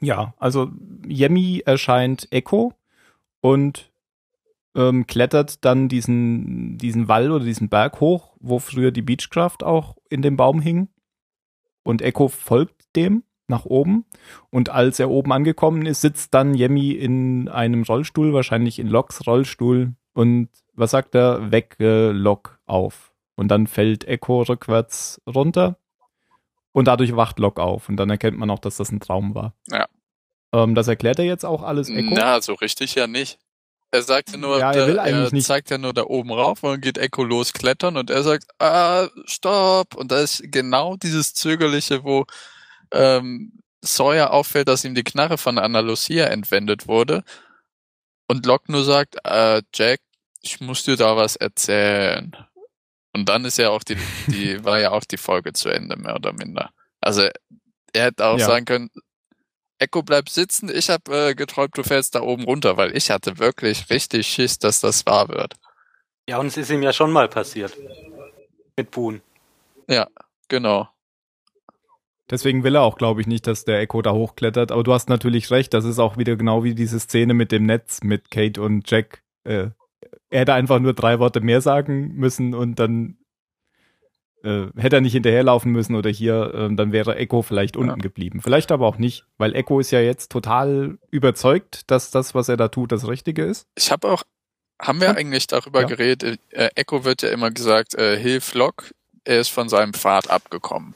ja, 0.00 0.34
also 0.38 0.70
Yemi 1.06 1.62
erscheint 1.64 2.28
Echo 2.30 2.72
und 3.40 3.90
ähm, 4.74 5.06
klettert 5.06 5.64
dann 5.64 5.88
diesen, 5.88 6.78
diesen 6.78 7.08
Wall 7.08 7.30
oder 7.30 7.44
diesen 7.44 7.68
Berg 7.68 8.00
hoch, 8.00 8.36
wo 8.40 8.58
früher 8.58 8.90
die 8.90 9.02
Beechcraft 9.02 9.62
auch 9.62 9.96
in 10.08 10.22
dem 10.22 10.36
Baum 10.36 10.60
hing. 10.60 10.88
Und 11.82 12.02
Echo 12.02 12.28
folgt 12.28 12.94
dem 12.96 13.24
nach 13.48 13.64
oben. 13.64 14.04
Und 14.50 14.68
als 14.68 14.98
er 14.98 15.10
oben 15.10 15.32
angekommen 15.32 15.86
ist, 15.86 16.00
sitzt 16.00 16.34
dann 16.34 16.54
Yemi 16.54 16.92
in 16.92 17.48
einem 17.48 17.82
Rollstuhl, 17.82 18.32
wahrscheinlich 18.32 18.78
in 18.78 18.86
Locks 18.86 19.26
Rollstuhl. 19.26 19.94
Und 20.12 20.48
was 20.74 20.92
sagt 20.92 21.14
er? 21.14 21.50
Weg 21.50 21.76
äh, 21.80 22.10
Lock 22.10 22.58
auf. 22.66 23.12
Und 23.34 23.48
dann 23.48 23.66
fällt 23.66 24.04
Echo 24.04 24.42
rückwärts 24.42 25.20
runter. 25.26 25.76
Und 26.72 26.86
dadurch 26.86 27.16
wacht 27.16 27.38
Lock 27.38 27.58
auf. 27.58 27.88
Und 27.88 27.96
dann 27.96 28.10
erkennt 28.10 28.38
man 28.38 28.50
auch, 28.50 28.60
dass 28.60 28.76
das 28.76 28.92
ein 28.92 29.00
Traum 29.00 29.34
war. 29.34 29.54
Ja. 29.68 29.86
Ähm, 30.52 30.74
das 30.74 30.88
erklärt 30.88 31.18
er 31.18 31.24
jetzt 31.24 31.44
auch 31.44 31.62
alles 31.62 31.88
Echo. 31.90 32.14
Na, 32.14 32.40
so 32.40 32.54
richtig 32.54 32.94
ja 32.94 33.06
nicht. 33.06 33.38
Er 33.92 34.02
sagte 34.02 34.38
nur, 34.38 34.58
Ja, 34.58 34.72
er 34.72 34.86
will 34.86 34.94
der, 34.94 35.02
eigentlich 35.04 35.30
er 35.30 35.34
nicht. 35.34 35.46
zeigt 35.46 35.70
ja 35.70 35.78
nur 35.78 35.92
da 35.92 36.04
oben 36.04 36.32
rauf 36.32 36.62
und 36.62 36.80
geht 36.80 36.96
Echo 36.98 37.24
los 37.24 37.52
klettern 37.52 37.96
und 37.96 38.08
er 38.10 38.22
sagt, 38.22 38.46
ah, 38.60 39.08
stopp. 39.26 39.96
Und 39.96 40.12
da 40.12 40.20
ist 40.20 40.42
genau 40.44 40.96
dieses 40.96 41.34
Zögerliche, 41.34 42.04
wo 42.04 42.24
ähm, 42.92 43.60
Sawyer 43.82 44.32
auffällt, 44.32 44.68
dass 44.68 44.84
ihm 44.84 44.94
die 44.94 45.02
Knarre 45.04 45.38
von 45.38 45.58
Anna 45.58 45.80
Lucia 45.80 46.26
entwendet 46.26 46.86
wurde. 46.88 47.24
und 48.28 48.46
Locke 48.46 48.70
nur 48.70 48.84
sagt, 48.84 49.16
äh, 49.24 49.62
Jack, 49.74 50.00
ich 50.42 50.60
muss 50.60 50.84
dir 50.84 50.96
da 50.96 51.16
was 51.16 51.34
erzählen. 51.36 52.36
Und 53.12 53.28
dann 53.28 53.44
ist 53.44 53.58
ja 53.58 53.70
auch 53.70 53.82
die, 53.82 53.96
die, 54.28 54.62
war 54.64 54.78
ja 54.78 54.92
auch 54.92 55.04
die 55.04 55.16
Folge 55.16 55.52
zu 55.52 55.68
Ende, 55.68 55.96
mehr 55.96 56.14
oder 56.14 56.32
minder. 56.32 56.70
Also 57.00 57.22
er 57.92 58.04
hätte 58.04 58.24
auch 58.24 58.38
Ja. 58.38 58.46
sagen 58.46 58.66
können, 58.66 58.90
Echo 59.80 60.02
bleib 60.02 60.28
sitzen, 60.28 60.70
ich 60.72 60.90
habe 60.90 61.30
äh, 61.30 61.34
geträumt, 61.34 61.76
du 61.76 61.82
fällst 61.82 62.14
da 62.14 62.20
oben 62.20 62.44
runter, 62.44 62.76
weil 62.76 62.96
ich 62.96 63.10
hatte 63.10 63.38
wirklich 63.38 63.88
richtig 63.90 64.26
Schiss, 64.26 64.58
dass 64.58 64.80
das 64.80 65.06
wahr 65.06 65.28
wird. 65.28 65.54
Ja, 66.28 66.38
und 66.38 66.46
es 66.46 66.56
ist 66.56 66.70
ihm 66.70 66.82
ja 66.82 66.92
schon 66.92 67.10
mal 67.10 67.28
passiert. 67.28 67.76
Mit 68.76 68.90
Boone. 68.90 69.20
Genau. 70.48 70.88
Deswegen 72.30 72.62
will 72.62 72.76
er 72.76 72.82
auch, 72.82 72.96
glaube 72.96 73.20
ich, 73.20 73.26
nicht, 73.26 73.46
dass 73.46 73.64
der 73.64 73.80
Echo 73.80 74.02
da 74.02 74.12
hochklettert. 74.12 74.70
Aber 74.70 74.84
du 74.84 74.92
hast 74.92 75.08
natürlich 75.08 75.50
recht, 75.50 75.74
das 75.74 75.84
ist 75.84 75.98
auch 75.98 76.16
wieder 76.16 76.36
genau 76.36 76.62
wie 76.62 76.74
diese 76.74 77.00
Szene 77.00 77.34
mit 77.34 77.50
dem 77.50 77.66
Netz 77.66 78.02
mit 78.02 78.30
Kate 78.30 78.60
und 78.62 78.88
Jack. 78.88 79.22
Äh, 79.44 79.70
er 80.28 80.40
hätte 80.40 80.54
einfach 80.54 80.78
nur 80.78 80.92
drei 80.92 81.18
Worte 81.18 81.40
mehr 81.40 81.60
sagen 81.60 82.14
müssen 82.14 82.54
und 82.54 82.78
dann 82.78 83.16
äh, 84.42 84.66
hätte 84.76 84.96
er 84.96 85.00
nicht 85.00 85.12
hinterherlaufen 85.12 85.72
müssen 85.72 85.94
oder 85.94 86.10
hier, 86.10 86.52
äh, 86.54 86.74
dann 86.74 86.92
wäre 86.92 87.16
Echo 87.16 87.42
vielleicht 87.42 87.76
unten 87.76 88.00
geblieben. 88.00 88.40
Vielleicht 88.40 88.72
aber 88.72 88.86
auch 88.86 88.98
nicht, 88.98 89.26
weil 89.38 89.54
Echo 89.54 89.80
ist 89.80 89.90
ja 89.90 90.00
jetzt 90.00 90.30
total 90.32 90.98
überzeugt, 91.10 91.90
dass 91.90 92.10
das, 92.10 92.34
was 92.34 92.48
er 92.48 92.56
da 92.56 92.68
tut, 92.68 92.92
das 92.92 93.06
Richtige 93.08 93.44
ist. 93.44 93.66
Ich 93.76 93.90
habe 93.90 94.08
auch, 94.10 94.22
haben 94.80 95.00
wir 95.00 95.08
Ja. 95.08 95.14
eigentlich 95.14 95.46
darüber 95.46 95.82
Ja. 95.82 95.86
geredet, 95.86 96.40
äh, 96.50 96.70
Echo 96.74 97.04
wird 97.04 97.22
ja 97.22 97.28
immer 97.30 97.50
gesagt, 97.50 97.94
äh, 97.94 98.18
hilf 98.18 98.54
Locke, 98.54 98.90
er 99.24 99.40
ist 99.40 99.48
von 99.50 99.68
seinem 99.68 99.92
Pfad 99.92 100.30
abgekommen. 100.30 100.94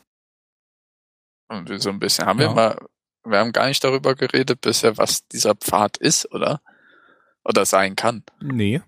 Und 1.49 1.69
so 1.83 1.91
ein 1.91 1.99
bisschen, 2.01 2.27
haben 2.27 2.39
wir 2.39 2.47
Ja. 2.47 2.55
mal, 2.55 2.79
wir 3.25 3.39
haben 3.39 3.53
gar 3.53 3.67
nicht 3.67 3.85
darüber 3.85 4.15
geredet 4.15 4.61
bisher, 4.61 4.97
was 4.99 5.27
dieser 5.29 5.55
Pfad 5.55 5.97
ist, 5.99 6.31
oder? 6.33 6.61
Oder 7.45 7.67
sein 7.67 7.95
kann. 7.97 8.23
Nee. 8.41 8.81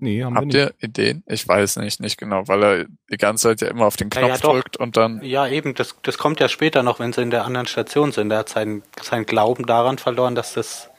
Nee, 0.00 0.24
haben 0.24 0.32
wir 0.34 0.36
Habt 0.38 0.46
nicht. 0.46 0.56
ihr 0.56 0.74
Ideen? 0.80 1.22
Ich 1.26 1.46
weiß 1.46 1.76
nicht, 1.76 2.00
nicht 2.00 2.18
genau, 2.18 2.48
weil 2.48 2.62
er 2.62 2.84
die 3.10 3.16
ganze 3.18 3.48
Zeit 3.48 3.60
ja 3.60 3.68
immer 3.68 3.86
auf 3.86 3.96
den 3.96 4.08
Ja, 4.12 4.20
Knopf 4.20 4.30
ja, 4.30 4.36
doch. 4.38 4.52
drückt 4.54 4.76
und 4.78 4.96
dann, 4.96 5.22
Ja, 5.22 5.46
eben, 5.46 5.74
das, 5.74 5.94
das 6.02 6.18
kommt 6.18 6.40
ja 6.40 6.48
später 6.48 6.82
noch, 6.82 6.98
wenn 6.98 7.12
sie 7.12 7.22
in 7.22 7.30
der 7.30 7.44
anderen 7.44 7.66
Station 7.66 8.12
sind. 8.12 8.30
Er 8.30 8.38
hat 8.38 8.48
seinen, 8.48 8.82
seinen 9.02 9.26
Glauben 9.26 9.66
daran 9.66 9.98
verloren, 9.98 10.34
dass 10.34 10.54
das, 10.54 10.90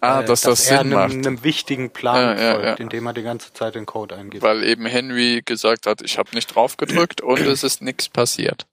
ah, 0.00 0.20
äh, 0.20 0.24
dass 0.24 0.42
das 0.42 0.70
er 0.70 0.78
Sinn 0.78 0.92
einem, 0.92 1.14
macht. 1.14 1.26
einem 1.26 1.42
wichtigen 1.44 1.90
Plan 1.90 2.38
Ja, 2.38 2.42
ja, 2.44 2.52
folgt, 2.52 2.66
ja. 2.66 2.74
indem 2.76 3.06
er 3.06 3.12
die 3.12 3.22
ganze 3.22 3.52
Zeit 3.52 3.74
den 3.74 3.86
Code 3.86 4.16
eingibt. 4.16 4.42
Weil 4.42 4.62
eben 4.64 4.86
Henry 4.86 5.42
gesagt 5.44 5.86
hat, 5.86 6.00
ich 6.02 6.16
habe 6.18 6.30
nicht 6.34 6.54
drauf 6.54 6.76
gedrückt 6.76 7.20
und 7.20 7.40
es 7.40 7.64
ist 7.64 7.82
nichts 7.82 8.08
passiert. 8.08 8.66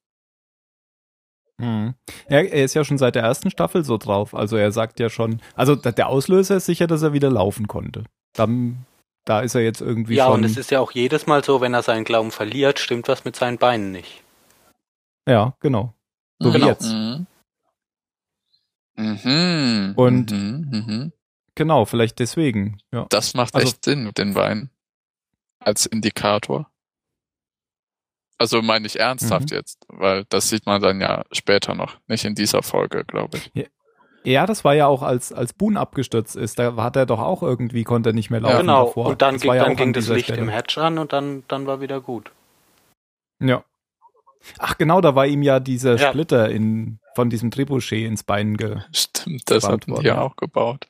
Hm. 1.59 1.93
Er, 2.28 2.51
er 2.51 2.66
ist 2.66 2.74
ja 2.74 2.84
schon 2.84 2.97
seit 2.97 3.16
der 3.16 3.24
ersten 3.24 3.49
Staffel 3.49 3.86
so 3.86 3.97
drauf. 3.97 4.36
Also 4.36 4.57
er 4.57 4.72
sagt 4.74 4.99
ja 4.99 5.09
schon, 5.09 5.41
also 5.55 5.76
der 5.76 6.07
Auslöser 6.09 6.57
ist 6.57 6.66
sicher, 6.66 6.86
dass 6.86 7.01
er 7.01 7.13
wieder 7.13 7.30
laufen 7.32 7.68
konnte. 7.68 8.03
Dann, 8.34 8.86
da 9.26 9.42
ist 9.42 9.56
er 9.56 9.62
jetzt 9.62 9.82
irgendwie 9.82 10.16
ja, 10.16 10.26
schon. 10.28 10.36
und 10.36 10.44
es 10.46 10.56
ist 10.58 10.72
ja 10.72 10.80
auch 10.80 10.92
jedes 10.92 11.26
Mal 11.28 11.44
so, 11.44 11.60
wenn 11.62 11.74
er 11.74 11.84
seinen 11.84 12.04
Glauben 12.06 12.32
verliert, 12.32 12.80
stimmt 12.80 13.08
was 13.08 13.26
mit 13.26 13.36
seinen 13.36 13.58
Beinen 13.58 13.92
nicht. 13.92 14.24
ja, 15.28 15.56
genau. 15.60 15.94
So 16.40 16.50
wie 16.54 16.54
Genau. 16.60 16.68
jetzt. 16.68 16.84
Mhm. 16.92 17.28
Mhm. 18.98 19.94
Und- 19.96 20.32
mhm, 20.32 20.70
mhm. 20.72 21.12
Genau, 21.56 21.86
vielleicht 21.86 22.20
deswegen. 22.20 22.80
Ja. 22.92 23.06
das 23.10 23.34
macht 23.34 23.56
Also- 23.56 23.68
echt 23.68 23.84
Sinn 23.86 24.04
mit 24.04 24.18
den 24.18 24.34
Beinen. 24.34 24.70
Als 25.60 25.86
Indikator. 25.86 26.70
Also 28.38 28.62
meine 28.62 28.86
ich 28.86 29.00
ernsthaft 29.00 29.50
Mhm. 29.52 29.56
jetzt, 29.56 29.86
weil 29.88 30.26
das 30.26 30.50
sieht 30.50 30.66
man 30.66 30.82
dann 30.82 31.00
ja 31.00 31.24
später 31.32 31.74
noch, 31.74 31.98
nicht 32.08 32.26
in 32.26 32.36
dieser 32.36 32.62
Folge, 32.62 33.06
glaube 33.06 33.38
ich. 33.38 33.70
Ja, 34.26 34.46
das 34.46 34.64
war 34.64 34.74
ja 34.76 34.88
auch, 34.88 35.02
als, 35.02 35.32
als 35.32 35.54
Boone 35.54 35.80
abgestürzt 35.80 36.36
ist, 36.36 36.60
da 36.60 36.76
hat 36.78 36.96
er 36.96 37.06
doch 37.06 37.20
auch 37.20 37.44
irgendwie, 37.44 37.84
konnte 37.84 38.10
er 38.10 38.14
nicht 38.14 38.30
mehr 38.30 38.42
laufen 38.42 38.58
genau, 38.58 38.86
davor. 38.86 39.06
und 39.08 39.22
dann, 39.22 39.36
das 39.36 39.44
ging, 39.44 39.54
ja 39.54 39.64
dann 39.64 39.76
ging 39.76 39.94
das 39.94 40.08
Licht 40.08 40.26
Stelle. 40.26 40.42
im 40.42 40.50
Hatch 40.50 40.78
an 40.78 40.98
und 40.98 41.14
dann, 41.14 41.44
dann 41.48 41.68
war 41.68 41.82
wieder 41.82 42.02
gut. 42.02 42.32
Ja. 43.40 43.64
Ach 44.60 44.78
genau, 44.78 45.02
da 45.02 45.16
war 45.16 45.26
ihm 45.26 45.42
ja 45.42 45.60
dieser 45.60 45.98
Ja. 45.98 46.10
Splitter 46.10 46.50
in, 46.50 47.00
von 47.16 47.30
diesem 47.30 47.52
Trebuchet 47.52 48.06
ins 48.06 48.24
Bein 48.24 48.58
ge... 48.58 48.78
Stimmt, 48.92 49.50
das 49.50 49.68
die 49.68 49.92
ja 49.92 50.02
ja. 50.02 50.22
auch 50.22 50.36
gebaut. 50.36 50.88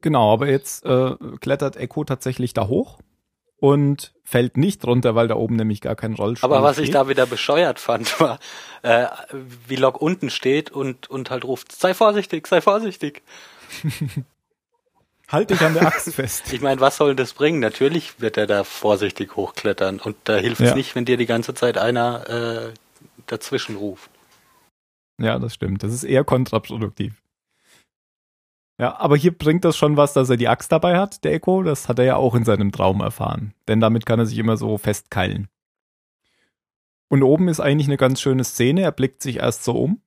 Genau, 0.00 0.32
aber 0.32 0.48
jetzt 0.48 0.84
äh, 0.84 1.14
klettert 1.40 1.76
Echo 1.76 2.04
tatsächlich 2.04 2.54
da 2.54 2.66
hoch 2.66 2.98
und 3.62 4.12
fällt 4.24 4.56
nicht 4.56 4.84
runter, 4.84 5.14
weil 5.14 5.28
da 5.28 5.36
oben 5.36 5.54
nämlich 5.54 5.80
gar 5.80 5.94
kein 5.94 6.14
Rollstuhl 6.14 6.50
Aber 6.52 6.64
was 6.64 6.76
steht. 6.76 6.86
ich 6.86 6.90
da 6.90 7.08
wieder 7.08 7.26
bescheuert 7.26 7.78
fand, 7.78 8.18
war, 8.20 8.40
äh, 8.82 9.06
wie 9.68 9.76
Locke 9.76 9.98
unten 9.98 10.30
steht 10.30 10.70
und, 10.72 11.08
und 11.08 11.30
halt 11.30 11.44
ruft, 11.44 11.70
sei 11.70 11.94
vorsichtig, 11.94 12.48
sei 12.48 12.60
vorsichtig. 12.60 13.22
Halt 15.28 15.48
dich 15.48 15.62
an 15.62 15.72
der 15.72 15.86
Axt 15.86 16.12
fest. 16.14 16.52
Ich 16.52 16.60
meine, 16.60 16.80
was 16.82 16.98
soll 16.98 17.16
das 17.16 17.32
bringen? 17.32 17.58
Natürlich 17.60 18.20
wird 18.20 18.36
er 18.36 18.46
da 18.46 18.64
vorsichtig 18.64 19.34
hochklettern 19.34 19.98
und 19.98 20.16
da 20.24 20.36
hilft 20.36 20.60
es 20.60 20.70
Ja. 20.70 20.74
nicht, 20.74 20.94
wenn 20.94 21.06
dir 21.06 21.16
die 21.16 21.24
ganze 21.24 21.54
Zeit 21.54 21.78
einer 21.78 22.28
äh, 22.28 22.74
dazwischen 23.28 23.76
ruft. 23.76 24.10
Ja, 25.18 25.38
das 25.38 25.54
stimmt. 25.54 25.82
Das 25.84 25.94
ist 25.94 26.04
eher 26.04 26.24
kontraproduktiv. 26.24 27.14
Ja, 28.82 28.98
aber 28.98 29.16
hier 29.16 29.30
bringt 29.30 29.64
das 29.64 29.76
schon 29.76 29.96
was, 29.96 30.12
dass 30.12 30.28
er 30.28 30.36
die 30.36 30.48
Axt 30.48 30.72
dabei 30.72 30.98
hat, 30.98 31.22
der 31.22 31.34
Echo. 31.34 31.62
Das 31.62 31.88
hat 31.88 32.00
er 32.00 32.04
ja 32.04 32.16
auch 32.16 32.34
in 32.34 32.44
seinem 32.44 32.72
Traum 32.72 33.00
erfahren. 33.00 33.54
Denn 33.68 33.78
damit 33.78 34.06
kann 34.06 34.18
er 34.18 34.26
sich 34.26 34.38
immer 34.38 34.56
so 34.56 34.76
festkeilen. 34.76 35.46
Und 37.08 37.22
oben 37.22 37.46
ist 37.46 37.60
eigentlich 37.60 37.86
eine 37.86 37.96
ganz 37.96 38.20
schöne 38.20 38.42
Szene. 38.42 38.80
Er 38.80 38.90
blickt 38.90 39.22
sich 39.22 39.36
erst 39.36 39.62
so 39.62 39.74
um 39.74 40.02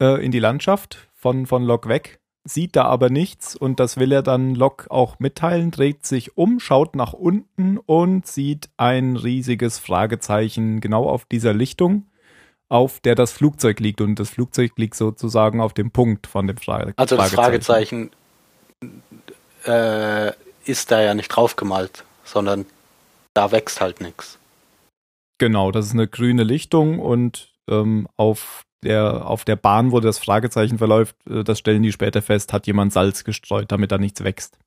äh, 0.00 0.24
in 0.24 0.30
die 0.30 0.38
Landschaft 0.38 1.08
von, 1.12 1.46
von 1.46 1.64
Locke 1.64 1.88
weg, 1.88 2.20
sieht 2.44 2.76
da 2.76 2.84
aber 2.84 3.10
nichts 3.10 3.56
und 3.56 3.80
das 3.80 3.96
will 3.96 4.12
er 4.12 4.22
dann 4.22 4.54
Locke 4.54 4.92
auch 4.92 5.18
mitteilen, 5.18 5.72
dreht 5.72 6.06
sich 6.06 6.36
um, 6.36 6.60
schaut 6.60 6.94
nach 6.94 7.14
unten 7.14 7.78
und 7.78 8.28
sieht 8.28 8.70
ein 8.76 9.16
riesiges 9.16 9.80
Fragezeichen 9.80 10.80
genau 10.80 11.08
auf 11.08 11.24
dieser 11.24 11.52
Lichtung 11.52 12.06
auf 12.68 13.00
der 13.00 13.14
das 13.14 13.32
Flugzeug 13.32 13.80
liegt 13.80 14.00
und 14.00 14.18
das 14.18 14.30
Flugzeug 14.30 14.72
liegt 14.76 14.94
sozusagen 14.94 15.60
auf 15.60 15.74
dem 15.74 15.90
Punkt 15.90 16.26
von 16.26 16.46
dem 16.46 16.56
Frage 16.56 16.94
Also 16.96 17.16
das 17.16 17.32
Fragezeichen 17.32 18.10
äh, 19.66 20.32
ist 20.64 20.90
da 20.90 21.02
ja 21.02 21.14
nicht 21.14 21.28
draufgemalt, 21.28 22.04
sondern 22.24 22.66
da 23.34 23.52
wächst 23.52 23.80
halt 23.80 24.00
nichts. 24.00 24.38
Genau, 25.38 25.72
das 25.72 25.86
ist 25.86 25.92
eine 25.92 26.08
grüne 26.08 26.44
Lichtung 26.44 26.98
und 26.98 27.52
ähm, 27.68 28.08
auf 28.16 28.64
der 28.82 29.26
auf 29.26 29.44
der 29.44 29.56
Bahn, 29.56 29.92
wo 29.92 30.00
das 30.00 30.18
Fragezeichen 30.18 30.78
verläuft, 30.78 31.16
äh, 31.28 31.42
das 31.42 31.58
stellen 31.58 31.82
die 31.82 31.92
später 31.92 32.22
fest, 32.22 32.52
hat 32.52 32.66
jemand 32.66 32.92
Salz 32.92 33.24
gestreut, 33.24 33.72
damit 33.72 33.90
da 33.90 33.98
nichts 33.98 34.22
wächst. 34.22 34.58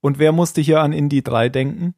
Und 0.00 0.18
wer 0.18 0.32
musste 0.32 0.60
hier 0.60 0.80
an 0.80 0.92
Indie 0.92 1.22
3 1.22 1.48
denken? 1.48 1.94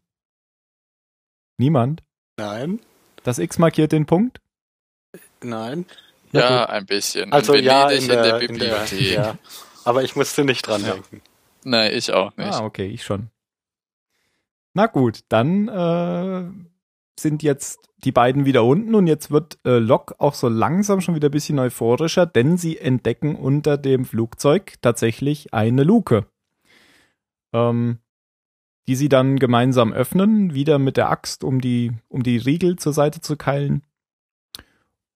Niemand. 1.58 2.02
Nein, 2.38 2.80
Das 3.24 3.38
X 3.38 3.58
markiert 3.58 3.92
den 3.92 4.06
Punkt? 4.06 4.40
Nein. 5.42 5.86
Na 6.32 6.40
Ja, 6.40 6.60
gut. 6.64 6.70
ein 6.70 6.86
bisschen. 6.86 7.32
Also 7.32 7.54
in 7.54 7.64
ja, 7.64 7.88
in 7.90 8.06
der, 8.08 8.40
in 8.40 8.48
Bibliothek. 8.54 8.98
der 8.98 9.12
ja. 9.14 9.38
Aber 9.84 10.02
ich 10.02 10.14
musste 10.16 10.44
nicht 10.44 10.66
dran 10.66 10.82
Ja. 10.84 10.92
denken. 10.92 11.22
Nein, 11.64 11.92
ich 11.94 12.12
auch 12.12 12.36
nicht. 12.36 12.52
Ah, 12.52 12.64
okay, 12.64 12.86
ich 12.86 13.02
schon. 13.04 13.30
Na 14.74 14.86
gut, 14.86 15.20
dann 15.28 15.68
äh, 15.68 16.44
sind 17.18 17.42
jetzt 17.42 17.88
die 18.04 18.12
beiden 18.12 18.44
wieder 18.44 18.62
unten 18.64 18.94
und 18.94 19.06
jetzt 19.08 19.30
wird 19.30 19.58
äh, 19.64 19.78
Locke 19.78 20.14
auch 20.20 20.34
so 20.34 20.48
langsam 20.48 21.00
schon 21.00 21.14
wieder 21.16 21.28
ein 21.30 21.32
bisschen 21.32 21.58
euphorischer, 21.58 22.26
denn 22.26 22.56
sie 22.58 22.78
entdecken 22.78 23.34
unter 23.34 23.76
dem 23.76 24.04
Flugzeug 24.04 24.74
tatsächlich 24.82 25.52
eine 25.52 25.82
Luke. 25.82 26.26
Ähm, 27.52 27.98
die 28.86 28.94
sie 28.94 29.08
dann 29.08 29.38
gemeinsam 29.38 29.92
öffnen, 29.92 30.54
wieder 30.54 30.78
mit 30.78 30.96
der 30.96 31.10
Axt, 31.10 31.44
um 31.44 31.60
die, 31.60 31.92
um 32.08 32.22
die 32.22 32.38
Riegel 32.38 32.76
zur 32.76 32.92
Seite 32.92 33.20
zu 33.20 33.36
keilen. 33.36 33.82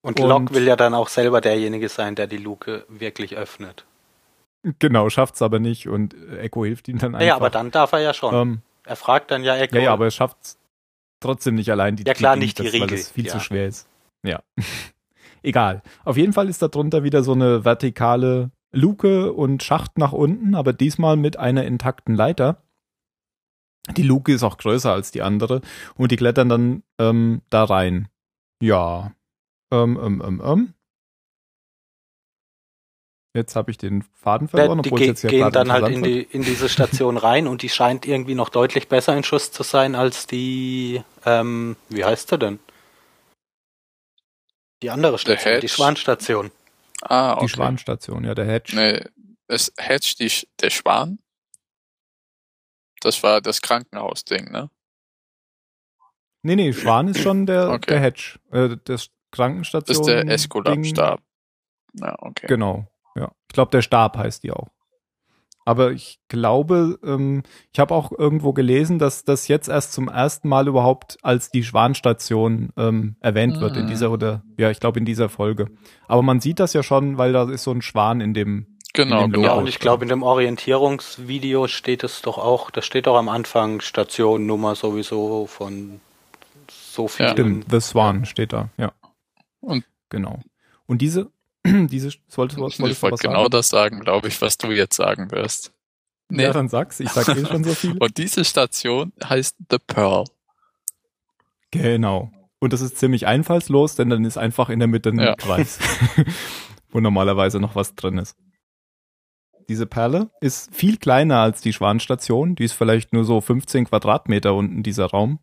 Und, 0.03 0.19
Und- 0.21 0.29
Locke 0.29 0.55
will 0.55 0.67
ja 0.67 0.77
dann 0.77 0.95
auch 0.95 1.09
selber 1.09 1.41
derjenige 1.41 1.89
sein, 1.89 2.15
der 2.15 2.27
die 2.27 2.37
Luke 2.39 2.85
wirklich 2.89 3.37
öffnet. 3.37 3.85
Genau, 4.79 5.09
schafft's 5.11 5.43
aber 5.43 5.59
nicht 5.59 5.89
und 5.89 6.15
Echo 6.39 6.65
hilft 6.65 6.87
ihm 6.89 6.99
dann 6.99 7.15
einfach. 7.15 7.27
Ja, 7.27 7.35
aber 7.37 7.51
dann 7.51 7.71
darf 7.73 7.93
er 7.93 7.99
ja 8.01 8.15
schon. 8.15 8.35
Ähm, 8.35 8.63
er 8.85 8.97
fragt 8.97 9.31
dann 9.31 9.43
ja 9.43 9.57
Echo. 9.57 9.77
Ja, 9.77 9.83
ja, 9.83 9.93
aber 9.93 10.05
er 10.05 10.11
schafft 10.13 10.37
trotzdem 11.21 11.57
nicht 11.57 11.71
allein 11.71 11.97
die 11.97 12.05
Ja, 12.05 12.15
klar, 12.15 12.35
Dinge, 12.35 12.45
nicht 12.45 12.59
die 12.59 12.65
das, 12.65 12.73
weil 12.75 12.83
Riegel, 12.83 12.99
es 12.99 13.11
viel 13.11 13.27
ja. 13.27 13.33
zu 13.33 13.41
schwer 13.41 13.67
ist. 13.67 13.89
Ja. 14.25 14.41
Egal. 15.43 15.83
Auf 16.05 16.17
jeden 16.17 16.33
Fall 16.33 16.49
ist 16.49 16.63
da 16.63 16.69
drunter 16.69 17.03
wieder 17.03 17.25
so 17.25 17.33
eine 17.33 17.65
vertikale 17.65 18.51
Luke 18.73 19.33
und 19.33 19.63
Schacht 19.65 19.99
nach 19.99 20.13
unten, 20.13 20.55
aber 20.55 20.73
diesmal 20.73 21.17
mit 21.17 21.37
einer 21.39 21.65
intakten 21.65 22.15
Leiter. 22.15 22.63
Die 23.97 24.05
Luke 24.05 24.33
ist 24.33 24.45
auch 24.45 24.59
größer 24.59 24.93
als 24.93 25.11
die 25.11 25.23
andere 25.23 25.61
und 25.97 26.13
die 26.13 26.17
klettern 26.17 26.49
dann 26.49 26.83
ähm, 27.01 27.43
da 27.51 27.65
rein. 27.65 28.09
Ja. 28.63 29.13
Ähm, 29.73 29.99
ähm, 30.01 30.23
ähm, 30.25 30.43
ähm. 30.45 30.75
Jetzt 33.35 33.57
habe 33.57 33.71
ich 33.71 33.79
den 33.79 34.03
Faden 34.03 34.47
verloren, 34.47 34.83
die 34.83 34.91
obwohl 34.91 34.99
es 34.99 35.01
ge 35.01 35.09
jetzt 35.09 35.23
ja 35.23 35.31
gehen 35.31 35.51
dann 35.51 35.73
halt 35.73 35.89
in 35.89 36.03
die 36.03 36.21
in 36.21 36.43
diese 36.43 36.69
Station 36.69 37.17
rein 37.17 37.47
und 37.47 37.63
die 37.63 37.71
scheint 37.71 38.07
irgendwie 38.07 38.35
noch 38.35 38.51
deutlich 38.51 38.89
besser 38.89 39.17
in 39.17 39.25
Schuss 39.25 39.51
zu 39.51 39.63
sein 39.63 39.95
als 39.95 40.27
die, 40.27 41.03
ähm, 41.25 41.77
wie 41.89 42.05
heißt 42.05 42.29
sie 42.29 42.39
denn? 42.39 42.61
Die 44.83 44.91
andere 44.91 45.19
Station, 45.19 45.61
die. 45.61 45.69
Schwanstation. 45.69 46.51
Ah, 47.01 47.33
okay. 47.33 47.47
Die 47.47 47.49
Schwanstation, 47.49 48.25
ja, 48.25 48.35
der 48.35 48.45
Hedge. 48.45 48.77
Nee, 48.77 49.03
ist 49.49 49.73
Hedge 49.79 50.15
die, 50.19 50.31
der 50.61 50.69
Schwan? 50.69 51.19
Das 53.01 53.23
war 53.23 53.41
das 53.41 53.63
Krankenhausding, 53.63 54.53
ne? 54.53 54.69
Nee, 56.43 56.57
nee, 56.57 56.73
Schwan 56.75 57.09
ist 57.09 57.21
schon 57.21 57.47
der, 57.47 57.71
Okay. 57.71 57.87
der 57.93 58.01
Hedge. 58.01 58.39
Äh, 58.51 58.77
das 58.85 59.09
Das 59.33 59.37
Krankenstation. 59.39 59.97
ist 60.01 60.07
der. 60.07 60.29
Esculap-Stab. 60.29 61.21
Ja, 61.95 62.15
okay. 62.21 62.47
Genau, 62.47 62.87
ja. 63.17 63.31
Ich 63.49 63.55
glaube, 63.55 63.71
der 63.71 63.83
Stab 63.83 64.17
heißt 64.17 64.43
die 64.45 64.53
auch. 64.53 64.69
Aber 65.65 65.93
ich 65.93 66.19
glaube, 66.29 66.99
ähm, 67.05 67.45
ich 67.73 67.79
habe 67.79 67.95
auch 67.95 68.11
irgendwo 68.11 68.53
gelesen, 68.53 68.99
dass 68.99 69.25
das 69.25 69.47
jetzt 69.47 69.69
erst 69.69 69.93
zum 69.93 70.09
ersten 70.09 70.49
Mal 70.49 70.67
überhaupt 70.67 71.19
als 71.23 71.51
die 71.51 71.63
Schwanstation 71.63 72.71
ähm, 72.77 73.15
erwähnt 73.21 73.61
wird 73.61 73.77
in 73.77 73.85
Ah. 73.85 73.89
dieser 73.89 74.11
oder 74.11 74.43
ja, 74.59 74.71
ich 74.71 74.81
glaube 74.81 74.99
in 74.99 75.05
dieser 75.05 75.29
Folge. 75.29 75.69
Aber 76.09 76.23
man 76.23 76.41
sieht 76.41 76.59
das 76.59 76.73
ja 76.73 76.83
schon, 76.83 77.17
weil 77.17 77.33
da 77.33 77.49
ist 77.49 77.63
so 77.63 77.71
ein 77.71 77.81
Schwan 77.83 78.21
in 78.21 78.35
dem. 78.35 78.67
Genau, 78.93 79.19
in 79.25 79.31
dem 79.31 79.33
genau. 79.35 79.43
Ja, 79.45 79.49
Logo. 79.51 79.61
und 79.61 79.69
ich 79.69 79.79
glaube, 79.79 80.03
in 80.05 80.09
dem 80.09 80.23
Orientierungsvideo 80.25 81.69
steht 81.69 82.03
es 82.05 82.23
doch 82.23 82.39
auch, 82.39 82.71
da 82.73 82.83
steht 82.83 83.07
doch 83.07 83.17
am 83.17 83.29
Anfang 83.29 83.81
Stationnummer 83.81 84.75
sowieso 84.75 85.47
von 85.47 86.01
so 86.69 87.07
vielen. 87.09 87.31
Stimmt, 87.31 87.67
The 87.71 87.81
Swan 87.81 88.25
steht 88.25 88.53
da, 88.53 88.69
ja. 88.77 88.93
Und- 89.63 89.85
genau. 90.11 90.41
Und 90.87 91.01
diese, 91.01 91.31
diese 91.67 92.09
was, 92.09 92.19
Ich 92.19 92.37
wollte 93.03 93.17
genau 93.23 93.41
sagen? 93.45 93.51
das 93.51 93.69
sagen, 93.69 94.01
glaube 94.01 94.29
ich, 94.29 94.41
was 94.43 94.59
du 94.59 94.71
jetzt 94.71 94.97
sagen 94.97 95.31
wirst. 95.31 95.73
Nee. 96.29 96.45
Ja, 96.45 96.53
dann 96.53 96.69
sag's. 96.69 97.01
Ich 97.01 97.11
sag 97.11 97.29
eh 97.29 97.45
schon 97.47 97.65
so 97.65 97.71
viel. 97.75 97.97
Und 97.99 98.17
diese 98.19 98.45
Station 98.45 99.13
heißt 99.23 99.57
The 99.71 99.79
Pearl. 99.87 100.25
Genau. 101.71 102.31
Und 102.59 102.73
das 102.73 102.81
ist 102.81 102.97
ziemlich 102.99 103.27
einfallslos, 103.27 103.97
denn 103.97 104.09
dann 104.11 104.25
ist 104.25 104.37
einfach 104.39 104.69
in 104.69 104.79
der 104.79 104.89
Mitte 104.89 105.11
ein 105.11 105.19
Ja. 105.19 105.35
Kreis, 105.35 105.79
wo 106.91 107.01
normalerweise 107.01 107.59
noch 107.61 107.75
was 107.75 107.95
drin 107.95 108.19
ist. 108.19 108.37
Diese 109.69 109.87
Perle 109.87 110.31
ist 110.41 110.75
viel 110.75 110.97
kleiner 110.97 111.39
als 111.39 111.61
die 111.61 111.73
Schwanstation. 111.73 112.55
Die 112.57 112.65
ist 112.65 112.73
vielleicht 112.73 113.13
nur 113.13 113.25
so 113.25 113.41
15 113.41 113.87
Quadratmeter 113.87 114.55
unten, 114.55 114.83
dieser 114.83 115.07
Raum. 115.07 115.39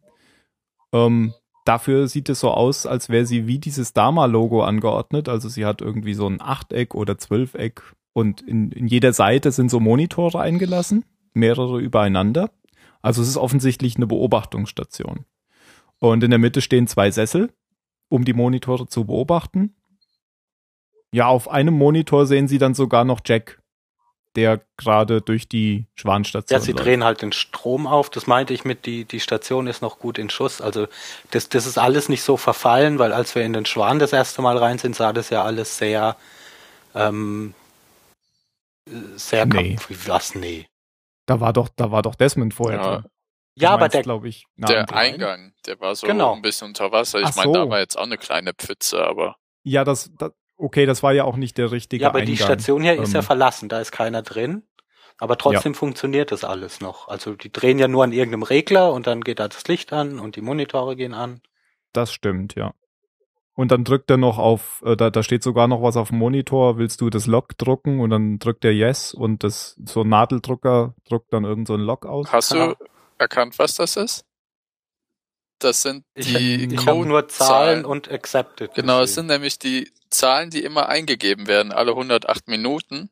Ähm, 0.94 1.34
dafür 1.66 2.08
sieht 2.08 2.30
es 2.30 2.40
so 2.40 2.52
aus, 2.52 2.86
als 2.86 3.10
wäre 3.10 3.26
sie 3.26 3.48
wie 3.48 3.60
dieses 3.60 3.94
Dama-Logo 3.94 4.64
angeordnet. 4.64 5.30
Also 5.30 5.50
sie 5.50 5.66
hat 5.66 5.82
irgendwie 5.82 6.14
so 6.14 6.28
ein 6.28 6.42
Achteck 6.42 6.96
oder 6.96 7.18
Zwölfeck 7.18 7.84
und 8.14 8.42
in, 8.42 8.72
in 8.72 8.88
jeder 8.88 9.14
Seite 9.14 9.52
sind 9.52 9.70
so 9.70 9.80
Monitore 9.80 10.40
eingelassen, 10.40 11.06
mehrere 11.34 11.80
übereinander. 11.80 12.52
Also 13.02 13.22
es 13.22 13.30
ist 13.30 13.38
offensichtlich 13.38 13.96
eine 13.96 14.08
Beobachtungsstation. 14.08 15.26
Und 16.00 16.24
in 16.24 16.30
der 16.30 16.40
Mitte 16.40 16.62
stehen 16.62 16.88
zwei 16.88 17.12
Sessel, 17.12 17.52
um 18.10 18.26
die 18.26 18.34
Monitore 18.34 18.88
zu 18.88 19.06
beobachten. 19.06 19.76
Ja, 21.12 21.28
auf 21.28 21.50
einem 21.50 21.74
Monitor 21.74 22.26
sehen 22.26 22.48
Sie 22.48 22.58
dann 22.58 22.74
sogar 22.74 23.04
noch 23.04 23.22
Jack, 23.26 23.62
der 24.36 24.62
gerade 24.78 25.22
durch 25.22 25.48
die 25.50 25.88
Schwanstation 25.96 26.60
Ja, 26.60 26.64
sie 26.64 26.72
läuft. 26.72 26.86
drehen 26.86 27.04
halt 27.04 27.22
den 27.22 27.32
Strom 27.32 27.88
auf. 27.88 28.10
Das 28.10 28.28
meinte 28.28 28.54
ich 28.54 28.64
mit, 28.64 28.86
die, 28.86 29.06
die 29.06 29.20
Station 29.20 29.68
ist 29.68 29.82
noch 29.82 30.00
gut 30.00 30.18
in 30.18 30.30
Schuss. 30.30 30.62
Also 30.62 30.88
das, 31.32 31.50
das 31.50 31.66
ist 31.66 31.78
alles 31.78 32.10
nicht 32.10 32.22
so 32.24 32.38
verfallen, 32.38 33.00
weil 33.00 33.12
als 33.12 33.34
wir 33.36 33.44
in 33.44 33.54
den 33.54 33.66
Schwan 33.66 34.00
das 34.00 34.14
erste 34.14 34.42
Mal 34.42 34.58
rein 34.58 34.78
sind, 34.78 34.96
sah 34.96 35.14
das 35.14 35.30
ja 35.30 35.44
alles 35.44 35.78
sehr, 35.78 36.16
ähm, 36.96 37.54
sehr 39.16 39.46
Nee. 39.46 39.78
was? 40.06 40.36
Nee. 40.36 40.68
Da 41.26 41.40
war 41.40 41.54
doch, 41.54 41.70
da 41.76 41.92
war 41.92 42.02
doch 42.02 42.16
Desmond 42.16 42.54
vorher 42.54 42.80
Ja. 42.80 42.96
drin. 42.98 43.06
Ja, 43.56 43.72
aber 43.72 43.90
der, 43.90 44.04
glaube 44.04 44.30
ich, 44.30 44.46
Der. 44.56 44.90
Eingang, 44.94 45.54
der 45.66 45.80
war 45.82 45.94
so 45.94 46.08
Genau. 46.08 46.34
ein 46.34 46.42
bisschen 46.42 46.70
unter 46.70 46.92
Wasser. 46.92 47.20
Ich 47.20 47.28
Ach 47.28 47.36
meine, 47.36 47.52
da 47.52 47.64
so. 47.66 47.70
war 47.70 47.80
jetzt 47.80 47.98
auch 47.98 48.04
eine 48.04 48.18
kleine 48.18 48.54
Pfütze, 48.54 49.06
aber 49.06 49.36
Ja, 49.64 49.84
das, 49.84 50.10
das, 50.18 50.32
okay, 50.60 50.86
das 50.86 51.02
war 51.02 51.14
ja 51.14 51.24
auch 51.24 51.38
nicht 51.38 51.58
der 51.58 51.72
richtige 51.72 52.04
ja, 52.04 52.10
aber 52.10 52.20
Eingang. 52.20 52.36
die 52.36 52.42
Station 52.42 52.82
hier 52.84 53.02
ist 53.02 53.14
ja 53.14 53.20
Ähm, 53.20 53.26
verlassen, 53.26 53.70
da 53.70 53.80
ist 53.80 53.92
keiner 53.92 54.22
drin. 54.22 54.64
Aber 55.22 55.38
trotzdem 55.38 55.74
funktioniert 55.76 56.32
das 56.32 56.46
alles 56.46 56.80
noch. 56.80 57.10
Also 57.10 57.34
die 57.34 57.52
drehen 57.52 57.78
ja 57.78 57.90
nur 57.90 58.06
an 58.06 58.14
irgendeinem 58.14 58.44
Regler 58.44 58.94
und 58.94 59.06
dann 59.06 59.22
geht 59.22 59.40
da 59.40 59.50
das 59.50 59.68
Licht 59.68 59.92
an 59.92 60.18
und 60.18 60.38
die 60.38 60.42
Monitore 60.42 60.96
gehen 60.96 61.14
an. 61.14 61.42
Das 61.92 62.14
stimmt, 62.14 62.56
ja. 62.56 62.74
Und 63.54 63.72
dann 63.74 63.84
drückt 63.84 64.10
er 64.10 64.16
noch 64.16 64.38
auf, 64.38 64.82
äh, 64.86 64.96
da, 64.96 65.10
da 65.10 65.22
steht 65.22 65.44
sogar 65.44 65.68
noch 65.68 65.82
was 65.82 65.98
auf 65.98 66.10
dem 66.10 66.20
Monitor, 66.20 66.78
willst 66.78 67.02
du 67.02 67.10
das 67.10 67.28
Log 67.28 67.58
drucken? 67.58 68.00
Und 68.00 68.12
dann 68.12 68.40
drückt 68.40 68.64
er 68.64 68.72
Yes 68.72 69.14
und 69.14 69.44
das 69.44 69.76
so 69.84 70.04
ein 70.04 70.10
Nadeldrucker 70.10 70.96
druckt 71.04 71.34
dann 71.34 71.44
irgend 71.44 71.68
so 71.68 71.74
ein 71.74 71.82
Log 71.82 72.06
aus. 72.06 72.32
hast 72.32 72.54
du 72.54 72.76
erkannt, 73.18 73.60
was 73.60 73.76
das 73.76 73.98
ist? 73.98 74.26
Das 75.60 75.82
sind 75.82 76.06
Ich, 76.16 76.28
die 76.28 76.74
ich 76.74 76.86
habe 76.88 77.06
nur 77.06 77.28
Zahlen 77.28 77.84
Codezahlen. 77.84 77.86
und 77.86 78.10
Accepted. 78.12 78.74
Genau, 78.76 79.02
es 79.02 79.16
sind 79.16 79.28
nämlich 79.28 79.60
die 79.60 79.92
Zahlen, 80.10 80.50
die 80.50 80.64
immer 80.64 80.88
eingegeben 80.90 81.48
werden, 81.48 81.72
alle 81.72 81.92
108 81.92 82.48
Minuten. 82.48 83.10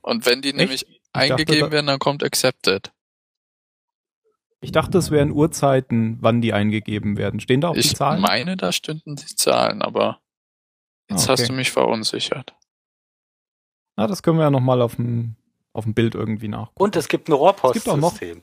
Und 0.00 0.26
wenn 0.26 0.42
die 0.42 0.52
nämlich 0.52 0.82
Ich 0.88 1.00
dachte, 1.12 1.34
eingegeben 1.34 1.60
da- 1.68 1.70
werden, 1.70 1.86
dann 1.86 1.98
kommt 2.00 2.24
Accepted. 2.24 2.92
Ich 4.60 4.72
dachte, 4.72 4.98
es 4.98 5.10
wären 5.10 5.32
Uhrzeiten, 5.32 6.18
wann 6.20 6.40
die 6.40 6.52
eingegeben 6.52 7.16
werden. 7.16 7.40
Stehen 7.40 7.60
da 7.60 7.68
auch 7.70 7.74
die 7.74 7.80
Ich 7.80 7.96
Zahlen? 7.96 8.20
meine, 8.20 8.56
da 8.56 8.70
stünden 8.72 9.16
die 9.16 9.26
Zahlen, 9.36 9.82
aber 9.82 10.20
jetzt 11.10 11.28
Ah, 11.28 11.32
hast 11.32 11.40
okay. 11.40 11.48
du 11.48 11.54
mich 11.54 11.70
verunsichert. 11.72 12.54
Na, 13.96 14.06
das 14.06 14.22
können 14.22 14.38
wir 14.38 14.44
ja 14.44 14.50
nochmal 14.50 14.80
auf 14.82 14.96
dem, 14.96 15.36
auf 15.72 15.84
dem 15.84 15.94
Bild 15.94 16.14
irgendwie 16.14 16.48
nachgucken. 16.48 16.82
Und 16.82 16.96
es 16.96 17.08
gibt 17.08 17.28
ein 17.28 17.32
Es 17.32 17.38
gibt 17.72 17.88
auch 17.88 17.96
noch- 17.96 18.02
Rohrpostsystem. 18.12 18.42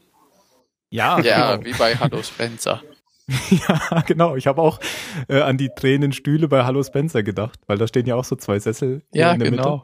Ja, 0.91 1.19
Ja, 1.21 1.55
genau. 1.55 1.65
wie 1.65 1.73
bei 1.73 1.95
Hallo 1.95 2.21
Spencer. 2.23 2.81
ja, 3.49 4.01
genau. 4.01 4.35
Ich 4.35 4.47
habe 4.47 4.61
auch 4.61 4.79
äh, 5.27 5.41
an 5.41 5.57
die 5.57 5.69
drehenden 5.75 6.11
Stühle 6.11 6.47
bei 6.47 6.63
Hallo 6.63 6.83
Spencer 6.83 7.23
gedacht, 7.23 7.59
weil 7.67 7.77
da 7.77 7.87
stehen 7.87 8.05
ja 8.05 8.15
auch 8.15 8.23
so 8.23 8.35
zwei 8.35 8.59
Sessel 8.59 9.03
Ja, 9.13 9.31
in 9.33 9.39
der 9.39 9.51
genau. 9.51 9.77
Mitte. 9.77 9.83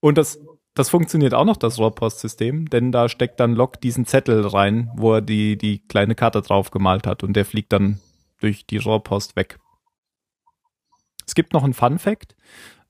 Und 0.00 0.18
das, 0.18 0.40
das 0.74 0.88
funktioniert 0.88 1.34
auch 1.34 1.44
noch, 1.44 1.56
das 1.56 1.78
Rohrpostsystem, 1.78 2.70
denn 2.70 2.92
da 2.92 3.08
steckt 3.08 3.40
dann 3.40 3.54
Locke 3.54 3.80
diesen 3.80 4.06
Zettel 4.06 4.46
rein, 4.46 4.90
wo 4.96 5.14
er 5.14 5.22
die, 5.22 5.58
die 5.58 5.80
kleine 5.86 6.14
Karte 6.14 6.40
drauf 6.40 6.70
gemalt 6.70 7.06
hat 7.06 7.22
und 7.22 7.34
der 7.34 7.44
fliegt 7.44 7.72
dann 7.72 8.00
durch 8.40 8.66
die 8.66 8.78
Rohrpost 8.78 9.36
weg. 9.36 9.58
Es 11.26 11.34
gibt 11.34 11.52
noch 11.52 11.64
einen 11.64 11.74
Fun 11.74 11.98
Fact. 11.98 12.34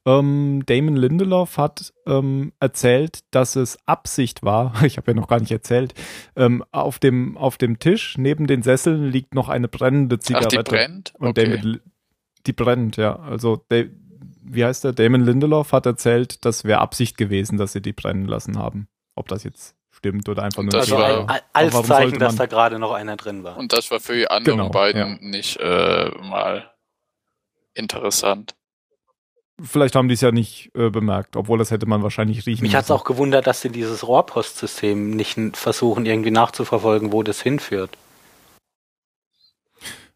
Ähm, 0.09 0.63
Damon 0.67 0.97
Lindelof 0.97 1.59
hat 1.59 1.93
ähm, 2.07 2.53
erzählt, 2.61 3.21
dass 3.31 3.57
es 3.57 3.79
Absicht 3.87 4.43
war, 4.43 4.73
ich 4.85 4.97
habe 4.97 5.11
ja 5.11 5.15
noch 5.17 5.29
gar 5.29 5.41
nicht 5.41 5.51
erzählt, 5.53 5.93
ähm, 6.37 6.65
auf, 6.73 6.99
dem, 6.99 7.37
auf 7.37 7.59
dem 7.59 7.79
Tisch 7.79 8.17
neben 8.17 8.47
den 8.47 8.63
Sesseln 8.63 9.11
liegt 9.11 9.35
noch 9.35 9.49
eine 9.49 9.69
brennende 9.69 10.17
Ach, 10.17 10.21
Zigarette. 10.25 10.57
die 10.57 10.63
brennt? 10.63 11.13
Und 11.19 11.29
Okay. 11.29 11.45
David, 11.45 11.65
Li- 11.65 11.81
die 12.47 12.53
brennt, 12.53 12.97
ja. 12.97 13.17
Also, 13.19 13.65
Da- 13.69 13.85
wie 14.51 14.65
heißt 14.65 14.85
der? 14.85 14.95
Damon 14.95 15.21
Lindelof 15.25 15.73
hat 15.73 15.85
erzählt, 15.85 16.45
das 16.47 16.65
wäre 16.65 16.81
Absicht 16.81 17.19
gewesen, 17.19 17.59
dass 17.59 17.73
sie 17.75 17.83
die 17.83 17.93
brennen 17.93 18.27
lassen 18.27 18.57
haben. 18.59 18.89
Ob 19.15 19.29
das 19.29 19.45
jetzt 19.45 19.75
stimmt 19.91 20.27
oder 20.29 20.43
einfach 20.45 20.63
nur 20.63 20.71
Das 20.71 20.91
Also 20.91 20.97
war- 20.97 21.41
als 21.53 21.75
warum 21.75 21.87
Zeichen, 21.87 22.19
dass 22.19 22.37
da 22.37 22.47
gerade 22.47 22.79
noch 22.79 22.93
einer 22.93 23.17
drin 23.17 23.45
war. 23.45 23.59
Und 23.59 23.75
das 23.75 23.91
war 23.91 24.01
für 24.01 24.15
die 24.15 24.29
anderen 24.31 24.59
Genau, 24.59 24.71
beiden 24.71 25.19
nicht 25.21 25.59
äh, 25.59 26.11
mal 26.23 26.71
interessant. 27.75 28.55
Vielleicht 29.61 29.97
haben 29.97 30.09
die 30.09 30.15
es 30.15 30.21
ja 30.21 30.31
nicht 30.31 30.71
äh, 30.77 30.89
bemerkt, 30.89 31.37
obwohl 31.37 31.59
das 31.59 31.73
hätte 31.73 31.87
man 31.87 32.03
wahrscheinlich 32.05 32.47
riechen 32.47 32.63
Mich 32.63 32.77
hat 32.77 32.85
es 32.85 32.91
auch 32.93 33.03
gewundert, 33.03 33.49
dass 33.49 33.61
sie 33.61 33.71
dieses 33.71 34.07
Rohrpostsystem 34.07 35.11
nicht 35.11 35.57
versuchen, 35.57 36.07
irgendwie 36.07 36.31
nachzuverfolgen, 36.31 37.11
wo 37.11 37.25
das 37.25 37.43
hinführt. 37.43 37.91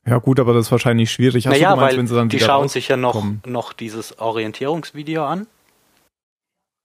Ja 0.06 0.18
gut, 0.18 0.38
aber 0.38 0.52
das 0.52 0.66
ist 0.66 0.72
wahrscheinlich 0.72 1.10
schwierig. 1.10 1.46
Hast 1.46 1.52
naja, 1.52 1.70
du 1.70 1.74
gemeint, 1.74 1.92
weil 1.92 1.98
wenn 1.98 2.06
sie 2.06 2.14
dann 2.14 2.28
die 2.28 2.40
schauen 2.40 2.68
sich 2.68 2.88
ja 2.88 2.96
noch, 2.96 3.24
noch 3.44 3.72
dieses 3.72 4.18
Orientierungsvideo 4.18 5.24
an. 5.24 5.46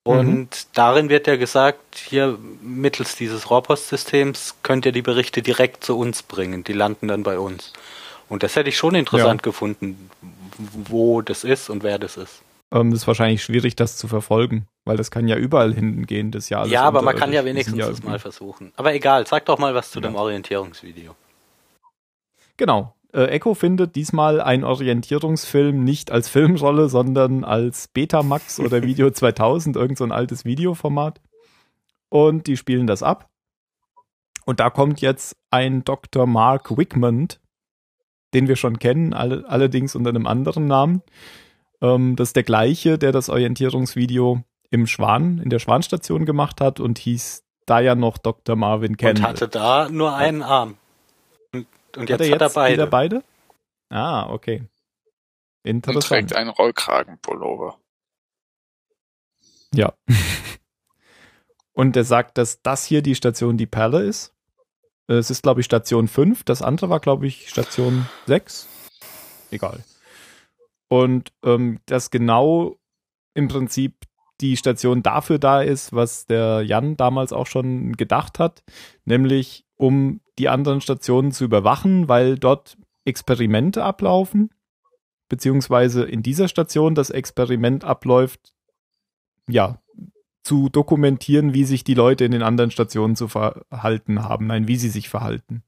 Mhm. 0.06 0.20
Und 0.20 0.68
darin 0.74 1.10
wird 1.10 1.28
ja 1.28 1.36
gesagt, 1.36 1.96
hier 1.96 2.38
mittels 2.62 3.16
dieses 3.16 3.50
Rohrpostsystems 3.50 4.56
könnt 4.64 4.86
ihr 4.86 4.92
die 4.92 5.02
Berichte 5.02 5.42
direkt 5.42 5.84
zu 5.84 5.98
uns 5.98 6.24
bringen. 6.24 6.64
Die 6.64 6.74
landen 6.74 7.08
dann 7.08 7.24
bei 7.24 7.38
uns. 7.38 7.74
Und 8.30 8.44
das 8.44 8.56
hätte 8.56 8.70
ich 8.70 8.78
schon 8.78 8.96
interessant 8.96 9.44
gefunden, 9.44 10.10
wo 10.58 11.22
das 11.22 11.44
ist 11.44 11.70
und 11.70 11.84
wer 11.84 12.00
das 12.00 12.18
ist. 12.18 12.42
Ähm, 12.72 12.92
das 12.92 13.02
ist 13.02 13.08
wahrscheinlich 13.08 13.44
schwierig, 13.44 13.76
das 13.76 13.98
zu 13.98 14.08
verfolgen, 14.08 14.68
weil 14.86 14.98
das 14.98 15.12
kann 15.12 15.28
ja 15.28 15.38
überall 15.38 15.74
hingehen, 15.74 16.32
das 16.32 16.50
ja 16.50 16.60
alles 16.60 16.72
ja, 16.72 16.84
aber 16.84 17.02
man 17.02 17.16
kann 17.16 17.32
ja. 17.32 17.42
Die 17.42 17.48
sind 17.48 17.56
wenigstens 17.56 17.78
ja 17.78 17.90
es 17.90 18.04
mal 18.04 18.20
versuchen. 18.20 18.74
Aber 18.76 18.94
egal, 18.94 19.26
sag 19.26 19.46
doch 19.46 19.58
mal 19.58 19.74
was 19.74 19.92
zu 19.92 20.00
Ja. 20.00 20.10
dem 20.10 20.16
Orientierungsvideo. 20.16 21.16
Genau. 22.58 22.94
Äh, 23.14 23.28
Echo 23.28 23.54
findet 23.54 23.96
diesmal 23.96 24.42
ein 24.42 24.64
Orientierungsfilm 24.66 25.84
nicht 25.84 26.12
als 26.12 26.28
Filmrolle, 26.28 26.90
sondern 26.90 27.44
als 27.44 27.88
Betamax 27.88 28.60
oder 28.60 28.84
Video 28.84 29.10
2000, 29.10 29.76
irgend 29.78 29.98
so 29.98 30.04
ein 30.04 30.12
altes 30.12 30.44
Videoformat. 30.44 31.22
Und 32.10 32.48
die 32.48 32.58
spielen 32.58 32.88
das 32.88 33.04
ab. 33.04 33.30
Und 34.46 34.60
da 34.60 34.70
kommt 34.70 35.02
jetzt 35.02 35.36
ein 35.52 35.84
Dr. 35.84 36.26
Mark 36.26 36.78
Wickmond, 36.78 37.40
den 38.34 38.48
wir 38.48 38.56
schon 38.56 38.80
kennen, 38.80 39.14
alle, 39.14 39.46
allerdings 39.48 39.96
unter 39.96 40.10
einem 40.10 40.26
anderen 40.28 40.68
Namen. 40.68 41.02
Ähm, 41.82 42.16
das 42.16 42.30
ist 42.30 42.36
der 42.36 42.44
gleiche, 42.44 42.98
der 42.98 43.12
das 43.12 43.30
Orientierungsvideo 43.30 44.44
im 44.70 44.88
Schwan, 44.88 45.40
in 45.40 45.50
der 45.50 45.60
Schwanstation 45.60 46.26
gemacht 46.26 46.60
hat 46.62 46.80
und 46.80 46.98
hieß 47.00 47.44
da 47.66 47.80
ja 47.80 47.96
noch 47.96 48.18
Dr. 48.18 48.56
Marvin 48.56 48.92
Und 48.92 48.98
Kendall. 48.98 49.30
hatte 49.30 49.48
da 49.48 49.90
nur 49.90 50.16
einen 50.16 50.42
Arm. 50.42 50.78
Und, 51.54 51.68
und 51.96 52.10
jetzt 52.10 52.22
hat 52.22 52.28
er 52.28 52.36
hat 52.36 52.42
er 52.42 52.46
jetzt 52.48 52.54
beide. 52.56 52.74
wieder 52.74 52.88
beide? 52.88 53.24
Ah, 53.90 54.30
okay. 54.30 54.64
Und 55.64 55.70
Interessant. 55.72 56.06
trägt 56.06 56.34
einen 56.36 56.50
Rollkragenpullover. 56.50 57.78
Ja. 59.74 59.94
Und 61.74 61.96
er 61.96 62.06
sagt, 62.06 62.38
dass 62.38 62.62
das 62.64 62.86
hier 62.86 63.02
die 63.04 63.16
Station 63.16 63.58
die 63.58 63.68
Perle 63.68 64.02
ist. 64.02 64.34
Es 65.08 65.30
ist, 65.30 65.44
glaube 65.44 65.60
ich, 65.60 65.66
Station 65.66 66.08
5. 66.08 66.44
Das 66.44 66.62
andere 66.62 66.90
war, 66.90 67.00
glaube 67.00 67.28
ich, 67.28 67.50
Station 67.50 68.08
6. 68.26 68.68
Egal. 69.52 69.84
Und 70.90 71.34
ähm, 71.44 71.80
das 71.86 72.12
genau 72.12 72.78
im 73.34 73.48
Prinzip 73.48 73.96
die 74.42 74.58
Station 74.58 75.04
dafür 75.04 75.40
da 75.40 75.62
ist, 75.62 75.94
was 75.94 76.26
der 76.26 76.62
Jan 76.62 76.96
damals 76.96 77.34
auch 77.34 77.48
schon 77.48 77.94
gedacht 77.94 78.40
hat, 78.40 78.64
nämlich 79.06 79.66
um 79.76 80.22
die 80.38 80.50
anderen 80.50 80.82
Stationen 80.82 81.32
zu 81.32 81.44
überwachen, 81.44 82.08
weil 82.08 82.38
dort 82.38 82.78
Experimente 83.06 83.84
ablaufen, 83.84 84.52
beziehungsweise 85.30 86.04
in 86.04 86.24
dieser 86.24 86.48
Station 86.48 86.94
das 86.94 87.10
Experiment 87.10 87.84
abläuft, 87.84 88.54
ja, 89.48 89.80
zu 90.44 90.70
dokumentieren, 90.70 91.54
wie 91.54 91.66
sich 91.66 91.84
die 91.84 91.94
Leute 91.94 92.24
in 92.24 92.32
den 92.32 92.44
anderen 92.44 92.72
Stationen 92.72 93.16
zu 93.16 93.28
verhalten 93.28 94.24
haben, 94.24 94.48
nein, 94.48 94.68
wie 94.68 94.78
sie 94.78 94.90
sich 94.90 95.10
verhalten. 95.10 95.64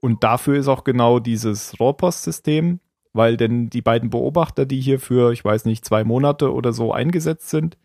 Und 0.00 0.22
dafür 0.24 0.56
ist 0.56 0.68
auch 0.68 0.84
genau 0.84 1.18
dieses 1.18 1.78
Rohrpostsystem, 1.80 2.80
weil 3.12 3.36
denn 3.36 3.70
die 3.70 3.82
beiden 3.82 4.10
Beobachter, 4.10 4.66
die 4.66 4.80
hier 4.80 5.00
für, 5.00 5.32
ich 5.32 5.44
weiß 5.44 5.64
nicht, 5.64 5.84
zwei 5.84 6.04
Monate 6.04 6.52
oder 6.52 6.72
so 6.72 6.92
eingesetzt 6.92 7.50
sind, 7.50 7.76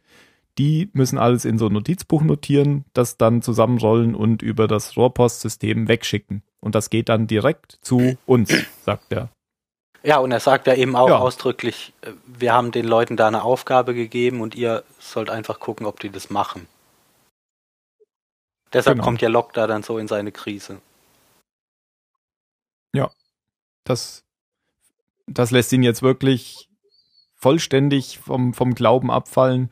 die 0.57 0.89
müssen 0.93 1.17
alles 1.17 1.45
in 1.45 1.57
so 1.57 1.67
ein 1.67 1.73
Notizbuch 1.73 2.23
notieren, 2.23 2.85
das 2.93 3.17
dann 3.17 3.41
zusammenrollen 3.41 4.15
und 4.15 4.41
über 4.41 4.67
das 4.67 4.97
Rohrpostsystem 4.97 5.87
wegschicken. 5.87 6.41
Und 6.59 6.73
das 6.75 6.89
geht 6.89 7.09
dann 7.09 7.27
direkt 7.27 7.77
zu 7.81 8.17
uns, 8.25 8.49
sagt 8.83 9.11
er. 9.11 9.29
Ja, 10.03 10.17
und 10.17 10.31
er 10.31 10.39
sagt 10.39 10.67
ja 10.67 10.73
eben 10.73 10.95
auch 10.95 11.09
Ja. 11.09 11.19
ausdrücklich, 11.19 11.93
äh, 12.01 12.11
wir 12.25 12.53
haben 12.53 12.71
den 12.71 12.85
Leuten 12.85 13.17
da 13.17 13.27
eine 13.27 13.43
Aufgabe 13.43 13.93
gegeben 13.93 14.41
und 14.41 14.55
ihr 14.55 14.83
sollt 14.99 15.29
einfach 15.29 15.59
gucken, 15.59 15.85
ob 15.85 15.99
die 15.99 16.09
das 16.09 16.29
machen. 16.29 16.67
Deshalb 18.73 18.97
Genau. 18.97 19.05
kommt 19.05 19.21
ja 19.21 19.29
Locke 19.29 19.51
da 19.53 19.67
dann 19.67 19.83
so 19.83 19.97
in 19.97 20.07
seine 20.07 20.31
Krise. 20.31 20.81
Das, 23.83 24.25
das 25.27 25.51
lässt 25.51 25.71
ihn 25.73 25.83
jetzt 25.83 26.01
wirklich 26.01 26.69
vollständig 27.35 28.19
vom, 28.19 28.53
vom 28.53 28.73
Glauben 28.73 29.11
abfallen, 29.11 29.71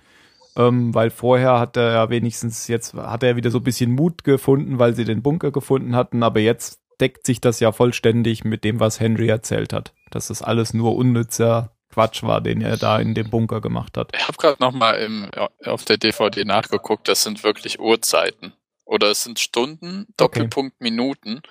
ähm, 0.55 0.93
weil 0.93 1.09
vorher 1.09 1.59
hat 1.59 1.77
er 1.77 1.93
ja 1.93 2.09
wenigstens, 2.09 2.67
jetzt 2.67 2.93
hat 2.93 3.23
er 3.23 3.35
wieder 3.35 3.51
so 3.51 3.57
ein 3.57 3.63
bisschen 3.63 3.91
Mut 3.91 4.23
gefunden, 4.23 4.79
weil 4.79 4.95
sie 4.95 5.05
den 5.05 5.23
Bunker 5.23 5.51
gefunden 5.51 5.95
hatten, 5.95 6.23
aber 6.23 6.39
jetzt 6.39 6.79
deckt 7.01 7.25
sich 7.25 7.41
das 7.41 7.59
ja 7.59 7.71
vollständig 7.71 8.43
mit 8.43 8.63
dem, 8.63 8.79
was 8.79 8.99
Henry 8.99 9.27
erzählt 9.27 9.73
hat, 9.73 9.93
dass 10.11 10.27
das 10.27 10.41
alles 10.41 10.73
nur 10.73 10.95
unnützer 10.95 11.71
Quatsch 11.91 12.23
war, 12.23 12.41
den 12.41 12.61
er 12.61 12.77
da 12.77 12.99
in 12.99 13.13
dem 13.13 13.29
Bunker 13.29 13.61
gemacht 13.61 13.97
hat. 13.97 14.11
Ich 14.13 14.27
habe 14.27 14.37
gerade 14.37 14.61
nochmal 14.61 15.29
auf 15.65 15.85
der 15.85 15.97
DVD 15.97 16.43
nachgeguckt, 16.43 17.07
das 17.07 17.23
sind 17.23 17.43
wirklich 17.43 17.79
Uhrzeiten. 17.79 18.53
Oder 18.85 19.11
es 19.11 19.23
sind 19.23 19.39
Stunden, 19.39 20.05
Doppelpunkt 20.17 20.79
Minuten. 20.79 21.41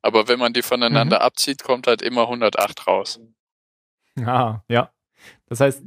Aber 0.00 0.28
wenn 0.28 0.38
man 0.38 0.52
die 0.52 0.62
voneinander 0.62 1.20
abzieht, 1.20 1.62
kommt 1.64 1.86
halt 1.86 2.02
immer 2.02 2.22
108 2.22 2.86
raus. 2.86 3.20
Ah, 4.26 4.62
ja. 4.68 4.90
Das 5.46 5.60
heißt, 5.60 5.82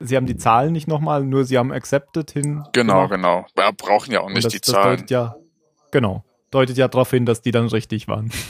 sie 0.00 0.16
haben 0.16 0.26
die 0.26 0.36
Zahlen 0.36 0.72
nicht 0.72 0.88
nochmal, 0.88 1.24
nur 1.24 1.44
sie 1.44 1.58
haben 1.58 1.72
accepted 1.72 2.30
hin. 2.30 2.64
Genau, 2.72 3.08
genau. 3.08 3.46
Wir 3.54 3.72
brauchen 3.72 4.12
ja 4.12 4.20
auch 4.20 4.28
nicht 4.28 4.44
das, 4.44 4.52
die 4.52 4.60
das 4.60 4.74
Zahlen. 4.74 4.96
deutet 4.96 5.10
ja, 5.10 5.36
genau, 5.90 6.24
deutet 6.50 6.76
ja 6.76 6.88
darauf 6.88 7.10
hin, 7.10 7.26
dass 7.26 7.42
die 7.42 7.50
dann 7.50 7.66
richtig 7.68 8.08
waren. 8.08 8.30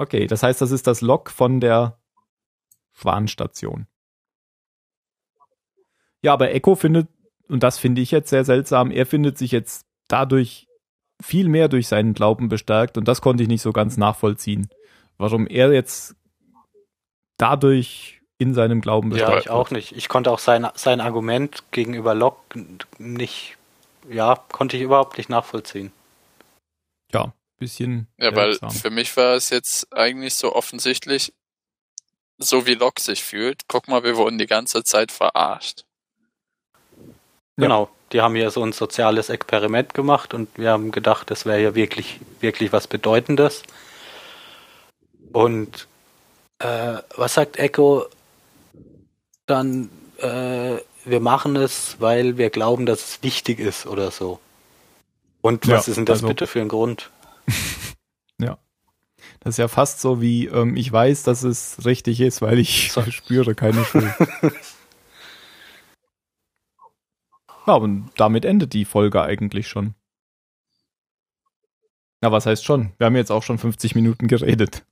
Okay, 0.00 0.26
das 0.26 0.42
heißt, 0.42 0.62
das 0.62 0.70
ist 0.70 0.86
das 0.86 1.02
Log 1.02 1.28
von 1.28 1.60
der 1.60 1.98
Schwanstation. 2.92 3.86
Ja, 6.22 6.32
aber 6.32 6.54
Echo 6.54 6.74
findet, 6.74 7.08
und 7.48 7.62
das 7.62 7.78
finde 7.78 8.00
ich 8.00 8.10
jetzt 8.10 8.30
sehr 8.30 8.46
seltsam, 8.46 8.90
er 8.90 9.04
findet 9.04 9.36
sich 9.36 9.52
jetzt 9.52 9.84
dadurch 10.08 10.68
viel 11.20 11.50
mehr 11.50 11.68
durch 11.68 11.86
seinen 11.86 12.14
Glauben 12.14 12.48
bestärkt 12.48 12.96
und 12.96 13.08
das 13.08 13.20
konnte 13.20 13.42
ich 13.42 13.48
nicht 13.50 13.60
so 13.60 13.72
ganz 13.72 13.98
nachvollziehen. 13.98 14.70
Warum 15.18 15.46
er 15.46 15.70
jetzt 15.70 16.16
dadurch 17.40 18.20
in 18.38 18.54
seinem 18.54 18.80
Glauben 18.80 19.10
bestärkt 19.10 19.32
Ja, 19.32 19.40
ich 19.40 19.50
auch 19.50 19.70
nicht. 19.70 19.92
Ich 19.92 20.08
konnte 20.08 20.30
auch 20.30 20.38
sein, 20.38 20.66
sein 20.74 21.00
Argument 21.00 21.62
gegenüber 21.72 22.14
Locke 22.14 22.64
nicht, 22.98 23.56
ja, 24.08 24.36
konnte 24.52 24.76
ich 24.76 24.82
überhaupt 24.82 25.18
nicht 25.18 25.28
nachvollziehen. 25.28 25.92
Ja, 27.12 27.32
bisschen. 27.58 28.06
Ja, 28.18 28.34
weil 28.34 28.52
seltsam. 28.52 28.70
für 28.70 28.90
mich 28.90 29.16
war 29.16 29.34
es 29.34 29.50
jetzt 29.50 29.94
eigentlich 29.94 30.34
so 30.34 30.54
offensichtlich, 30.54 31.32
so 32.38 32.66
wie 32.66 32.74
Locke 32.74 33.00
sich 33.00 33.22
fühlt. 33.22 33.62
Guck 33.68 33.88
mal, 33.88 34.04
wir 34.04 34.16
wurden 34.16 34.38
die 34.38 34.46
ganze 34.46 34.82
Zeit 34.84 35.12
verarscht. 35.12 35.84
Ja. 36.96 37.12
Genau. 37.56 37.90
Die 38.12 38.22
haben 38.22 38.34
hier 38.34 38.50
so 38.50 38.64
ein 38.64 38.72
soziales 38.72 39.28
Experiment 39.28 39.94
gemacht 39.94 40.34
und 40.34 40.48
wir 40.56 40.70
haben 40.70 40.90
gedacht, 40.90 41.30
das 41.30 41.46
wäre 41.46 41.62
ja 41.62 41.74
wirklich, 41.76 42.18
wirklich 42.40 42.72
was 42.72 42.88
Bedeutendes. 42.88 43.62
Und 45.32 45.86
äh, 46.60 46.98
was 47.16 47.34
sagt 47.34 47.58
Echo? 47.58 48.06
Dann, 49.46 49.90
äh, 50.18 50.76
wir 51.04 51.20
machen 51.20 51.56
es, 51.56 51.96
weil 51.98 52.36
wir 52.38 52.50
glauben, 52.50 52.86
dass 52.86 53.00
es 53.04 53.22
wichtig 53.22 53.58
ist 53.58 53.86
oder 53.86 54.10
so. 54.12 54.38
Und 55.40 55.66
was 55.66 55.86
Ja, 55.86 55.90
ist 55.90 55.96
denn 55.96 56.04
das 56.06 56.18
also- 56.18 56.28
bitte 56.28 56.46
für 56.46 56.60
ein 56.60 56.68
Grund? 56.68 57.10
Das 59.42 59.54
ist 59.54 59.58
ja 59.58 59.68
fast 59.68 60.00
so 60.00 60.20
wie, 60.20 60.46
ähm, 60.46 60.76
ich 60.76 60.90
weiß, 60.92 61.22
dass 61.22 61.44
es 61.44 61.84
richtig 61.86 62.20
ist, 62.20 62.42
weil 62.42 62.58
ich 62.58 62.92
So. 62.92 63.02
spüre 63.10 63.54
keine 63.54 63.84
Schuld. 63.86 64.12
ja, 67.66 67.74
und 67.74 68.10
damit 68.16 68.44
endet 68.44 68.72
die 68.74 68.84
Folge 68.84 69.22
eigentlich 69.22 69.66
schon. 69.68 69.94
Na, 72.20 72.30
was 72.32 72.44
heißt 72.44 72.64
schon? 72.64 72.92
Wir 72.98 73.06
haben 73.06 73.16
jetzt 73.16 73.30
auch 73.32 73.42
schon 73.42 73.56
50 73.58 73.94
Minuten 73.94 74.28
geredet. 74.28 74.84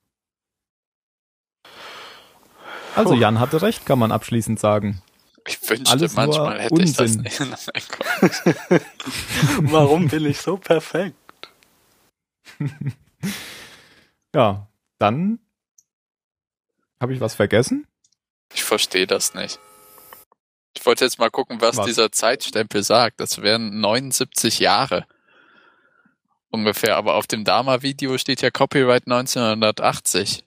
Also. 2.98 3.14
Jan 3.14 3.40
hatte 3.40 3.62
recht, 3.62 3.86
kann 3.86 3.98
man 3.98 4.12
abschließend 4.12 4.58
sagen. 4.58 5.02
Ich 5.46 5.58
wünschte, 5.68 5.90
Alles 5.90 6.14
manchmal 6.14 6.60
hätte 6.60 6.82
ich 6.82 6.94
das 6.94 7.16
Unsinn. 7.16 7.22
nicht. 7.22 7.40
Warum 9.62 10.08
bin 10.08 10.26
ich 10.26 10.38
so 10.38 10.56
perfekt? 10.56 11.16
Ja, 14.34 14.68
dann 14.98 15.38
habe 17.00 17.14
ich 17.14 17.20
was 17.20 17.34
vergessen. 17.34 17.86
Ich 18.52 18.62
verstehe 18.62 19.06
das 19.06 19.34
nicht. 19.34 19.58
Ich 20.76 20.84
wollte 20.84 21.04
jetzt 21.04 21.18
mal 21.18 21.30
gucken, 21.30 21.60
was, 21.60 21.78
Was? 21.78 21.86
dieser 21.86 22.12
Zeitstempel 22.12 22.82
sagt. 22.82 23.20
Das 23.20 23.40
wären 23.42 23.80
79 23.80 24.58
Jahre. 24.58 25.06
Ungefähr. 26.50 26.96
Aber 26.96 27.14
auf 27.14 27.26
dem 27.26 27.44
Dama-Video 27.44 28.16
steht 28.18 28.42
ja 28.42 28.50
Copyright 28.50 29.06
1980. 29.06 30.44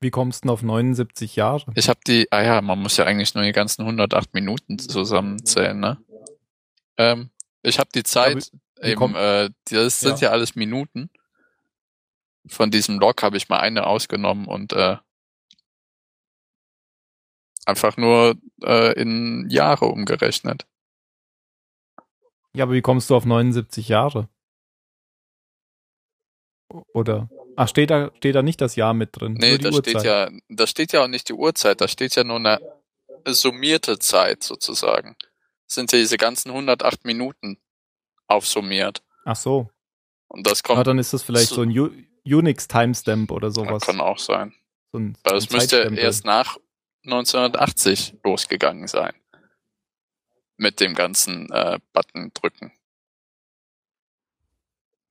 Wie 0.00 0.10
kommst 0.10 0.44
du 0.44 0.50
auf 0.50 0.62
79 0.62 1.34
Jahre? 1.36 1.72
Ich 1.74 1.88
habe 1.88 2.00
die, 2.06 2.30
ah 2.30 2.42
ja, 2.42 2.62
man 2.62 2.78
muss 2.78 2.96
ja 2.96 3.04
eigentlich 3.04 3.34
nur 3.34 3.42
die 3.44 3.52
ganzen 3.52 3.82
108 3.82 4.32
Minuten 4.32 4.78
zusammenzählen, 4.78 5.78
ne? 5.78 5.98
Ähm, 6.96 7.30
ich 7.62 7.78
habe 7.78 7.90
die 7.94 8.04
Zeit, 8.04 8.52
wie 8.80 8.90
eben, 8.90 9.14
äh, 9.16 9.50
das 9.70 10.00
sind 10.00 10.20
Ja. 10.20 10.28
ja. 10.28 10.30
alles 10.30 10.54
Minuten. 10.54 11.10
Von 12.46 12.70
diesem 12.70 12.98
Log 12.98 13.22
habe 13.22 13.36
ich 13.36 13.48
mal 13.48 13.58
eine 13.58 13.86
ausgenommen 13.86 14.46
und 14.46 14.72
äh, 14.72 14.96
einfach 17.66 17.96
nur 17.96 18.36
äh, 18.62 18.92
in 19.00 19.50
Jahre 19.50 19.86
umgerechnet. 19.86 20.66
Ja, 22.54 22.64
aber 22.64 22.72
wie 22.72 22.82
kommst 22.82 23.10
du 23.10 23.16
auf 23.16 23.26
79 23.26 23.88
Jahre? 23.88 24.28
Oder? 26.92 27.28
Ach, 27.60 27.66
steht 27.68 27.90
da, 27.90 28.12
steht 28.18 28.34
da 28.36 28.42
nicht 28.42 28.60
das 28.60 28.76
Jahr 28.76 28.94
mit 28.94 29.10
drin? 29.20 29.34
Nee, 29.34 29.58
da 29.58 29.72
steht 29.72 29.94
Uhrzeit. 29.96 30.04
ja, 30.04 30.30
da 30.48 30.66
steht 30.68 30.92
ja 30.92 31.02
auch 31.02 31.08
nicht 31.08 31.28
die 31.28 31.32
Uhrzeit, 31.32 31.80
da 31.80 31.88
steht 31.88 32.14
ja 32.14 32.22
nur 32.22 32.36
eine 32.36 32.60
summierte 33.26 33.98
Zeit 33.98 34.44
sozusagen. 34.44 35.16
Das 35.66 35.74
sind 35.74 35.90
ja 35.92 35.98
diese 35.98 36.16
ganzen 36.18 36.50
108 36.50 37.04
Minuten 37.04 37.58
aufsummiert. 38.28 39.02
Ach 39.24 39.34
so. 39.36 39.70
Und 40.28 40.46
das 40.46 40.62
Aber 40.64 40.74
kommt, 40.76 40.86
dann 40.86 40.98
ist 40.98 41.12
das 41.12 41.22
vielleicht 41.24 41.48
so- 41.48 41.62
ein 41.62 41.76
U 41.76 41.90
Unix 42.24 42.68
Timestamp 42.68 43.30
oder 43.32 43.48
das 43.48 43.54
sowas. 43.56 43.82
kann 43.82 44.00
auch 44.00 44.18
sein. 44.18 44.54
So 44.92 44.98
ein, 44.98 45.16
Weil 45.24 45.34
ein 45.40 45.46
müsste 45.50 45.78
erst 45.96 46.24
nach 46.26 46.58
1980 47.06 48.18
losgegangen 48.22 48.86
sein. 48.86 49.14
Mit 50.58 50.80
dem 50.80 50.94
ganzen 50.94 51.50
äh, 51.50 51.78
Button 51.92 52.30
drücken. 52.34 52.72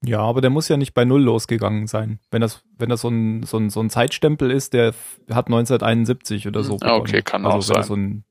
Ja, 0.03 0.19
aber 0.19 0.41
der 0.41 0.49
muss 0.51 0.67
ja 0.67 0.77
nicht 0.77 0.93
bei 0.93 1.05
Null 1.05 1.21
losgegangen 1.23 1.87
sein. 1.87 2.19
Wenn 2.29 2.41
das, 2.41 2.63
wenn 2.77 2.89
das 2.89 3.01
so 3.01 3.09
ein, 3.09 3.43
so 3.43 3.57
ein, 3.57 3.69
so 3.71 3.79
ein 3.79 3.89
Zeitstempel 3.89 4.51
ist, 4.51 4.73
der 4.73 4.93
hat 5.31 5.47
1971 5.47 6.47
oder 6.47 6.63
so. 6.63 6.73
Hm, 6.79 6.89
okay, 6.91 7.01
begonnen. 7.17 7.23
kann 7.23 7.45
also 7.45 7.57
auch 7.57 7.75
sein. 7.75 7.83
So 7.83 7.95
ein, 7.95 8.23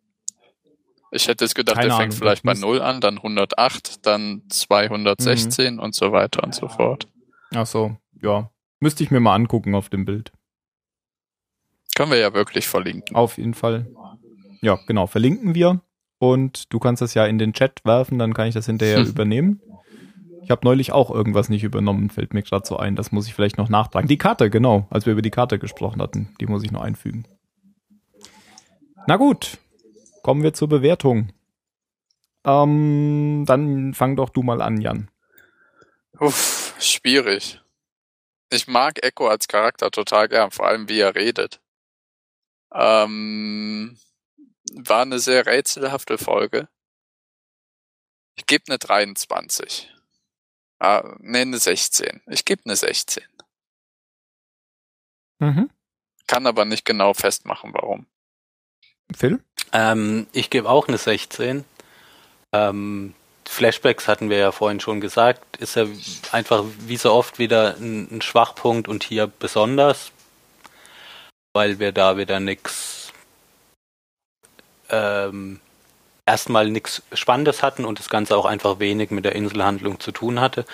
Ich 1.10 1.26
hätte 1.28 1.44
jetzt 1.44 1.54
gedacht, 1.54 1.76
der 1.78 1.84
fängt 1.90 1.94
Ahnung, 2.00 2.12
vielleicht 2.12 2.44
ich 2.44 2.44
bei 2.44 2.54
0 2.54 2.80
an, 2.80 3.00
dann 3.00 3.16
108, 3.16 4.06
dann 4.06 4.42
216 4.48 5.74
Mhm. 5.74 5.80
und 5.80 5.94
so 5.94 6.12
weiter 6.12 6.44
und 6.44 6.54
so 6.54 6.68
fort. 6.68 7.08
ach 7.54 7.66
so, 7.66 7.96
ja. 8.22 8.50
Müsste 8.78 9.02
ich 9.02 9.10
mir 9.10 9.20
mal 9.20 9.34
angucken 9.34 9.74
auf 9.74 9.88
dem 9.88 10.04
Bild. 10.04 10.30
Können 11.96 12.10
wir 12.10 12.18
ja 12.18 12.34
wirklich 12.34 12.68
verlinken. 12.68 13.16
Auf 13.16 13.38
jeden 13.38 13.54
Fall. 13.54 13.86
Ja, 14.60 14.78
genau, 14.86 15.06
verlinken 15.06 15.54
wir. 15.54 15.80
Und 16.18 16.72
du 16.72 16.78
kannst 16.78 17.02
das 17.02 17.14
ja 17.14 17.26
in 17.26 17.38
den 17.38 17.52
Chat 17.54 17.80
werfen, 17.84 18.18
dann 18.18 18.34
kann 18.34 18.48
ich 18.48 18.54
das 18.54 18.66
hinterher 18.66 18.98
Hm. 18.98 19.06
übernehmen. 19.08 19.60
Ich 20.46 20.50
habe 20.52 20.64
neulich 20.64 20.92
auch 20.92 21.10
irgendwas 21.10 21.48
nicht 21.48 21.64
übernommen, 21.64 22.08
fällt 22.08 22.32
mir 22.32 22.44
gerade 22.44 22.64
so 22.64 22.76
ein. 22.76 22.94
Das 22.94 23.10
muss 23.10 23.26
ich 23.26 23.34
vielleicht 23.34 23.58
noch 23.58 23.68
nachtragen. 23.68 24.06
Die 24.06 24.16
Karte, 24.16 24.48
genau, 24.48 24.86
als 24.90 25.04
wir 25.04 25.12
über 25.12 25.22
die 25.22 25.32
Karte 25.32 25.58
gesprochen 25.58 26.00
hatten. 26.00 26.36
Die 26.40 26.46
muss 26.46 26.62
ich 26.62 26.70
noch 26.70 26.82
einfügen. 26.82 27.26
Na 29.08 29.16
gut, 29.16 29.58
kommen 30.22 30.44
wir 30.44 30.52
zur 30.54 30.68
Bewertung. 30.68 31.32
Ähm, 32.44 33.42
dann 33.44 33.92
fang 33.92 34.14
doch 34.14 34.30
du 34.30 34.44
mal 34.44 34.62
an, 34.62 34.80
Jan. 34.80 35.10
Uff, 36.20 36.76
schwierig. 36.78 37.60
Ich 38.48 38.68
mag 38.68 39.04
Echo 39.04 39.26
als 39.26 39.48
Charakter 39.48 39.90
total 39.90 40.28
gern, 40.28 40.52
vor 40.52 40.68
allem 40.68 40.88
wie 40.88 41.00
er 41.00 41.16
redet. 41.16 41.60
Ähm, 42.72 43.98
war 44.74 45.02
eine 45.02 45.18
sehr 45.18 45.44
rätselhafte 45.44 46.18
Folge. 46.18 46.68
Ich 48.36 48.46
gebe 48.46 48.62
eine 48.68 48.78
23. 48.78 49.92
Ah, 50.78 51.16
nee, 51.20 51.40
eine 51.40 51.58
16. 51.58 52.22
Ich 52.26 52.44
gebe 52.44 52.62
eine 52.64 52.76
16. 52.76 53.24
Mhm. 55.38 55.70
Kann 56.26 56.46
aber 56.46 56.64
nicht 56.64 56.84
genau 56.84 57.14
festmachen, 57.14 57.72
warum. 57.72 58.06
Phil? 59.14 59.40
Ähm, 59.72 60.26
ich 60.32 60.50
gebe 60.50 60.68
auch 60.68 60.88
eine 60.88 60.98
16. 60.98 61.64
Ähm, 62.52 63.14
Flashbacks 63.46 64.08
hatten 64.08 64.28
wir 64.28 64.38
ja 64.38 64.52
vorhin 64.52 64.80
schon 64.80 65.00
gesagt, 65.00 65.56
ist 65.58 65.76
ja 65.76 65.86
einfach 66.32 66.64
wie 66.80 66.96
so 66.96 67.12
oft 67.12 67.38
wieder 67.38 67.76
ein, 67.76 68.08
ein 68.10 68.22
Schwachpunkt 68.22 68.88
und 68.88 69.04
hier 69.04 69.28
besonders, 69.28 70.10
weil 71.54 71.78
wir 71.78 71.92
da 71.92 72.16
wieder 72.16 72.40
nix 72.40 73.12
ähm, 74.90 75.60
erstmal 76.26 76.68
nichts 76.68 77.02
Spannendes 77.12 77.62
hatten 77.62 77.84
und 77.84 77.98
das 77.98 78.08
Ganze 78.08 78.36
auch 78.36 78.44
einfach 78.44 78.80
wenig 78.80 79.10
mit 79.10 79.24
der 79.24 79.36
Inselhandlung 79.36 80.00
zu 80.00 80.12
tun 80.12 80.40
hatte. 80.40 80.66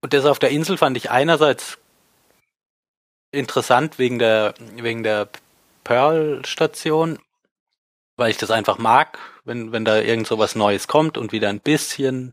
Und 0.00 0.14
das 0.14 0.24
auf 0.24 0.38
der 0.38 0.50
Insel 0.50 0.78
fand 0.78 0.96
ich 0.96 1.10
einerseits 1.10 1.78
interessant 3.32 3.98
wegen 3.98 4.18
der 4.18 4.54
wegen 4.76 5.02
der 5.02 5.28
Pearl-Station, 5.84 7.18
weil 8.16 8.30
ich 8.30 8.38
das 8.38 8.50
einfach 8.50 8.78
mag, 8.78 9.18
wenn, 9.44 9.72
wenn 9.72 9.84
da 9.84 9.98
irgend 9.98 10.26
so 10.26 10.38
was 10.38 10.54
Neues 10.54 10.88
kommt 10.88 11.18
und 11.18 11.32
wieder 11.32 11.48
ein 11.48 11.60
bisschen, 11.60 12.32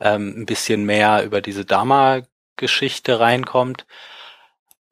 ähm, 0.00 0.34
ein 0.36 0.46
bisschen 0.46 0.84
mehr 0.84 1.24
über 1.24 1.40
diese 1.40 1.64
Dama-Geschichte 1.64 3.20
reinkommt. 3.20 3.86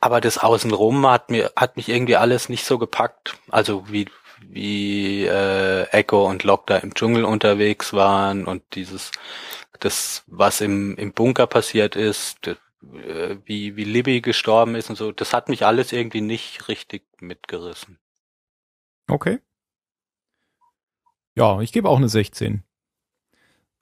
Aber 0.02 0.20
das 0.20 0.36
Außenrum 0.36 1.06
hat 1.06 1.30
mir, 1.30 1.52
hat 1.54 1.76
mich 1.76 1.88
irgendwie 1.88 2.16
alles 2.16 2.48
nicht 2.48 2.64
so 2.64 2.76
gepackt. 2.76 3.38
Also 3.50 3.88
wie, 3.88 4.08
wie 4.40 5.24
äh, 5.24 5.84
Echo 5.90 6.28
und 6.28 6.42
Locke 6.42 6.64
da 6.66 6.78
im 6.78 6.92
Dschungel 6.92 7.24
unterwegs 7.24 7.92
waren 7.92 8.46
und 8.46 8.64
dieses, 8.74 9.12
das, 9.78 10.24
was 10.26 10.60
im, 10.60 10.96
im 10.96 11.12
Bunker 11.12 11.46
passiert 11.46 11.94
ist, 11.94 12.48
äh, 12.48 12.56
wie, 13.44 13.76
wie 13.76 13.84
Libby 13.84 14.20
gestorben 14.20 14.74
ist 14.74 14.90
und 14.90 14.96
so, 14.96 15.12
das 15.12 15.32
hat 15.32 15.48
mich 15.48 15.64
alles 15.64 15.92
irgendwie 15.92 16.20
nicht 16.20 16.66
richtig 16.66 17.04
mitgerissen. 17.20 18.00
Okay. 19.06 19.38
Ja, 21.36 21.60
ich 21.60 21.70
gebe 21.70 21.88
auch 21.88 21.98
eine 21.98 22.08
16. 22.08 22.64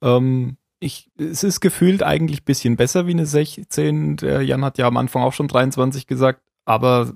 Ähm, 0.02 0.58
ich, 0.80 1.10
es 1.18 1.44
ist 1.44 1.60
gefühlt 1.60 2.02
eigentlich 2.02 2.44
bisschen 2.44 2.76
besser 2.76 3.06
wie 3.06 3.12
eine 3.12 3.26
16. 3.26 4.16
Der 4.16 4.42
Jan 4.42 4.64
hat 4.64 4.78
ja 4.78 4.86
am 4.86 4.96
Anfang 4.96 5.22
auch 5.22 5.34
schon 5.34 5.48
23 5.48 6.06
gesagt, 6.06 6.42
aber 6.64 7.12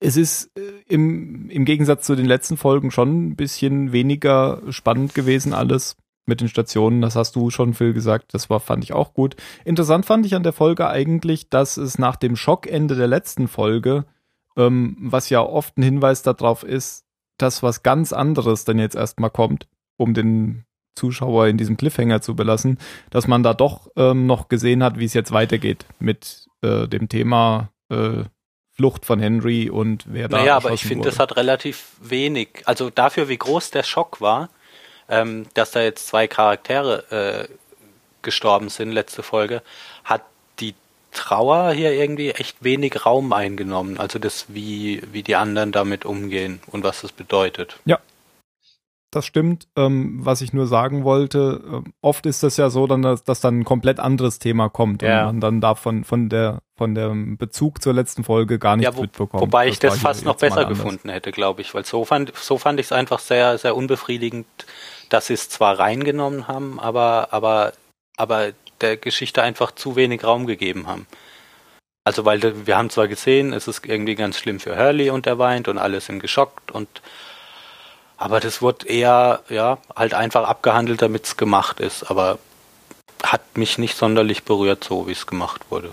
es 0.00 0.16
ist 0.16 0.50
äh, 0.56 0.62
im, 0.88 1.48
im 1.50 1.64
Gegensatz 1.64 2.06
zu 2.06 2.16
den 2.16 2.26
letzten 2.26 2.56
Folgen 2.56 2.90
schon 2.90 3.28
ein 3.28 3.36
bisschen 3.36 3.92
weniger 3.92 4.62
spannend 4.70 5.14
gewesen 5.14 5.52
alles 5.52 5.96
mit 6.24 6.40
den 6.40 6.48
Stationen. 6.48 7.02
Das 7.02 7.16
hast 7.16 7.36
du 7.36 7.50
schon, 7.50 7.74
Phil, 7.74 7.92
gesagt. 7.92 8.32
Das 8.34 8.48
war, 8.48 8.60
fand 8.60 8.82
ich 8.82 8.92
auch 8.92 9.12
gut. 9.12 9.36
Interessant 9.64 10.06
fand 10.06 10.24
ich 10.24 10.34
an 10.34 10.42
der 10.42 10.52
Folge 10.52 10.88
eigentlich, 10.88 11.50
dass 11.50 11.76
es 11.76 11.98
nach 11.98 12.16
dem 12.16 12.36
Schockende 12.36 12.96
der 12.96 13.08
letzten 13.08 13.46
Folge, 13.46 14.06
ähm, 14.56 14.96
was 15.00 15.28
ja 15.28 15.42
oft 15.42 15.76
ein 15.76 15.82
Hinweis 15.82 16.22
darauf 16.22 16.62
ist, 16.62 17.04
dass 17.36 17.62
was 17.62 17.82
ganz 17.82 18.12
anderes 18.12 18.64
dann 18.64 18.78
jetzt 18.78 18.96
erstmal 18.96 19.30
kommt, 19.30 19.68
um 19.96 20.14
den 20.14 20.64
Zuschauer 20.94 21.48
in 21.48 21.56
diesem 21.56 21.76
Cliffhanger 21.76 22.20
zu 22.20 22.36
belassen, 22.36 22.78
dass 23.10 23.26
man 23.26 23.42
da 23.42 23.54
doch 23.54 23.88
ähm, 23.96 24.26
noch 24.26 24.48
gesehen 24.48 24.82
hat, 24.82 24.98
wie 24.98 25.04
es 25.04 25.14
jetzt 25.14 25.32
weitergeht 25.32 25.86
mit 25.98 26.46
äh, 26.62 26.86
dem 26.88 27.08
Thema 27.08 27.70
äh, 27.90 28.24
Flucht 28.74 29.04
von 29.04 29.20
Henry 29.20 29.68
und 29.68 30.04
wer 30.06 30.28
da. 30.28 30.38
Naja, 30.38 30.56
aber 30.56 30.72
ich 30.72 30.82
finde, 30.82 31.08
das 31.08 31.18
hat 31.18 31.36
relativ 31.36 31.92
wenig. 32.00 32.62
Also 32.64 32.88
dafür, 32.90 33.28
wie 33.28 33.36
groß 33.36 33.70
der 33.70 33.82
Schock 33.82 34.20
war, 34.20 34.48
ähm, 35.08 35.46
dass 35.54 35.72
da 35.72 35.82
jetzt 35.82 36.06
zwei 36.06 36.26
Charaktere 36.26 37.48
äh, 37.48 37.54
gestorben 38.22 38.70
sind, 38.70 38.90
letzte 38.92 39.22
Folge, 39.22 39.62
hat 40.04 40.22
die 40.58 40.74
Trauer 41.12 41.72
hier 41.72 41.92
irgendwie 41.92 42.30
echt 42.30 42.64
wenig 42.64 43.04
Raum 43.04 43.32
eingenommen. 43.34 43.98
Also 43.98 44.18
das, 44.18 44.46
wie, 44.48 45.02
wie 45.12 45.22
die 45.22 45.36
anderen 45.36 45.70
damit 45.70 46.06
umgehen 46.06 46.60
und 46.66 46.82
was 46.82 47.02
das 47.02 47.12
bedeutet. 47.12 47.78
Ja. 47.84 47.98
Das 49.12 49.26
stimmt. 49.26 49.68
Ähm, 49.76 50.20
was 50.24 50.40
ich 50.40 50.54
nur 50.54 50.66
sagen 50.66 51.04
wollte, 51.04 51.82
äh, 51.84 51.90
oft 52.00 52.24
ist 52.24 52.42
das 52.42 52.56
ja 52.56 52.70
so, 52.70 52.86
dann, 52.86 53.02
dass, 53.02 53.22
dass 53.24 53.40
dann 53.42 53.60
ein 53.60 53.64
komplett 53.64 54.00
anderes 54.00 54.38
Thema 54.38 54.70
kommt 54.70 55.02
Ja. 55.02 55.20
und 55.20 55.26
man 55.26 55.40
dann 55.40 55.60
davon 55.60 56.02
von 56.04 56.28
der 56.30 56.60
von 56.78 56.94
dem 56.94 57.36
Bezug 57.36 57.82
zur 57.82 57.92
letzten 57.92 58.24
Folge 58.24 58.58
gar 58.58 58.76
nichts 58.76 58.90
Ja, 58.92 58.96
wo, 58.96 59.02
mitbekommt. 59.02 59.42
wobei 59.42 59.68
ich 59.68 59.80
war 59.82 59.90
das 59.90 60.00
fast 60.00 60.24
noch 60.24 60.36
besser 60.36 60.64
gefunden 60.64 61.10
hätte, 61.10 61.30
glaube 61.30 61.60
ich, 61.60 61.74
weil 61.74 61.84
so 61.84 62.04
fand, 62.06 62.34
so 62.34 62.56
fand 62.58 62.80
ich 62.80 62.86
es 62.86 62.92
einfach 62.92 63.18
sehr, 63.20 63.58
sehr 63.58 63.76
unbefriedigend, 63.76 64.46
dass 65.10 65.26
sie 65.26 65.34
es 65.34 65.48
zwar 65.50 65.78
reingenommen 65.78 66.48
haben, 66.48 66.80
aber, 66.80 67.28
aber, 67.32 67.74
aber 68.16 68.52
der 68.80 68.96
Geschichte 68.96 69.42
einfach 69.42 69.72
zu 69.72 69.94
wenig 69.94 70.24
Raum 70.24 70.46
gegeben 70.46 70.86
haben. 70.86 71.06
Also, 72.04 72.24
weil 72.24 72.66
wir 72.66 72.76
haben 72.78 72.90
zwar 72.90 73.06
gesehen, 73.06 73.52
es 73.52 73.68
ist 73.68 73.86
irgendwie 73.86 74.14
ganz 74.16 74.38
schlimm 74.38 74.58
für 74.58 74.76
Hurley 74.76 75.10
und 75.10 75.26
er 75.26 75.38
weint 75.38 75.68
und 75.68 75.78
alle 75.78 76.00
sind 76.00 76.18
geschockt 76.18 76.72
und, 76.72 76.88
aber 78.22 78.38
das 78.38 78.62
wurde 78.62 78.86
eher, 78.86 79.42
ja, 79.48 79.78
halt 79.96 80.14
einfach 80.14 80.48
abgehandelt, 80.48 81.02
damit 81.02 81.24
es 81.24 81.36
gemacht 81.36 81.80
ist, 81.80 82.04
aber 82.04 82.38
hat 83.20 83.58
mich 83.58 83.78
nicht 83.78 83.96
sonderlich 83.96 84.44
berührt, 84.44 84.84
so 84.84 85.08
wie 85.08 85.12
es 85.12 85.26
gemacht 85.26 85.68
wurde. 85.72 85.92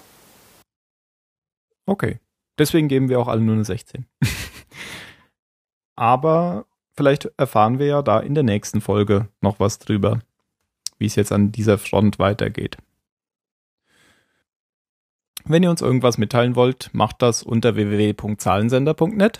Okay. 1.88 2.20
Deswegen 2.60 2.88
geben 2.88 3.10
wir 3.10 3.20
auch 3.20 3.28
alle 3.28 3.42
nur 3.42 3.56
eine 3.56 3.66
16. 3.66 4.06
Aber 5.96 6.68
vielleicht 6.96 7.32
erfahren 7.38 7.80
wir 7.80 7.88
ja 7.88 8.02
da 8.04 8.20
in 8.20 8.36
der 8.36 8.44
nächsten 8.44 8.80
Folge 8.80 9.28
noch 9.42 9.60
was 9.60 9.80
drüber, 9.80 10.20
wie 11.00 11.08
es 11.08 11.16
jetzt 11.16 11.32
an 11.32 11.52
dieser 11.52 11.80
Front 11.80 12.20
weitergeht. 12.20 12.78
Wenn 15.46 15.64
ihr 15.64 15.72
uns 15.72 15.82
irgendwas 15.82 16.20
mitteilen 16.20 16.56
wollt, 16.56 16.92
macht 16.94 17.24
das 17.24 17.42
unter 17.42 17.74
www.zahlensender.net. 17.74 19.40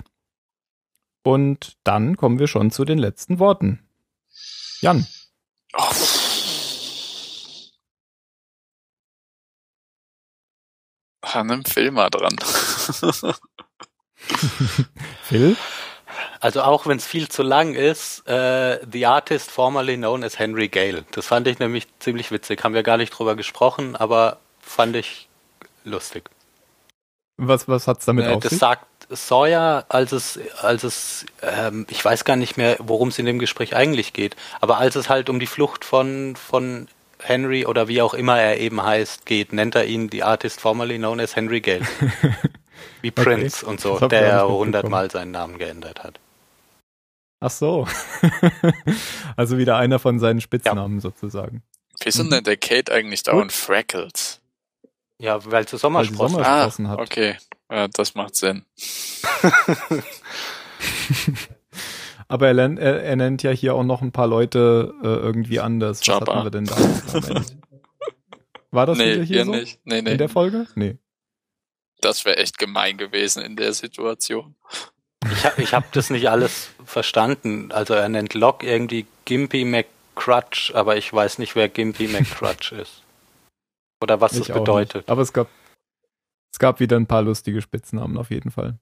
Und 1.24 1.78
dann 1.84 2.18
kommen 2.18 2.40
wir 2.40 2.48
schon 2.48 2.72
zu 2.72 2.86
den 2.86 2.98
letzten 2.98 3.40
Worten. 3.40 3.86
Jan, 4.82 5.06
Oh. 5.76 5.92
An 11.22 11.52
einem 11.52 11.66
Film 11.66 11.96
mal 11.96 12.10
dran. 12.10 12.36
Phil, 15.24 15.58
Also 16.40 16.62
auch 16.64 16.88
wenn 16.88 16.98
es 16.98 17.06
viel 17.06 17.28
zu 17.30 17.44
lang 17.44 17.74
ist, 17.76 18.28
äh, 18.28 18.80
The 18.90 19.06
Artist 19.06 19.52
formerly 19.52 19.98
known 19.98 20.24
as 20.24 20.40
Henry 20.40 20.70
Gale. 20.70 21.06
Das 21.12 21.28
fand 21.28 21.48
ich 21.48 21.60
nämlich 21.60 21.88
ziemlich 22.00 22.32
witzig. 22.32 22.64
Haben 22.64 22.74
wir 22.74 22.84
gar 22.84 22.98
nicht 22.98 23.12
drüber 23.12 23.36
gesprochen, 23.36 23.96
aber 23.96 24.40
fand 24.60 24.96
ich 24.96 25.28
lustig. 25.84 26.30
was, 27.38 27.68
was 27.68 27.88
hat's 27.88 28.06
damit 28.06 28.26
Äh, 28.26 28.30
auf 28.30 28.44
das 28.44 28.52
sich? 28.52 28.60
sagt 28.60 28.99
Sawyer, 29.10 29.86
als 29.90 30.12
es, 30.12 30.40
als 30.62 30.84
es, 30.84 31.26
ähm, 31.42 31.86
ich 31.90 32.04
weiß 32.04 32.26
gar 32.26 32.36
nicht 32.36 32.58
mehr, 32.58 32.78
worum 32.80 33.10
es 33.10 33.20
in 33.20 33.26
dem 33.26 33.40
Gespräch 33.40 33.76
eigentlich 33.76 34.14
geht, 34.14 34.36
aber 34.62 34.78
als 34.78 34.96
es 34.96 35.10
halt 35.10 35.30
um 35.30 35.40
die 35.40 35.48
Flucht 35.48 35.84
von, 35.84 36.36
von 36.36 36.88
Henry 37.22 37.66
oder 37.66 37.88
wie 37.88 38.02
auch 38.02 38.14
immer 38.14 38.40
er 38.40 38.60
eben 38.60 38.82
heißt, 38.84 39.26
geht, 39.26 39.52
nennt 39.52 39.76
er 39.76 39.86
ihn 39.86 40.10
The 40.12 40.24
Artist 40.24 40.62
formerly 40.62 40.98
known 40.98 41.20
as 41.20 41.36
Henry 41.36 41.60
Gale. 41.62 41.82
Wie 43.02 43.10
Okay. 43.12 43.24
Prince 43.24 43.66
und 43.66 43.80
so, 43.82 43.98
der 44.00 44.28
ja 44.28 44.46
hundertmal 44.46 45.10
seinen 45.12 45.32
Namen 45.32 45.58
geändert 45.58 46.04
hat. 46.04 46.20
Ach 47.42 47.50
so. 47.50 47.88
also 49.38 49.58
wieder 49.58 49.78
einer 49.78 50.00
von 50.00 50.20
seinen 50.20 50.42
Spitznamen 50.42 51.00
sozusagen. 51.00 51.64
Wieso 52.04 52.24
Mhm. 52.24 52.30
nennt 52.30 52.48
der 52.48 52.58
Kate 52.58 52.92
eigentlich 52.94 53.24
dauernd 53.24 53.52
Freckles? 53.52 54.40
Ja, 55.18 55.44
weil 55.46 55.68
sie 55.68 55.74
Weil 55.74 55.80
Sommersprossen 55.80 56.36
sie 56.38 56.46
hat. 56.46 56.74
Sommersprossen 56.74 56.88
hat. 56.90 57.00
okay. 57.00 57.38
Ja, 57.70 57.88
das 57.88 58.16
macht 58.16 58.36
Sinn. 58.36 58.66
Aber 62.28 62.48
er, 62.48 62.54
lernt, 62.54 62.80
er, 62.80 63.04
er 63.04 63.16
nennt 63.16 63.42
ja 63.44 63.52
hier 63.52 63.76
auch 63.76 63.84
noch 63.84 64.02
ein 64.02 64.12
paar 64.12 64.28
Leute 64.28 64.94
äh, 65.02 65.08
irgendwie 65.08 65.60
anders. 65.60 66.00
Was 66.00 66.08
Jabba. 66.08 66.34
hatten 66.34 66.46
wir 66.46 66.52
denn 66.52 66.66
da? 66.66 66.76
War 68.72 68.86
das 68.86 68.98
nee, 68.98 69.14
wieder 69.14 69.24
hier 69.24 69.36
hier 69.38 69.46
so? 69.46 69.52
nicht. 69.52 69.80
Nee, 69.84 70.02
nee. 70.02 70.12
In 70.12 70.18
der 70.18 70.30
Folge? 70.30 70.68
Nee. 70.76 70.98
Das 72.02 72.26
wäre 72.26 72.38
echt 72.38 72.58
gemein 72.60 72.98
gewesen 72.98 73.44
in 73.44 73.56
der 73.56 73.74
Situation. 73.74 74.56
Ich 75.32 75.44
habe 75.44 75.62
ich 75.62 75.74
hab 75.74 75.92
das 75.92 76.10
nicht 76.10 76.30
alles 76.30 76.70
verstanden. 76.86 77.72
Also 77.72 77.94
er 77.94 78.08
nennt 78.10 78.34
Locke 78.36 78.66
irgendwie 78.66 79.06
Gimpy 79.26 79.66
McCrutch, 79.66 80.74
aber 80.76 80.98
ich 80.98 81.12
weiß 81.12 81.40
nicht, 81.40 81.56
wer 81.56 81.68
Gimpy 81.68 82.08
McCrutch 82.08 82.72
ist. 82.72 83.04
Oder 84.02 84.22
was 84.22 84.34
Ich 84.34 84.48
das 84.48 84.58
bedeutet. 84.58 84.96
Nicht. 84.96 85.10
Aber 85.10 85.22
es 85.22 85.34
gab, 85.34 85.50
es 86.52 86.60
gab 86.60 86.80
wieder 86.80 86.98
ein 86.98 87.08
paar 87.08 87.22
lustige 87.22 87.62
Spitznamen 87.62 88.18
auf 88.18 88.30
jeden 88.32 88.52
Fall. 88.52 88.80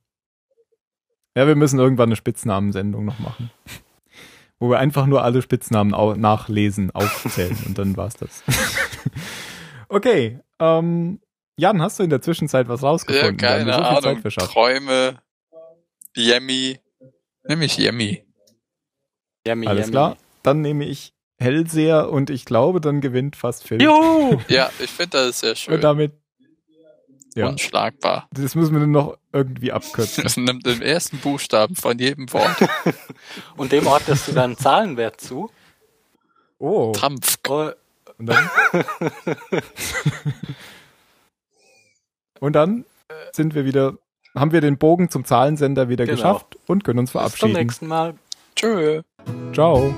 Ja, 1.35 1.47
wir 1.47 1.55
müssen 1.55 1.79
irgendwann 1.79 2.09
eine 2.09 2.15
Spitznamensendung 2.15 3.05
noch 3.05 3.19
machen. 3.19 3.51
Wo 4.59 4.69
wir 4.71 4.79
einfach 4.79 5.05
nur 5.05 5.23
alle 5.23 5.41
Spitznamen 5.43 5.93
au 5.93 6.15
nachlesen, 6.15 6.89
aufzählen 6.91 7.57
und 7.67 7.77
dann 7.77 7.95
war's 7.95 8.15
das. 8.15 8.43
okay, 9.89 10.39
ähm, 10.59 11.19
Jan, 11.57 11.81
hast 11.81 11.99
du 11.99 12.03
in 12.03 12.09
der 12.09 12.21
Zwischenzeit 12.21 12.67
was 12.67 12.81
Ja, 12.81 12.89
rausgefunden? 12.89 13.37
Dir 13.37 13.47
keine 13.47 13.73
so 13.73 13.77
viel 13.79 13.83
Zeit 13.83 14.05
Ahnung. 14.05 14.23
Träume, 14.23 15.19
Yemi. 16.15 16.79
Nämlich 17.47 17.77
Yemi. 17.77 18.23
Yummy, 19.47 19.67
Alles 19.67 19.85
yummy. 19.87 19.91
klar. 19.91 20.17
Dann 20.43 20.61
nehme 20.61 20.85
ich 20.85 21.13
Hellseher 21.39 22.09
und 22.09 22.29
ich 22.29 22.45
glaube, 22.45 22.81
dann 22.81 22.99
gewinnt 23.01 23.35
fast 23.35 23.63
Phil. 23.67 23.81
Juhu! 23.81 24.39
Ja, 24.47 24.69
ich 24.79 24.89
finde 24.89 25.17
das 25.17 25.29
ist 25.29 25.39
sehr 25.39 25.55
schön. 25.55 25.75
Und 25.75 25.81
damit, 25.81 26.13
ja, 27.37 27.47
Unschlagbar. 27.49 28.27
das 28.31 28.55
müssen 28.55 28.79
wir 28.79 28.85
noch 28.87 29.17
irgendwie 29.31 29.71
abkürzen. 29.71 30.25
Es 30.25 30.37
nimmt 30.37 30.65
den 30.65 30.81
ersten 30.81 31.17
Buchstaben 31.19 31.75
von 31.75 31.97
jedem 31.99 32.31
Wort. 32.33 32.57
Und 33.57 33.71
dem 33.71 33.85
ordnest 33.87 34.27
du 34.27 34.31
dann 34.33 34.43
einen 34.51 34.57
Zahlenwert 34.57 35.21
zu. 35.21 35.49
Oh, 36.59 36.91
Trampf. 36.91 37.37
Oh, 37.49 37.69
und 38.17 38.25
dann? 38.25 38.49
und 42.39 42.53
dann 42.53 42.85
sind 43.31 43.53
wir 43.53 43.63
wieder, 43.65 43.93
haben 44.35 44.51
wir 44.51 44.61
den 44.61 44.77
Bogen 44.79 45.09
zum 45.11 45.23
Zahlensender 45.23 45.87
wieder 45.89 46.05
Genau. 46.05 46.15
geschafft 46.15 46.57
und 46.65 46.83
können 46.83 46.97
uns 46.99 47.11
Bis 47.11 47.13
zum 47.13 47.19
verabschieden. 47.21 47.53
nächsten 47.53 47.87
Mal. 47.87 48.15
Tschö. 48.55 49.01
Ciao. 49.53 49.93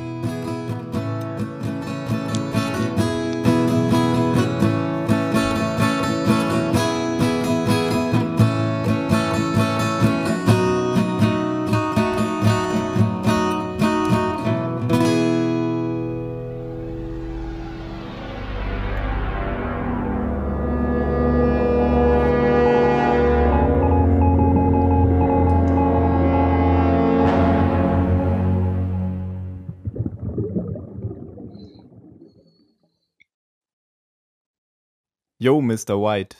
Mr. 35.69 36.01
White. 36.01 36.37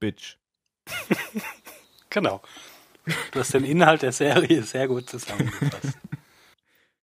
Bitch. 0.00 0.36
Genau. 2.08 2.40
Du 3.32 3.40
hast 3.40 3.52
den 3.52 3.64
Inhalt 3.64 4.00
der 4.00 4.12
Serie 4.12 4.62
sehr 4.62 4.88
gut 4.88 5.10
zusammengefasst. 5.10 5.98